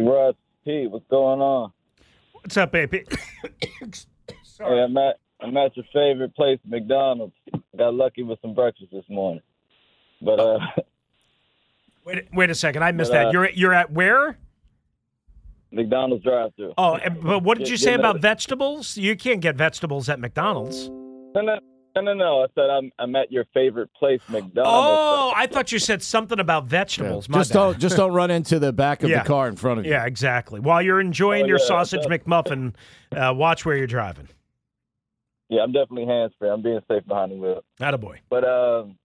Russ, 0.00 0.34
Pete, 0.64 0.90
what's 0.90 1.06
going 1.08 1.40
on? 1.40 1.72
What's 2.32 2.56
up, 2.56 2.74
AP? 2.74 2.92
Hey, 4.58 4.82
I'm 4.84 4.96
at 4.96 5.16
I'm 5.40 5.56
at 5.56 5.76
your 5.76 5.84
favorite 5.92 6.36
place, 6.36 6.60
McDonald's. 6.64 7.34
Got 7.76 7.94
lucky 7.94 8.22
with 8.22 8.38
some 8.42 8.54
breakfast 8.54 8.90
this 8.92 9.04
morning, 9.08 9.42
but 10.20 10.38
uh, 10.38 10.58
Wait, 12.04 12.24
wait 12.34 12.50
a 12.50 12.54
second. 12.54 12.82
I 12.82 12.92
missed 12.92 13.12
But, 13.12 13.18
uh, 13.20 13.24
that. 13.26 13.32
You're 13.32 13.50
you're 13.50 13.72
at 13.74 13.90
where? 13.92 14.36
McDonald's 15.70 16.22
drive-through. 16.22 16.74
Oh, 16.76 16.96
eh, 16.96 17.08
but 17.08 17.42
what 17.42 17.56
did 17.56 17.68
you 17.70 17.78
say 17.78 17.94
about 17.94 18.20
vegetables? 18.20 18.98
You 18.98 19.16
can't 19.16 19.40
get 19.40 19.56
vegetables 19.56 20.08
at 20.10 20.20
McDonald's. 20.20 20.90
No, 20.90 21.40
no, 21.40 21.58
no, 21.96 22.00
no, 22.02 22.12
no. 22.12 22.42
I 22.42 22.46
said 22.54 22.68
I'm 22.68 22.90
I'm 22.98 23.16
at 23.16 23.32
your 23.32 23.46
favorite 23.54 23.88
place, 23.94 24.20
McDonald's. 24.28 24.60
Oh, 24.70 25.32
I 25.34 25.46
thought 25.46 25.72
you 25.72 25.78
said 25.78 26.02
something 26.02 26.38
about 26.40 26.66
vegetables. 26.66 27.26
My 27.30 27.38
Just 27.38 27.52
bad. 27.52 27.58
don't 27.60 27.78
just 27.78 27.96
don't 27.96 28.12
run 28.12 28.30
into 28.30 28.58
the 28.58 28.72
back 28.74 29.02
of 29.02 29.08
Yeah. 29.08 29.22
the 29.22 29.28
car 29.28 29.48
in 29.48 29.56
front 29.56 29.80
of 29.80 29.86
you. 29.86 29.92
Yeah, 29.92 30.04
exactly. 30.04 30.60
While 30.60 30.82
you're 30.82 31.00
enjoying 31.00 31.44
Oh, 31.44 31.48
your 31.48 31.58
yeah, 31.58 31.66
sausage 31.66 32.04
McMuffin, 32.04 32.74
uh, 33.16 33.32
watch 33.34 33.64
where 33.64 33.76
you're 33.78 33.86
driving. 33.86 34.28
Yeah, 35.52 35.60
I'm 35.60 35.72
definitely 35.72 36.06
hands-free. 36.06 36.48
I'm 36.48 36.62
being 36.62 36.80
safe 36.88 37.06
behind 37.06 37.30
the 37.30 37.36
wheel. 37.36 37.62
Attaboy. 37.78 38.20
But 38.30 38.42
um, 38.44 38.96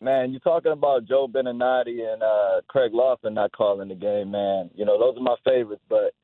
man, 0.00 0.30
you're 0.30 0.40
talking 0.40 0.72
about 0.72 1.04
Joe 1.04 1.28
Beninati 1.28 2.00
and 2.00 2.22
uh, 2.22 2.62
Craig 2.66 2.92
Laughlin 2.94 3.34
not 3.34 3.52
calling 3.52 3.88
the 3.88 3.94
game, 3.94 4.30
man. 4.30 4.70
You 4.74 4.86
know, 4.86 4.98
those 4.98 5.18
are 5.18 5.22
my 5.22 5.36
favorites. 5.44 5.82
But 5.86 6.14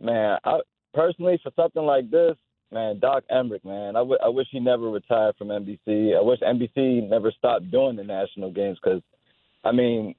man, 0.00 0.38
I 0.44 0.60
personally 0.94 1.40
for 1.42 1.50
something 1.56 1.82
like 1.82 2.08
this, 2.12 2.36
man, 2.70 3.00
Doc 3.00 3.24
Emrick, 3.32 3.64
man, 3.64 3.96
I, 3.96 4.00
w- 4.00 4.20
I 4.24 4.28
wish 4.28 4.46
he 4.52 4.60
never 4.60 4.88
retired 4.90 5.34
from 5.36 5.48
NBC. 5.48 6.16
I 6.16 6.22
wish 6.22 6.38
NBC 6.38 7.08
never 7.08 7.32
stopped 7.32 7.72
doing 7.72 7.96
the 7.96 8.04
national 8.04 8.52
games 8.52 8.78
because, 8.80 9.02
I 9.64 9.72
mean, 9.72 10.14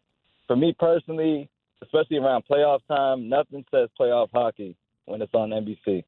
for 0.48 0.58
me 0.58 0.76
personally, 0.78 1.50
especially 1.82 2.18
around 2.18 2.44
playoff 2.52 2.80
time, 2.90 3.30
nothing 3.30 3.64
says 3.72 3.88
playoff 3.98 4.28
hockey 4.34 4.76
when 5.06 5.22
it's 5.22 5.34
on 5.34 5.52
NBC. 5.52 6.04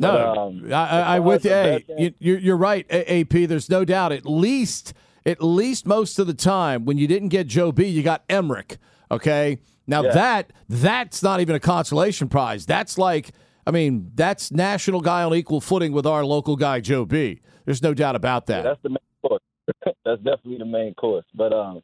No, 0.00 0.12
But, 0.12 0.38
um, 0.38 0.72
I, 0.72 0.88
I, 0.88 1.16
I 1.16 1.18
with 1.18 1.42
the 1.42 1.48
hey, 1.50 2.14
you, 2.18 2.36
you're, 2.36 2.56
right, 2.56 2.86
AP. 2.90 3.28
There's 3.30 3.68
no 3.68 3.84
doubt. 3.84 4.12
At 4.12 4.24
least, 4.24 4.94
at 5.26 5.42
least 5.42 5.86
most 5.86 6.18
of 6.18 6.26
the 6.26 6.34
time, 6.34 6.84
when 6.86 6.96
you 6.96 7.06
didn't 7.06 7.28
get 7.28 7.46
Joe 7.46 7.70
B, 7.70 7.86
you 7.86 8.02
got 8.02 8.26
Emrick. 8.28 8.78
Okay, 9.10 9.58
now 9.86 10.02
Yeah. 10.02 10.12
that 10.12 10.52
that's 10.68 11.22
not 11.22 11.40
even 11.40 11.54
a 11.54 11.60
consolation 11.60 12.28
prize. 12.28 12.64
That's 12.64 12.96
like, 12.96 13.32
I 13.66 13.70
mean, 13.72 14.10
that's 14.14 14.50
national 14.50 15.00
guy 15.02 15.22
on 15.22 15.34
equal 15.34 15.60
footing 15.60 15.92
with 15.92 16.06
our 16.06 16.24
local 16.24 16.56
guy 16.56 16.80
Joe 16.80 17.04
B. 17.04 17.40
There's 17.66 17.82
no 17.82 17.92
doubt 17.92 18.16
about 18.16 18.46
that. 18.46 18.64
Yeah, 18.64 18.70
that's 18.70 18.82
the 18.82 18.88
main 18.90 18.98
course. 19.22 19.42
that's 20.04 20.22
definitely 20.22 20.58
the 20.58 20.64
main 20.64 20.94
course. 20.94 21.26
But 21.34 21.52
um, 21.52 21.82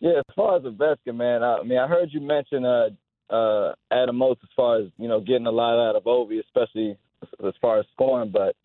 yeah, 0.00 0.18
as 0.18 0.34
far 0.34 0.56
as 0.56 0.62
the 0.62 0.70
Ovechkin, 0.70 1.16
man, 1.16 1.42
I, 1.42 1.58
I 1.58 1.62
mean, 1.64 1.78
I 1.78 1.86
heard 1.86 2.08
you 2.12 2.20
mention 2.20 2.64
uh, 2.64 2.88
uh, 3.28 3.74
Adam 3.90 4.22
Oates 4.22 4.40
as 4.42 4.48
far 4.56 4.78
as 4.80 4.86
you 4.96 5.08
know 5.08 5.20
getting 5.20 5.46
a 5.46 5.50
lot 5.50 5.78
out 5.90 5.96
of 5.96 6.04
Ovi, 6.04 6.40
especially 6.40 6.96
as 7.46 7.54
far 7.60 7.78
as 7.78 7.86
scoring. 7.92 8.30
But 8.32 8.56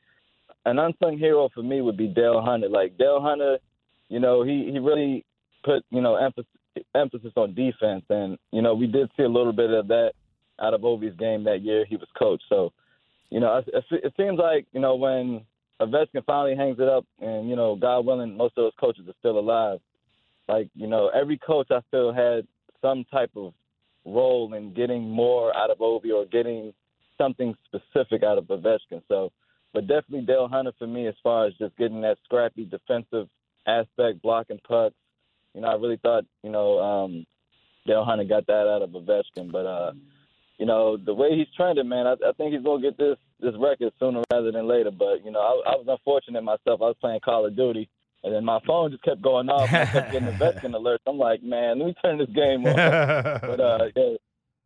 an 0.66 0.80
unsung 0.80 1.18
hero 1.18 1.50
for 1.54 1.64
me 1.64 1.82
would 1.82 1.98
be 1.98 2.08
Dale 2.08 2.42
Hunter. 2.42 2.70
Like 2.70 2.98
Dale 2.98 3.22
Hunter, 3.22 3.58
you 4.10 4.20
know, 4.20 4.44
he 4.44 4.70
he 4.72 4.80
really 4.80 5.26
put 5.64 5.84
you 5.90 6.02
know 6.02 6.16
emphasis 6.16 6.52
emphasis 6.96 7.34
on 7.36 7.54
defense, 7.54 8.04
and 8.10 8.38
you 8.52 8.62
know 8.62 8.74
we 8.74 8.88
did 8.88 9.10
see 9.18 9.24
a 9.24 9.30
little 9.30 9.54
bit 9.54 9.72
of 9.72 9.88
that 9.88 10.12
out 10.60 10.74
of 10.74 10.82
Ovi's 10.82 11.18
game 11.18 11.44
that 11.44 11.62
year 11.62 11.86
he 11.86 11.96
was 11.96 12.08
coach. 12.18 12.42
So, 12.50 12.74
you 13.30 13.40
know, 13.40 13.62
it, 13.66 13.84
it 13.92 14.14
seems 14.18 14.40
like 14.40 14.66
you 14.72 14.80
know 14.80 14.96
when 14.96 15.46
Ovechkin 15.82 16.26
finally 16.26 16.56
hangs 16.56 16.80
it 16.80 16.88
up, 16.88 17.06
and 17.22 17.50
you 17.50 17.56
know, 17.56 17.76
God 17.76 18.06
willing, 18.06 18.36
most 18.36 18.58
of 18.58 18.64
those 18.64 18.74
coaches 18.80 19.08
are 19.08 19.16
still 19.20 19.40
alive. 19.40 19.80
Like 20.48 20.70
you 20.76 20.88
know, 20.88 21.10
every 21.14 21.38
coach 21.38 21.68
I 21.72 21.80
feel 21.92 22.14
had 22.14 22.48
some 22.82 23.06
type 23.12 23.32
of 23.36 23.54
role 24.06 24.54
in 24.54 24.74
getting 24.74 25.10
more 25.10 25.56
out 25.56 25.70
of 25.70 25.80
Ovi 25.80 26.14
or 26.14 26.26
getting 26.26 26.74
something 27.18 27.56
specific 27.66 28.24
out 28.24 28.38
of 28.38 28.46
Ovechkin. 28.46 29.02
So, 29.08 29.32
but 29.74 29.88
definitely 29.88 30.26
Dale 30.26 30.48
Hunter 30.48 30.72
for 30.78 30.88
me 30.88 31.08
as 31.08 31.16
far 31.22 31.46
as 31.46 31.54
just 31.56 31.76
getting 31.78 32.02
that 32.02 32.18
scrappy 32.24 32.66
defensive 32.66 33.28
aspect, 33.68 34.22
blocking 34.22 34.60
pucks. 34.68 34.96
You 35.54 35.62
know, 35.62 35.68
I 35.68 35.76
really 35.76 35.98
thought 35.98 36.26
you 36.44 36.52
know 36.52 36.80
um, 36.80 37.26
Dale 37.86 38.06
Hunter 38.06 38.26
got 38.26 38.48
that 38.48 38.68
out 38.68 38.82
of 38.82 38.92
Ovechkin, 38.92 39.52
but 39.52 39.66
uh, 39.66 39.92
you 40.58 40.66
know 40.66 40.98
the 40.98 41.14
way 41.14 41.38
he's 41.38 41.48
trending, 41.56 41.90
man, 41.90 42.08
I, 42.08 42.14
I 42.14 42.32
think 42.38 42.54
he's 42.54 42.64
gonna 42.64 42.82
get 42.82 42.98
this 42.98 43.18
this 43.40 43.54
record 43.60 43.94
sooner 44.00 44.24
rather 44.32 44.52
than 44.52 44.68
later. 44.68 44.92
But 44.92 45.24
you 45.26 45.32
know, 45.32 45.40
I, 45.40 45.72
I 45.72 45.76
was 45.76 45.86
unfortunate 45.88 46.44
myself. 46.44 46.82
I 46.82 46.86
was 46.86 46.98
playing 47.02 47.20
Call 47.22 47.46
of 47.46 47.56
Duty. 47.56 47.90
And 48.24 48.34
then 48.34 48.44
my 48.44 48.60
phone 48.66 48.92
just 48.92 49.04
kept 49.04 49.22
going 49.22 49.48
off. 49.48 49.70
And 49.72 49.78
I 49.78 49.86
kept 49.86 50.12
getting 50.12 50.28
Ovechkin 50.34 50.72
alerts. 50.72 50.98
I'm 51.06 51.20
like, 51.20 51.44
man, 51.44 51.80
let 51.80 51.86
me 51.86 51.96
turn 52.04 52.18
this 52.18 52.28
game 52.30 52.66
off. 52.66 52.76
but 53.42 53.60
uh, 53.60 53.86
yeah, 53.96 54.18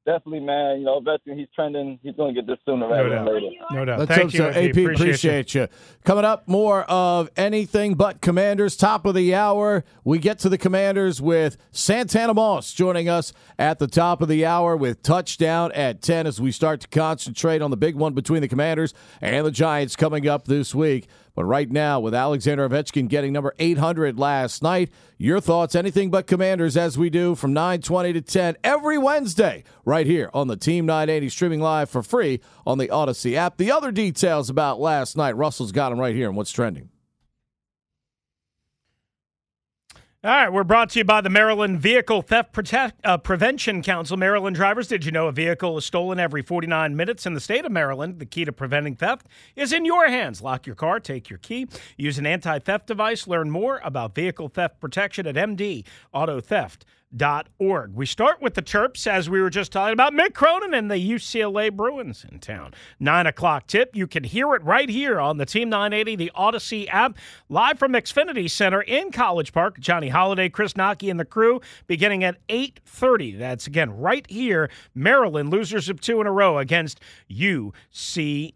definitely, 0.06 0.42
man. 0.42 0.80
You 0.80 0.86
know, 0.86 1.00
Ovechkin, 1.00 1.38
he's 1.38 1.48
trending. 1.54 2.00
He's 2.02 2.16
going 2.16 2.34
to 2.34 2.42
get 2.42 2.48
this 2.48 2.58
sooner 2.66 2.88
rather 2.88 3.10
than 3.10 3.26
later. 3.26 3.50
No 3.72 3.86
doubt. 3.86 4.00
Let's 4.00 4.10
Thank 4.10 4.22
hope 4.24 4.34
you, 4.34 4.40
so. 4.40 4.50
AP. 4.50 4.56
AP, 4.56 4.70
Appreciate 4.70 5.08
appreciate, 5.08 5.56
you. 5.56 5.68
Coming 6.04 6.26
up, 6.26 6.48
more 6.48 6.84
of 6.84 7.30
anything 7.38 7.96
but 7.96 8.22
Commanders. 8.22 8.76
Top 8.76 9.06
of 9.06 9.16
the 9.16 9.36
hour, 9.36 9.84
we 10.04 10.20
get 10.20 10.40
to 10.40 10.50
the 10.50 10.58
Commanders 10.58 11.22
with 11.22 11.58
Santana 11.72 12.34
Moss 12.34 12.74
joining 12.74 13.10
us 13.10 13.34
at 13.60 13.80
the 13.80 13.88
top 13.88 14.22
of 14.22 14.28
the 14.28 14.46
hour 14.46 14.76
with 14.76 15.04
touchdown 15.04 15.72
at 15.74 16.02
ten 16.02 16.28
as 16.28 16.42
we 16.42 16.52
start 16.52 16.82
to 16.82 16.88
concentrate 16.88 17.62
on 17.62 17.72
the 17.72 17.78
big 17.78 17.96
one 17.96 18.14
between 18.14 18.42
the 18.42 18.48
Commanders 18.48 18.94
and 19.22 19.46
the 19.46 19.52
Giants 19.52 19.96
coming 19.96 20.28
up 20.28 20.46
this 20.46 20.74
week. 20.74 21.08
But 21.34 21.46
right 21.46 21.70
now, 21.70 22.00
with 22.00 22.14
Alexander 22.14 22.68
Ovechkin 22.68 23.08
getting 23.08 23.34
number 23.34 23.54
800 23.58 24.20
last 24.20 24.62
night, 24.62 24.90
your 25.18 25.40
thoughts, 25.40 25.76
anything 25.76 26.12
but 26.12 26.28
Commanders, 26.28 26.76
as 26.76 26.98
we 26.98 27.10
do 27.10 27.36
from 27.36 27.54
920 27.54 28.14
to 28.14 28.22
10 28.22 28.58
every 28.64 28.98
Wednesday, 28.98 29.64
right 29.86 30.06
here 30.06 30.30
on 30.34 30.48
the 30.48 30.58
Team 30.58 30.86
980, 30.86 31.30
streaming 31.30 31.62
live 31.62 31.90
for 31.90 32.04
free 32.04 32.42
on 32.66 32.78
the 32.78 32.88
Audacy 32.88 33.36
app. 33.36 33.58
The 33.58 33.72
other 33.72 33.92
details 33.92 34.50
about 34.50 34.80
last 34.80 35.16
night, 35.16 35.36
Russell's 35.36 35.72
got 35.72 35.90
them 35.90 36.00
right 36.00 36.16
here 36.16 36.28
and 36.28 36.36
what's 36.36 36.52
trending. 36.52 36.90
All 40.24 40.30
right, 40.30 40.54
we're 40.54 40.64
brought 40.64 40.92
to 40.92 41.00
you 41.00 41.04
by 41.04 41.22
the 41.22 41.32
Maryland 41.32 41.80
Vehicle 41.80 42.22
Theft 42.22 42.54
Protect, 42.54 43.04
uh, 43.04 43.18
Prevention 43.18 43.82
Council. 43.82 44.18
Maryland 44.18 44.56
drivers, 44.56 44.88
did 44.88 45.04
you 45.04 45.12
know 45.12 45.28
a 45.28 45.32
vehicle 45.32 45.80
is 45.80 45.86
stolen 45.86 46.20
every 46.20 46.44
49 46.44 46.96
minutes 46.96 47.26
in 47.26 47.34
the 47.34 47.40
state 47.40 47.66
of 47.66 47.72
Maryland? 47.72 48.20
The 48.20 48.28
key 48.28 48.46
to 48.46 48.52
preventing 48.52 48.96
theft 48.96 49.26
is 49.56 49.74
in 49.74 49.84
your 49.84 50.08
hands. 50.08 50.44
Lock 50.44 50.68
your 50.68 50.76
car, 50.76 51.00
take 51.00 51.32
your 51.32 51.40
key, 51.40 51.66
use 51.98 52.20
an 52.20 52.28
anti 52.28 52.60
theft 52.60 52.86
device. 52.86 53.26
Learn 53.26 53.50
more 53.50 53.82
about 53.84 54.14
vehicle 54.14 54.48
theft 54.48 54.80
protection 54.80 55.26
at 55.26 55.34
mdautotheft.org. 57.12 57.94
We 57.94 58.06
start 58.06 58.42
with 58.42 58.54
the 58.56 58.62
Terps, 58.62 59.08
as 59.08 59.30
we 59.30 59.42
were 59.42 59.50
just 59.50 59.72
talking 59.72 59.94
about 59.94 60.14
Mick 60.14 60.34
Cronin 60.34 60.74
and 60.74 60.90
the 60.90 60.96
UCLA 60.96 61.72
Bruins 61.72 62.26
in 62.30 62.40
town. 62.40 62.74
Nine 63.00 63.28
o'clock 63.28 63.68
tip. 63.68 63.96
You 63.96 64.08
can 64.08 64.24
hear 64.24 64.54
it 64.56 64.64
right 64.64 64.90
here 64.90 65.20
on 65.20 65.38
the 65.38 65.46
Team 65.46 65.70
980, 65.70 66.16
the 66.16 66.32
Audacy 66.36 66.88
app, 66.90 67.18
live 67.50 67.80
from 67.80 67.94
Xfinity 67.94 68.50
Center 68.50 68.82
in 68.82 69.12
College 69.12 69.54
Park. 69.54 69.80
Johnny 69.80 70.10
Holliday, 70.10 70.50
Chris 70.50 70.74
Knoche, 70.74 71.10
and 71.10 71.20
the 71.20 71.26
crew 71.26 71.62
beginning 71.88 72.24
at 72.24 72.38
8:30. 72.50 73.38
That's 73.38 73.68
again 73.68 73.98
right 73.98 74.26
here. 74.30 74.70
Maryland 74.96 75.50
losers 75.50 75.90
of 75.90 76.00
two 76.02 76.22
in 76.22 76.28
a 76.28 76.32
row 76.32 76.58
against 76.58 77.00
UCLA 77.30 78.54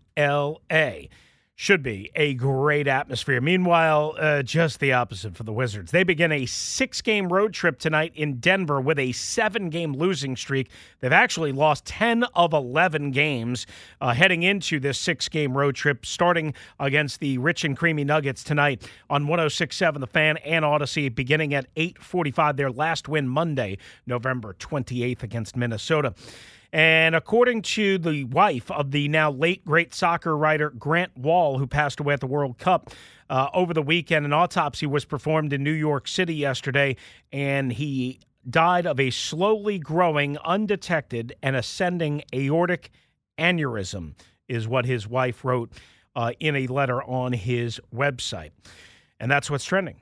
should 1.57 1.81
be 1.81 2.11
a 2.15 2.33
great 2.33 2.85
atmosphere. 2.85 3.39
Meanwhile, 3.39 4.15
uh, 4.19 4.43
just 4.43 4.81
the 4.81 4.91
opposite 4.91 5.37
for 5.37 5.43
the 5.43 5.53
Wizards. 5.53 5.91
They 5.91 6.03
begin 6.03 6.33
a 6.33 6.45
six 6.45 7.01
game 7.01 7.31
road 7.31 7.53
trip 7.53 7.79
tonight 7.79 8.11
in 8.13 8.39
Denver 8.39 8.81
with 8.81 8.99
a 8.99 9.13
seven 9.13 9.69
game 9.69 9.93
losing 9.93 10.35
streak. 10.35 10.69
They've 10.99 11.13
actually 11.13 11.53
lost 11.53 11.85
10 11.85 12.25
of 12.35 12.51
11 12.51 13.11
games 13.11 13.65
uh, 14.01 14.13
heading 14.13 14.43
into 14.43 14.81
this 14.81 14.99
six 14.99 15.29
game 15.29 15.57
road 15.57 15.75
trip, 15.75 16.05
starting 16.05 16.53
against 16.77 17.21
the 17.21 17.37
rich 17.37 17.63
and 17.63 17.77
creamy 17.77 18.03
Nuggets 18.03 18.43
tonight 18.43 18.81
on 19.09 19.25
1067 19.25 20.01
The 20.01 20.07
Fan 20.07 20.35
and 20.37 20.65
Audacy, 20.65 21.13
beginning 21.13 21.53
at 21.53 21.67
845. 21.77 22.57
Their 22.57 22.71
last 22.71 23.07
win 23.07 23.29
Monday, 23.29 23.77
November 24.05 24.55
28th 24.59 25.23
against 25.23 25.55
Minnesota. 25.55 26.13
And 26.75 27.15
according 27.15 27.61
to 27.61 27.97
the 27.97 28.25
wife 28.25 28.69
of 28.69 28.91
the 28.91 29.07
now 29.07 29.31
late 29.31 29.63
great 29.63 29.93
soccer 29.93 30.35
writer 30.35 30.71
Grant 30.71 31.17
Wahl, 31.17 31.57
who 31.57 31.67
passed 31.67 32.01
away 32.01 32.15
at 32.15 32.19
the 32.19 32.27
World 32.27 32.57
Cup 32.57 32.89
uh, 33.29 33.47
over 33.53 33.73
the 33.73 33.81
weekend, 33.81 34.25
an 34.25 34.33
autopsy 34.33 34.85
was 34.85 35.05
performed 35.05 35.53
in 35.53 35.63
New 35.63 35.71
York 35.71 36.05
City 36.05 36.35
yesterday, 36.35 36.97
and 37.31 37.71
he 37.71 38.19
died 38.49 38.85
of 38.85 38.99
a 38.99 39.09
slowly 39.09 39.79
growing, 39.79 40.37
undetected, 40.39 41.33
and 41.41 41.55
ascending 41.55 42.23
aortic 42.33 42.91
aneurysm, 43.39 44.15
is 44.49 44.67
what 44.67 44.83
his 44.85 45.07
wife 45.07 45.45
wrote 45.45 45.71
uh, 46.13 46.33
in 46.41 46.57
a 46.57 46.67
letter 46.67 47.01
on 47.03 47.31
his 47.31 47.79
website. 47.95 48.51
And 49.17 49.31
that's 49.31 49.49
what's 49.49 49.63
trending. 49.63 50.01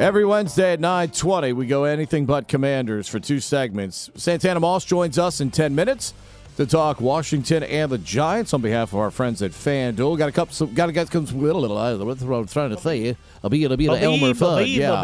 Every 0.00 0.24
Wednesday 0.24 0.72
at 0.72 0.80
9:20, 0.80 1.52
we 1.52 1.66
go 1.66 1.84
anything 1.84 2.24
but 2.24 2.48
Commanders 2.48 3.06
for 3.06 3.20
two 3.20 3.38
segments. 3.38 4.08
Santana 4.14 4.58
Moss 4.58 4.86
joins 4.86 5.18
us 5.18 5.42
in 5.42 5.50
10 5.50 5.74
minutes 5.74 6.14
to 6.56 6.64
talk 6.64 7.02
Washington 7.02 7.62
and 7.62 7.92
the 7.92 7.98
Giants 7.98 8.54
on 8.54 8.62
behalf 8.62 8.94
of 8.94 8.98
our 8.98 9.10
friends 9.10 9.42
at 9.42 9.50
FanDuel. 9.50 10.16
Got 10.16 10.30
a 10.30 10.32
couple, 10.32 10.54
some, 10.54 10.72
got 10.72 10.86
to 10.86 10.92
get 10.92 11.12
some 11.12 11.26
little, 11.26 11.60
little. 11.60 12.06
What's 12.06 12.22
what 12.22 12.38
I'm 12.38 12.46
trying 12.46 12.70
to 12.70 12.78
say? 12.78 13.14
I'll 13.44 13.50
be, 13.50 13.62
it'll 13.62 13.76
be 13.76 13.88
the 13.88 14.02
Elmer 14.02 14.28
Fudd. 14.28 14.74
Yeah, 14.74 15.02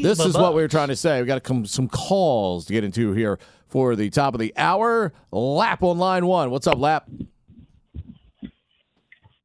this 0.00 0.20
is 0.20 0.32
what 0.34 0.54
we 0.54 0.62
were 0.62 0.68
trying 0.68 0.88
to 0.88 0.96
say. 0.96 1.20
We 1.20 1.26
got 1.26 1.34
to 1.34 1.42
come 1.42 1.66
some 1.66 1.88
calls 1.88 2.64
to 2.64 2.72
get 2.72 2.82
into 2.82 3.12
here 3.12 3.38
for 3.68 3.94
the 3.94 4.08
top 4.08 4.32
of 4.32 4.40
the 4.40 4.54
hour. 4.56 5.12
Lap 5.32 5.82
on 5.82 5.98
line 5.98 6.24
one. 6.24 6.50
What's 6.50 6.66
up, 6.66 6.78
Lap? 6.78 7.06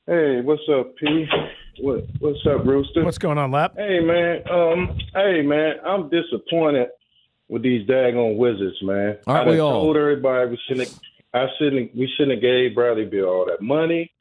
Hey, 0.08 0.40
what's 0.40 0.64
up, 0.72 0.96
P? 0.96 1.28
What 1.80 2.06
What's 2.20 2.40
up, 2.46 2.66
Rooster? 2.66 3.04
What's 3.04 3.18
going 3.18 3.38
on, 3.38 3.52
Lap? 3.52 3.74
Hey, 3.76 4.00
man. 4.00 4.44
Um, 4.50 4.98
hey, 5.14 5.42
man. 5.42 5.76
I'm 5.86 6.10
disappointed 6.10 6.88
with 7.50 7.64
these 7.64 7.88
daggone 7.88 8.38
Wizards, 8.38 8.78
man. 8.82 9.18
Aren't 9.28 9.48
I 9.48 9.52
we 9.52 9.60
all? 9.60 9.72
told 9.82 9.98
everybody 9.98 10.52
we 10.52 10.60
shouldn't. 10.68 10.98
I 11.34 11.48
shouldn't. 11.58 11.96
We 11.96 12.08
shouldn't 12.16 12.38
have 12.38 12.42
gave 12.42 12.76
Bradley 12.76 13.06
Beal 13.06 13.26
all 13.26 13.46
that 13.48 13.62
money. 13.62 14.12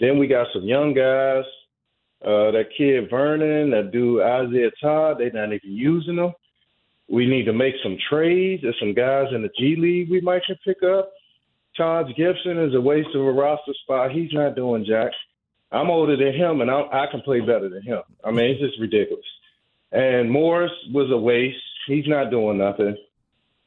Then 0.00 0.18
we 0.18 0.26
got 0.28 0.46
some 0.52 0.64
young 0.64 0.94
guys. 0.94 1.44
Uh, 2.24 2.50
that 2.52 2.66
kid 2.76 3.10
Vernon, 3.10 3.70
that 3.70 3.90
dude 3.90 4.22
Isaiah 4.22 4.70
Todd. 4.80 5.16
They're 5.18 5.32
not 5.32 5.52
even 5.52 5.60
using 5.64 6.16
them. 6.16 6.32
We 7.08 7.26
need 7.26 7.44
to 7.44 7.52
make 7.52 7.74
some 7.82 7.98
trades. 8.08 8.62
There's 8.62 8.78
some 8.78 8.94
guys 8.94 9.26
in 9.32 9.42
the 9.42 9.50
G 9.58 9.76
League 9.76 10.10
we 10.10 10.20
might 10.20 10.44
can 10.46 10.56
pick 10.64 10.82
up. 10.82 11.12
Taj 11.76 12.06
Gibson 12.16 12.58
is 12.58 12.74
a 12.74 12.80
waste 12.80 13.08
of 13.14 13.20
a 13.26 13.32
roster 13.32 13.74
spot. 13.82 14.12
He's 14.12 14.32
not 14.32 14.54
doing 14.54 14.84
jack. 14.88 15.10
I'm 15.74 15.90
older 15.90 16.16
than 16.16 16.32
him, 16.32 16.60
and 16.60 16.70
I, 16.70 16.82
I 16.92 17.06
can 17.10 17.20
play 17.22 17.40
better 17.40 17.68
than 17.68 17.82
him. 17.82 18.00
I 18.24 18.30
mean, 18.30 18.50
it's 18.50 18.60
just 18.60 18.80
ridiculous. 18.80 19.24
And 19.90 20.30
Morris 20.30 20.72
was 20.92 21.10
a 21.10 21.16
waste. 21.16 21.58
He's 21.88 22.06
not 22.06 22.30
doing 22.30 22.58
nothing. 22.58 22.96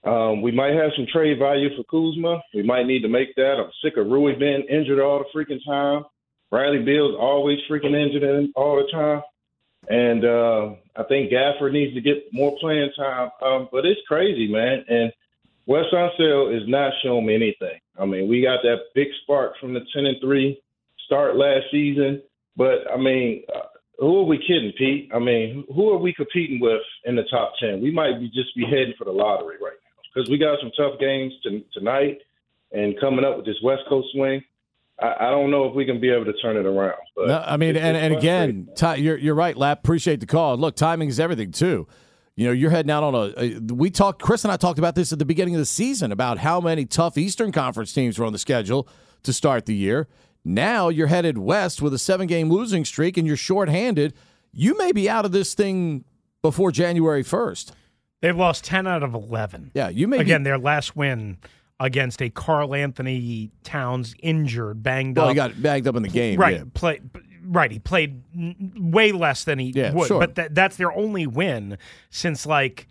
Um, 0.06 0.42
we 0.42 0.52
might 0.52 0.74
have 0.74 0.92
some 0.96 1.06
trade 1.12 1.38
value 1.38 1.70
for 1.76 1.84
Kuzma. 1.84 2.42
We 2.54 2.64
might 2.64 2.88
need 2.88 3.02
to 3.02 3.10
make 3.10 3.36
that. 3.36 3.58
I'm 3.60 3.72
sick 3.84 3.98
of 3.98 4.08
Rui 4.08 4.36
being 4.36 4.66
injured 4.70 5.02
all 5.02 5.20
the 5.20 5.26
freaking 5.38 5.64
time. 5.66 6.06
Riley 6.50 6.84
Beal's 6.84 7.16
always 7.20 7.60
freaking 7.70 7.94
injured 7.94 8.24
in- 8.24 8.54
all 8.56 8.78
the 8.78 8.90
time. 8.90 9.22
And 9.90 10.24
uh, 10.24 10.76
I 10.96 11.04
think 11.04 11.32
Gafford 11.32 11.74
needs 11.74 11.94
to 11.96 12.02
get 12.02 12.32
more 12.32 12.58
playing 12.60 12.92
time. 12.96 13.32
Um, 13.42 13.68
but 13.72 13.86
it's 13.86 14.02
crazy, 14.08 14.48
man. 14.48 14.86
And 14.88 15.12
Wes 15.66 15.86
Unseld 15.92 16.56
is 16.56 16.68
not 16.68 16.94
showing 17.04 17.26
me 17.26 17.36
anything. 17.36 17.80
I 18.00 18.06
mean, 18.06 18.30
we 18.30 18.42
got 18.42 18.60
that 18.64 18.80
big 18.96 19.08
spark 19.24 19.54
from 19.60 19.74
the 19.74 19.82
10 19.94 20.06
and 20.06 20.18
3 20.22 20.58
start 21.08 21.36
last 21.36 21.66
season. 21.72 22.22
But, 22.56 22.86
I 22.94 22.98
mean, 22.98 23.44
uh, 23.54 23.62
who 23.98 24.20
are 24.20 24.26
we 24.26 24.38
kidding, 24.38 24.74
Pete? 24.78 25.10
I 25.14 25.20
mean, 25.20 25.66
who 25.74 25.90
are 25.90 25.98
we 25.98 26.14
competing 26.14 26.60
with 26.60 26.82
in 27.06 27.16
the 27.16 27.24
top 27.24 27.54
10? 27.60 27.82
We 27.82 27.92
might 27.92 28.20
be 28.20 28.28
just 28.28 28.56
be 28.56 28.64
heading 28.64 28.94
for 28.98 29.06
the 29.06 29.12
lottery 29.12 29.58
right 29.62 29.74
now 29.74 30.02
because 30.14 30.30
we 30.30 30.38
got 30.38 30.60
some 30.62 30.72
tough 30.78 31.00
games 31.00 31.34
to, 31.44 31.64
tonight 31.74 32.20
and 32.72 33.00
coming 33.00 33.26
up 33.26 33.38
with 33.38 33.46
this 33.46 33.58
West 33.64 33.84
Coast 33.90 34.10
swing. 34.14 34.44
I, 35.00 35.28
I 35.28 35.30
don't 35.32 35.52
know 35.52 35.66
if 35.66 35.76
we 35.76 35.86
can 35.86 36.00
be 36.00 36.10
able 36.10 36.26
to 36.26 36.34
turn 36.34 36.58
it 36.58 36.66
around. 36.66 36.98
But 37.16 37.28
No, 37.28 37.44
I 37.46 37.58
mean, 37.58 37.76
and, 37.76 37.98
and 37.98 38.16
again, 38.16 38.70
ti 38.76 38.96
you're 38.98 39.18
you're 39.18 39.36
right, 39.36 39.56
Lap. 39.56 39.80
Appreciate 39.80 40.20
the 40.20 40.26
call. 40.26 40.58
Look, 40.58 40.76
timing 40.76 41.10
is 41.10 41.20
everything 41.20 41.52
too. 41.52 41.88
You 42.36 42.48
know, 42.48 42.52
you're 42.52 42.70
heading 42.70 42.92
out 42.92 43.04
on 43.04 43.16
a 43.16 43.60
we 43.74 43.90
talked. 43.90 44.22
Chris 44.22 44.44
and 44.44 44.52
I 44.52 44.58
talked 44.58 44.80
about 44.80 44.96
this 44.96 45.12
at 45.12 45.20
the 45.20 45.26
beginning 45.26 45.56
of 45.56 45.60
the 45.60 45.66
season 45.66 46.12
about 46.12 46.40
how 46.40 46.60
many 46.60 46.86
tough 46.86 47.18
Eastern 47.18 47.52
Conference 47.52 47.94
teams 47.94 48.20
were 48.20 48.26
on 48.26 48.34
the 48.34 48.40
schedule 48.40 48.88
to 49.24 49.34
start 49.34 49.66
the 49.66 49.76
year. 49.76 50.08
Now 50.48 50.90
you're 50.90 51.08
headed 51.08 51.38
west 51.38 51.82
with 51.82 51.94
a 51.94 52.00
seven 52.00 52.26
game 52.28 52.50
losing 52.50 52.86
streak, 52.86 53.18
and 53.18 53.28
you're 53.28 53.36
shorthanded. 53.36 54.14
You 54.54 54.78
may 54.78 54.92
be 54.92 55.10
out 55.10 55.26
of 55.26 55.32
this 55.34 55.54
thing 55.54 56.06
before 56.42 56.72
January 56.72 57.22
first. 57.24 57.74
They've 58.22 58.36
lost 58.36 58.64
10 58.64 58.88
out 58.88 59.04
of 59.04 59.14
11. 59.14 59.72
Yeah, 59.76 59.90
you 59.90 60.08
may 60.08 60.18
be- 60.18 60.22
Again, 60.24 60.44
their 60.44 60.58
last 60.58 60.96
win 60.96 61.38
against 61.80 62.22
a 62.22 62.30
Karl-Anthony 62.32 63.52
Towns 63.64 64.16
injured, 64.24 64.82
banged 64.82 65.18
Well, 65.18 65.26
up. 65.28 65.30
he 65.32 65.36
got 65.36 65.62
banged 65.62 65.88
up 65.88 65.96
in 65.96 66.02
the 66.04 66.10
game. 66.10 66.40
right. 66.40 66.58
yeah. 66.58 66.64
Play, 66.74 67.02
right. 67.46 67.70
He 67.72 67.78
played 67.78 68.24
way 68.80 69.12
less 69.12 69.44
than 69.44 69.60
he 69.60 69.72
Yeah, 69.76 69.94
would. 69.94 70.08
sure. 70.08 70.20
But 70.20 70.36
th- 70.36 70.50
that's 70.54 70.78
their 70.78 70.92
only 70.92 71.28
win 71.28 71.78
since 72.10 72.46
like. 72.46 72.88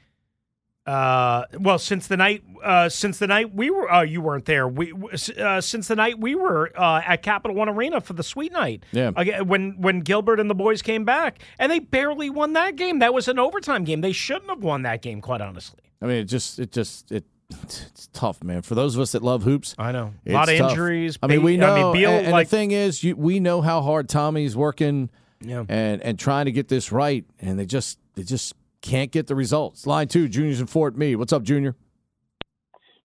Uh, 0.86 1.44
well, 1.58 1.78
since 1.80 2.06
the 2.06 2.16
night, 2.16 2.44
uh, 2.62 2.88
since 2.88 3.18
the 3.18 3.26
night 3.26 3.52
we 3.52 3.70
were, 3.70 3.90
uh, 3.92 4.02
you 4.02 4.20
weren't 4.20 4.44
there. 4.44 4.68
We, 4.68 4.92
uh, 5.36 5.60
since 5.60 5.88
the 5.88 5.96
night 5.96 6.20
we 6.20 6.36
were 6.36 6.70
uh, 6.78 7.02
at 7.04 7.22
Capital 7.22 7.56
One 7.56 7.68
Arena 7.68 8.00
for 8.00 8.12
the 8.12 8.22
Sweet 8.22 8.52
Night. 8.52 8.84
Yeah. 8.92 9.10
Again, 9.16 9.48
when 9.48 9.80
when 9.80 10.00
Gilbert 10.00 10.38
and 10.38 10.48
the 10.48 10.54
boys 10.54 10.82
came 10.82 11.04
back, 11.04 11.40
and 11.58 11.72
they 11.72 11.80
barely 11.80 12.30
won 12.30 12.52
that 12.52 12.76
game. 12.76 13.00
That 13.00 13.12
was 13.12 13.26
an 13.26 13.38
overtime 13.40 13.82
game. 13.82 14.00
They 14.00 14.12
shouldn't 14.12 14.48
have 14.48 14.62
won 14.62 14.82
that 14.82 15.02
game, 15.02 15.20
quite 15.20 15.40
honestly. 15.40 15.80
I 16.00 16.06
mean, 16.06 16.16
it 16.18 16.24
just, 16.24 16.58
it 16.60 16.70
just, 16.70 17.10
it, 17.10 17.24
it's 17.64 18.08
tough, 18.12 18.44
man. 18.44 18.62
For 18.62 18.74
those 18.76 18.94
of 18.94 19.00
us 19.00 19.12
that 19.12 19.22
love 19.22 19.42
hoops, 19.42 19.74
I 19.78 19.90
know 19.90 20.14
a 20.24 20.32
lot 20.32 20.48
of 20.48 20.56
tough. 20.56 20.70
injuries. 20.70 21.18
I 21.20 21.26
mean, 21.26 21.42
we 21.42 21.56
know. 21.56 21.74
I 21.74 21.82
mean, 21.82 21.92
Beal, 21.94 22.10
and, 22.10 22.26
and 22.26 22.32
like 22.32 22.48
the 22.48 22.56
thing 22.56 22.70
is, 22.70 23.02
you, 23.02 23.16
we 23.16 23.40
know 23.40 23.60
how 23.60 23.82
hard 23.82 24.08
Tommy's 24.08 24.54
working, 24.54 25.10
Yeah. 25.40 25.64
and 25.68 26.00
and 26.02 26.16
trying 26.16 26.44
to 26.44 26.52
get 26.52 26.68
this 26.68 26.92
right, 26.92 27.24
and 27.40 27.58
they 27.58 27.66
just, 27.66 27.98
they 28.14 28.22
just 28.22 28.54
can't 28.80 29.10
get 29.10 29.26
the 29.26 29.34
results. 29.34 29.86
Line 29.86 30.08
two, 30.08 30.28
Junior's 30.28 30.60
in 30.60 30.66
Fort 30.66 30.96
Meade. 30.96 31.16
What's 31.16 31.32
up, 31.32 31.42
Junior? 31.42 31.74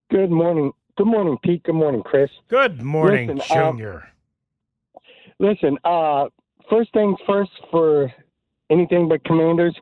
Good 0.10 0.32
morning. 0.32 0.72
Good 0.98 1.08
morning, 1.08 1.38
Pete. 1.44 1.64
Good 1.64 1.76
morning, 1.76 2.04
Chris. 2.04 2.30
Good 2.50 2.82
morning, 2.82 3.38
Listen, 3.38 3.58
uh, 3.58 3.72
Junior. 3.72 4.08
Listen, 5.40 5.78
uh, 5.84 6.26
first 6.70 6.94
things 6.94 7.18
first 7.26 7.52
for 7.72 8.12
anything 8.70 9.08
but 9.08 9.24
commanders. 9.24 9.76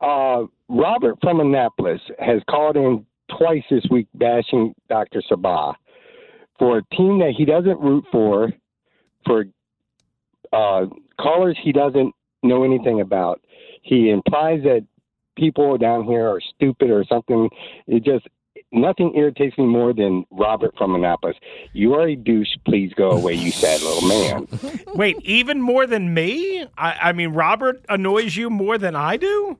Uh, 0.00 0.44
Robert 0.68 1.16
from 1.20 1.40
Annapolis 1.40 2.00
has 2.18 2.42
called 2.48 2.76
in 2.76 3.04
twice 3.38 3.62
this 3.70 3.84
week 3.90 4.08
bashing 4.14 4.74
Dr. 4.88 5.22
Sabah 5.30 5.74
for 6.58 6.78
a 6.78 6.96
team 6.96 7.18
that 7.18 7.34
he 7.36 7.44
doesn't 7.44 7.80
root 7.80 8.04
for, 8.12 8.52
for 9.26 9.44
uh, 10.52 10.86
callers 11.18 11.58
he 11.62 11.72
doesn't 11.72 12.14
know 12.42 12.64
anything 12.64 13.00
about. 13.00 13.40
He 13.82 14.10
implies 14.10 14.62
that 14.64 14.86
people 15.36 15.76
down 15.78 16.04
here 16.04 16.26
are 16.28 16.40
stupid 16.54 16.90
or 16.90 17.04
something. 17.04 17.48
It 17.86 18.04
just 18.04 18.26
nothing 18.72 19.14
irritates 19.14 19.56
me 19.58 19.66
more 19.66 19.92
than 19.92 20.24
Robert 20.30 20.74
from 20.76 20.94
Annapolis. 20.94 21.36
You 21.72 21.94
are 21.94 22.08
a 22.08 22.16
douche. 22.16 22.56
Please 22.64 22.92
go 22.94 23.10
away, 23.10 23.34
you 23.34 23.50
sad 23.50 23.82
little 23.82 24.08
man. 24.08 24.46
Wait, 24.94 25.16
even 25.22 25.60
more 25.60 25.86
than 25.86 26.14
me? 26.14 26.66
I, 26.76 26.92
I 27.08 27.12
mean, 27.12 27.30
Robert 27.30 27.84
annoys 27.88 28.36
you 28.36 28.50
more 28.50 28.78
than 28.78 28.96
I 28.96 29.16
do? 29.16 29.58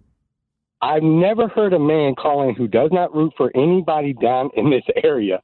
I've 0.81 1.05
never 1.05 1.47
heard 1.47 1.73
a 1.75 1.79
man 1.79 2.17
calling 2.17 2.57
who 2.57 2.67
does 2.67 2.91
not 2.91 3.15
root 3.15 3.33
for 3.37 3.53
anybody 3.55 4.15
down 4.15 4.51
in 4.57 4.71
this 4.71 4.83
area 5.05 5.41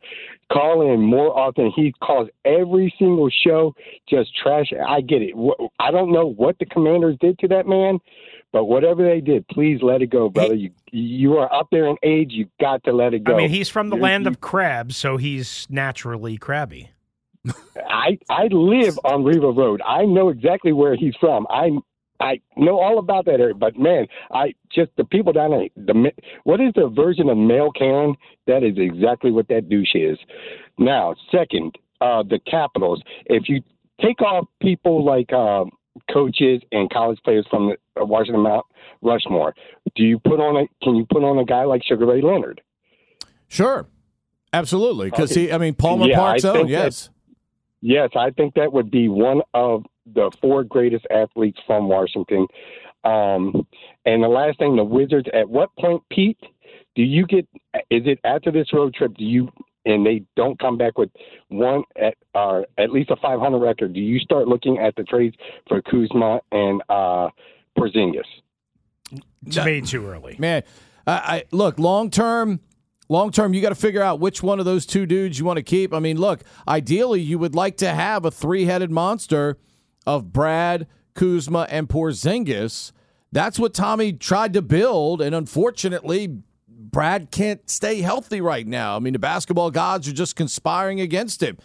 call 0.53 0.93
in 0.93 1.01
more 1.01 1.37
often. 1.39 1.73
He 1.75 1.93
calls 2.03 2.29
every 2.45 2.93
single 2.99 3.29
show 3.31 3.75
just 4.09 4.31
trash. 4.37 4.73
I 4.87 5.01
get 5.01 5.23
it. 5.23 5.35
I 5.79 5.91
don't 5.91 6.13
know 6.13 6.27
what 6.27 6.59
the 6.59 6.67
commanders 6.67 7.17
did 7.21 7.39
to 7.41 7.49
that 7.49 7.67
man, 7.67 7.99
but 8.53 8.65
whatever 8.65 9.03
they 9.05 9.21
did, 9.21 9.47
please 9.49 9.81
let 9.83 10.03
it 10.03 10.09
go, 10.11 10.29
brother. 10.29 10.55
You 10.55 10.71
you 10.91 11.37
are 11.39 11.53
up 11.53 11.69
there 11.71 11.87
in 11.87 11.97
age. 12.03 12.33
You've 12.33 12.49
got 12.61 12.83
to 12.85 12.93
let 12.93 13.15
it 13.15 13.25
go. 13.25 13.35
I 13.35 13.39
mean, 13.39 13.51
he's 13.51 13.69
from 13.69 13.91
the 13.91 13.97
You- 13.97 14.03
land 14.03 14.25
you- 14.25 14.31
of 14.31 14.41
crabs, 14.41 14.97
so 14.97 15.17
he's 15.17 15.67
naturally 15.71 16.37
crabby. 16.39 16.91
I 17.89 18.19
I 18.29 18.49
live 18.51 18.99
on 19.05 19.25
Riva 19.25 19.51
Road. 19.51 19.81
I 19.87 20.05
know 20.05 20.29
exactly 20.29 20.73
where 20.73 20.97
he's 20.97 21.15
from. 21.21 21.47
I 21.51 21.71
I 22.21 22.41
know 22.57 22.81
all 22.81 22.99
about 22.99 23.27
that 23.27 23.41
area. 23.41 23.55
But 23.55 23.79
man, 23.79 24.07
I 24.33 24.55
just 24.73 24.91
the 24.97 25.05
people 25.05 25.33
down 25.33 25.51
there. 25.51 25.69
The 25.77 26.13
what 26.45 26.61
is 26.61 26.73
the 26.75 26.89
version 26.89 27.29
of 27.29 27.39
male 27.39 27.71
Karen? 27.71 28.17
That 28.47 28.63
is 28.65 28.75
exactly 28.77 29.31
what 29.31 29.49
that 29.49 29.69
douche 29.69 29.95
is. 29.95 30.19
Now, 30.79 31.15
second, 31.31 31.77
uh, 32.01 32.23
the 32.25 32.39
Capitals. 32.41 33.03
If 33.27 33.49
you 33.49 33.63
take 34.01 34.21
off 34.21 34.47
people 34.61 35.05
like 35.05 35.33
uh, 35.33 35.65
coaches 36.13 36.61
and 36.73 36.89
college 36.91 37.19
players 37.25 37.47
from 37.51 37.73
the 37.97 38.05
Washington 38.05 38.43
Mount 38.43 38.65
Rushmore. 39.03 39.55
Do 39.95 40.03
you 40.05 40.19
put 40.19 40.41
on 40.41 40.57
a? 40.57 40.85
Can 40.85 40.97
you 40.97 41.07
put 41.11 41.25
on 41.25 41.39
a 41.39 41.45
guy 41.45 41.65
like 41.65 41.83
Sugar 41.85 42.07
Ray 42.07 42.21
Leonard? 42.23 42.61
Sure, 43.49 43.87
absolutely. 44.53 45.11
Because 45.11 45.33
Okay. 45.33 45.47
he, 45.47 45.53
I 45.53 45.59
mean, 45.59 45.75
Palmer 45.75 46.07
Yeah, 46.07 46.17
Park's 46.19 46.45
own. 46.45 46.67
that- 46.67 46.69
Yes. 46.69 47.11
Yes, 47.81 48.11
I 48.17 48.31
think 48.31 48.55
that 48.55 48.73
would 48.73 48.91
be 48.91 49.09
one 49.09 49.41
of 49.55 49.85
the 50.13 50.31
four 50.41 50.65
greatest 50.65 51.07
athletes 51.11 51.59
from 51.67 51.87
Washington. 51.89 52.47
Um, 53.05 53.67
and 54.05 54.23
the 54.23 54.29
last 54.29 54.59
thing, 54.59 54.75
the 54.75 54.83
Wizards. 54.85 55.29
At 55.33 55.49
what 55.49 55.71
point, 55.79 56.03
Pete, 56.11 56.39
do 56.97 57.03
you 57.03 57.25
get? 57.27 57.47
Is 57.91 58.03
it 58.07 58.19
after 58.25 58.51
this 58.51 58.73
road 58.73 58.95
trip? 58.95 59.15
Do 59.17 59.25
you 59.25 59.49
and 59.89 60.05
they 60.05 60.23
don't 60.37 60.59
come 60.61 60.77
back 60.77 60.99
with 60.99 61.11
one 61.49 61.83
at 62.01 62.15
or 62.35 62.67
at 62.77 62.91
least 62.91 63.11
a 63.11 63.17
500 63.17 63.59
record? 63.59 63.95
Do 63.95 64.01
you 64.01 64.19
start 64.21 64.47
looking 64.47 64.79
at 64.79 64.95
the 64.97 65.03
trades 65.05 65.37
for 65.67 65.83
Kuzma 65.83 66.41
and 66.53 66.83
uh, 66.89 67.29
Porzingis? 67.77 68.23
To 69.53 69.65
me, 69.65 69.81
too 69.81 70.07
early. 70.07 70.37
Man, 70.39 70.63
I, 71.07 71.13
I 71.13 71.45
look 71.51 71.79
long 71.79 72.11
term. 72.11 72.61
Long 73.11 73.33
term, 73.33 73.55
you 73.55 73.63
got 73.63 73.71
to 73.71 73.75
figure 73.75 74.03
out 74.03 74.21
which 74.21 74.43
one 74.43 74.59
of 74.59 74.67
those 74.67 74.85
two 74.85 75.07
dudes 75.07 75.39
you 75.39 75.47
want 75.47 75.57
to 75.57 75.63
keep. 75.63 75.95
I 75.95 75.99
mean, 75.99 76.19
look, 76.19 76.43
ideally, 76.69 77.23
you 77.23 77.39
would 77.39 77.55
like 77.55 77.79
to 77.79 77.89
have 77.89 78.27
a 78.27 78.31
three 78.31 78.67
headed 78.67 78.91
monster 78.91 79.57
of 80.07 80.31
Brad, 80.31 80.87
Kuzma, 81.15 81.67
and 81.71 81.89
Porzingis. 81.89 82.93
That's 83.33 83.59
what 83.59 83.73
Tommy 83.73 84.13
tried 84.13 84.53
to 84.53 84.61
build, 84.61 85.23
and 85.23 85.35
unfortunately, 85.35 86.43
Brad 86.79 87.33
can't 87.33 87.69
stay 87.69 88.01
healthy 88.01 88.41
right 88.41 88.67
now. 88.67 88.95
I 88.95 89.01
mean, 89.01 89.13
the 89.13 89.19
basketball 89.19 89.73
gods 89.73 90.09
are 90.09 90.13
just 90.13 90.37
conspiring 90.37 91.01
against 91.01 91.43
him. 91.43 91.59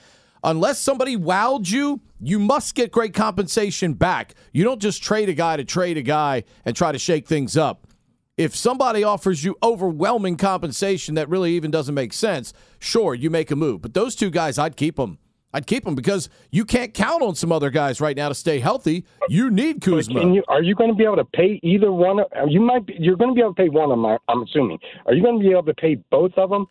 Unless 0.44 0.80
somebody 0.80 1.16
wowed 1.16 1.72
you, 1.72 2.02
you 2.20 2.40
must 2.40 2.76
get 2.76 2.92
great 2.92 3.14
compensation 3.14 3.94
back. 3.94 4.34
You 4.52 4.64
don't 4.64 4.82
just 4.82 5.04
trade 5.04 5.30
a 5.30 5.34
guy 5.34 5.56
to 5.56 5.64
trade 5.64 5.98
a 5.98 6.02
guy 6.02 6.44
and 6.66 6.76
try 6.76 6.92
to 6.92 7.00
shake 7.00 7.28
things 7.28 7.56
up. 7.56 7.88
If 8.36 8.56
somebody 8.56 9.04
offers 9.04 9.44
you 9.44 9.56
overwhelming 9.62 10.38
compensation 10.38 11.16
that 11.16 11.30
really 11.30 11.54
even 11.54 11.70
doesn't 11.70 11.94
make 11.94 12.12
sense, 12.12 12.52
sure, 12.80 13.14
you 13.14 13.30
make 13.30 13.52
a 13.52 13.56
move. 13.56 13.84
But 13.84 13.94
those 13.94 14.16
two 14.16 14.32
guys, 14.32 14.58
I'd 14.58 14.76
keep 14.76 14.96
them. 14.96 15.20
I'd 15.54 15.68
keep 15.68 15.86
them 15.86 15.96
because 15.96 16.30
you 16.52 16.66
can't 16.66 16.94
count 16.94 17.22
on 17.22 17.36
some 17.36 17.52
other 17.52 17.70
guys 17.70 18.02
right 18.02 18.18
now 18.18 18.30
to 18.30 18.36
stay 18.36 18.60
healthy. 18.60 19.06
You 19.30 19.52
need 19.52 19.82
Kuzma. 19.82 20.20
Can 20.20 20.34
you, 20.34 20.44
are 20.48 20.64
you 20.64 20.76
going 20.76 20.90
to 20.90 20.96
be 20.96 21.04
able 21.04 21.18
to 21.18 21.26
pay 21.26 21.60
either 21.62 21.92
one? 21.92 22.20
Of, 22.20 22.28
you 22.48 22.60
might. 22.60 22.86
Be, 22.88 22.96
you're 23.00 23.16
going 23.16 23.32
to 23.32 23.36
be 23.36 23.42
able 23.42 23.54
to 23.54 23.62
pay 23.62 23.70
one 23.70 23.92
of 23.92 23.98
them. 23.98 24.18
I'm 24.28 24.44
assuming. 24.44 24.80
Are 25.06 25.14
you 25.14 25.22
going 25.22 25.40
to 25.40 25.44
be 25.44 25.52
able 25.52 25.64
to 25.64 25.74
pay 25.76 25.96
both 26.10 26.32
of 26.38 26.50
them? 26.50 26.66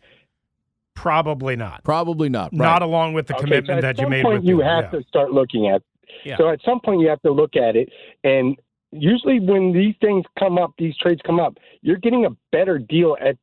Probably 0.95 1.57
not. 1.57 1.85
Probably 1.85 2.29
not. 2.29 2.53
Not 2.53 2.83
along 2.83 3.15
with 3.15 3.27
the 3.27 3.35
Okay, 3.35 3.45
commitment 3.45 3.79
so 3.79 3.83
that 3.83 3.99
you 3.99 4.05
some 4.05 4.11
made 4.11 4.23
point 4.25 4.41
with 4.41 4.49
you 4.49 4.59
Beal, 4.59 4.67
have 4.67 4.85
yeah. 4.93 4.99
to 4.99 5.07
start 5.09 5.33
looking 5.33 5.69
at. 5.69 5.83
Yeah. 6.25 6.37
So 6.37 6.49
at 6.51 6.61
some 6.65 6.81
point 6.81 7.01
you 7.01 7.09
have 7.09 7.23
to 7.23 7.33
look 7.33 7.57
at 7.57 7.77
it, 7.77 7.89
and 8.25 8.57
usually 8.91 9.41
when 9.41 9.73
these 9.73 9.95
things 10.01 10.25
come 10.39 10.59
up, 10.59 10.75
these 10.77 10.95
trades 10.99 11.21
come 11.25 11.41
up, 11.41 11.57
you're 11.81 11.97
getting 11.97 12.27
a 12.27 12.31
better 12.51 12.79
deal 12.79 13.17
at 13.21 13.37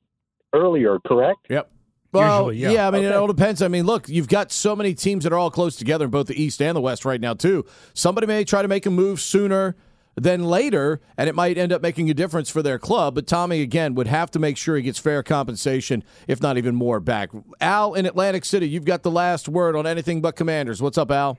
earlier, 0.54 1.00
correct? 1.08 1.48
Yep. 1.50 1.72
Well, 2.12 2.52
Usually, 2.52 2.74
yeah. 2.74 2.88
I 2.88 2.92
mean, 2.92 3.04
it 3.04 3.14
all 3.14 3.28
depends. 3.28 3.62
I 3.62 3.68
mean, 3.68 3.86
look, 3.86 4.10
you've 4.10 4.28
got 4.28 4.52
so 4.52 4.76
many 4.76 4.94
teams 4.96 5.24
that 5.24 5.34
are 5.34 5.38
all 5.38 5.52
close 5.52 5.76
together 5.76 6.06
in 6.06 6.12
both 6.12 6.28
the 6.28 6.42
East 6.42 6.62
and 6.62 6.76
the 6.76 6.82
West 6.82 7.06
right 7.06 7.22
now, 7.22 7.36
too. 7.36 7.66
Somebody 7.94 8.26
may 8.26 8.44
try 8.44 8.62
to 8.62 8.68
make 8.68 8.86
a 8.86 8.90
move 8.90 9.22
sooner 9.22 9.76
than 10.16 10.44
later, 10.44 11.00
and 11.18 11.30
it 11.30 11.36
might 11.36 11.58
end 11.58 11.72
up 11.72 11.82
making 11.82 12.10
a 12.10 12.14
difference 12.14 12.50
for 12.50 12.62
their 12.64 12.80
club. 12.80 13.16
But 13.16 13.28
Tommy, 13.28 13.62
again, 13.62 13.96
would 13.96 14.08
have 14.08 14.32
to 14.32 14.40
make 14.40 14.58
sure 14.58 14.76
he 14.76 14.82
gets 14.82 15.00
fair 15.00 15.22
compensation, 15.24 16.04
if 16.28 16.42
not 16.42 16.58
even 16.58 16.76
more, 16.76 17.00
back. 17.00 17.30
Al 17.62 17.94
in 17.94 18.06
Atlantic 18.06 18.44
City, 18.44 18.68
you've 18.68 18.86
got 18.86 19.04
the 19.04 19.12
last 19.12 19.48
word 19.48 19.76
on 19.76 19.86
anything 19.86 20.22
but 20.22 20.36
Commanders. 20.36 20.82
What's 20.82 20.98
up, 20.98 21.12
Al? 21.12 21.38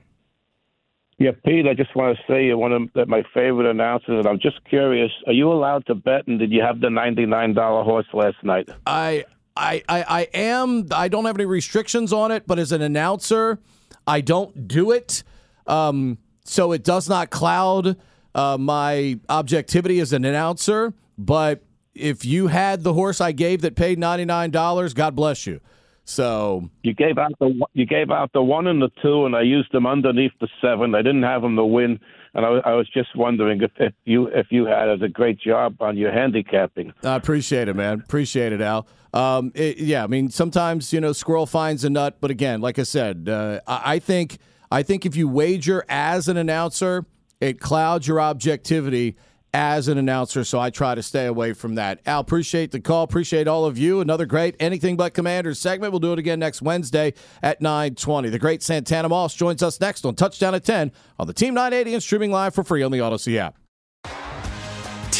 Yeah, 1.17 1.31
Pete, 1.45 1.67
I 1.67 1.75
just 1.75 1.95
want 1.95 2.17
to 2.17 2.23
say 2.27 2.45
you're 2.45 2.57
one 2.57 2.71
of 2.71 2.81
the, 2.95 3.05
my 3.05 3.23
favorite 3.31 3.69
announcers, 3.69 4.17
and 4.17 4.25
I'm 4.25 4.39
just 4.39 4.63
curious: 4.67 5.11
Are 5.27 5.33
you 5.33 5.51
allowed 5.51 5.85
to 5.85 5.93
bet? 5.93 6.25
And 6.25 6.39
did 6.39 6.51
you 6.51 6.63
have 6.63 6.79
the 6.79 6.89
ninety-nine 6.89 7.53
dollar 7.53 7.83
horse 7.83 8.07
last 8.11 8.37
night? 8.41 8.69
I, 8.87 9.25
I, 9.55 9.83
I, 9.89 10.03
I 10.03 10.21
am. 10.33 10.87
I 10.91 11.07
don't 11.07 11.25
have 11.25 11.35
any 11.35 11.45
restrictions 11.45 12.13
on 12.13 12.31
it, 12.31 12.43
but 12.47 12.57
as 12.59 12.71
an 12.71 12.81
announcer, 12.81 13.59
I 14.07 14.21
don't 14.21 14.67
do 14.67 14.91
it. 14.91 15.23
Um, 15.67 16.17
so 16.45 16.71
it 16.71 16.83
does 16.83 17.07
not 17.09 17.29
cloud 17.29 17.97
uh, 18.33 18.57
my 18.59 19.19
objectivity 19.29 19.99
as 19.99 20.13
an 20.13 20.25
announcer. 20.25 20.93
But 21.17 21.63
if 21.93 22.23
you 22.25 22.47
had 22.47 22.83
the 22.83 22.93
horse 22.93 23.19
I 23.21 23.31
gave 23.33 23.61
that 23.61 23.75
paid 23.75 23.99
ninety 23.99 24.25
nine 24.25 24.51
dollars, 24.51 24.93
God 24.93 25.15
bless 25.15 25.45
you. 25.45 25.59
So 26.03 26.69
You 26.83 26.93
gave 26.93 27.17
out 27.17 27.31
the 27.39 27.47
one- 27.49 27.69
you 27.73 27.85
gave 27.85 28.09
out 28.09 28.33
the 28.33 28.41
one 28.41 28.67
and 28.67 28.81
the 28.81 28.89
two, 29.01 29.25
and 29.25 29.35
I 29.35 29.41
used 29.41 29.71
them 29.71 29.85
underneath 29.85 30.31
the 30.41 30.47
seven. 30.61 30.95
I 30.95 31.01
didn't 31.01 31.23
have 31.23 31.41
them 31.41 31.55
to 31.57 31.63
win, 31.65 31.99
and 32.33 32.45
I, 32.45 32.49
was- 32.49 32.63
I 32.65 32.73
was 32.73 32.89
just 32.89 33.15
wondering 33.15 33.61
if, 33.61 33.71
if 33.77 33.93
you 34.05 34.27
if 34.27 34.47
you 34.49 34.65
had 34.65 34.89
a 35.01 35.07
great 35.09 35.39
job 35.39 35.75
on 35.81 35.97
your 35.97 36.11
handicapping. 36.11 36.93
I 37.03 37.15
appreciate 37.15 37.67
it, 37.67 37.75
man. 37.75 37.99
Appreciate 38.01 38.51
it, 38.51 38.61
Al. 38.61 38.87
Um, 39.13 39.51
it- 39.55 39.77
yeah, 39.77 40.03
I 40.03 40.07
mean, 40.07 40.29
sometimes 40.29 40.93
you 40.93 41.01
know, 41.01 41.13
squirrel 41.13 41.45
finds 41.45 41.83
a 41.83 41.89
nut, 41.89 42.17
but 42.21 42.31
again, 42.31 42.61
like 42.61 42.79
I 42.79 42.83
said, 42.83 43.27
uh, 43.29 43.59
I, 43.67 43.95
I 43.95 43.99
think 43.99 44.37
I 44.71 44.83
think 44.83 45.05
if 45.05 45.15
you 45.15 45.27
wager 45.27 45.83
as 45.89 46.27
an 46.29 46.37
announcer, 46.37 47.05
it 47.41 47.59
clouds 47.59 48.07
your 48.07 48.21
objectivity 48.21 49.17
as 49.53 49.89
an 49.89 49.97
announcer. 49.97 50.45
So 50.45 50.61
I 50.61 50.69
try 50.69 50.95
to 50.95 51.03
stay 51.03 51.25
away 51.25 51.51
from 51.51 51.75
that. 51.75 51.99
Al, 52.05 52.21
appreciate 52.21 52.71
the 52.71 52.79
call. 52.79 53.03
Appreciate 53.03 53.49
all 53.49 53.65
of 53.65 53.77
you. 53.77 53.99
Another 53.99 54.25
great 54.25 54.55
anything 54.61 54.95
but 54.95 55.13
commanders 55.13 55.59
segment. 55.59 55.91
We'll 55.91 55.99
do 55.99 56.13
it 56.13 56.19
again 56.19 56.39
next 56.39 56.61
Wednesday 56.61 57.13
at 57.43 57.59
nine 57.61 57.95
twenty. 57.95 58.29
The 58.29 58.39
great 58.39 58.63
Santana 58.63 59.09
Moss 59.09 59.33
joins 59.35 59.61
us 59.61 59.77
next 59.81 60.05
on 60.05 60.15
Touchdown 60.15 60.55
at 60.55 60.63
ten 60.63 60.93
on 61.19 61.27
the 61.27 61.33
Team 61.33 61.53
Nine 61.53 61.73
Eighty 61.73 61.93
and 61.93 62.01
streaming 62.01 62.31
live 62.31 62.55
for 62.55 62.63
free 62.63 62.81
on 62.81 62.91
the 62.93 62.99
Audacy 62.99 63.35
app. 63.35 63.57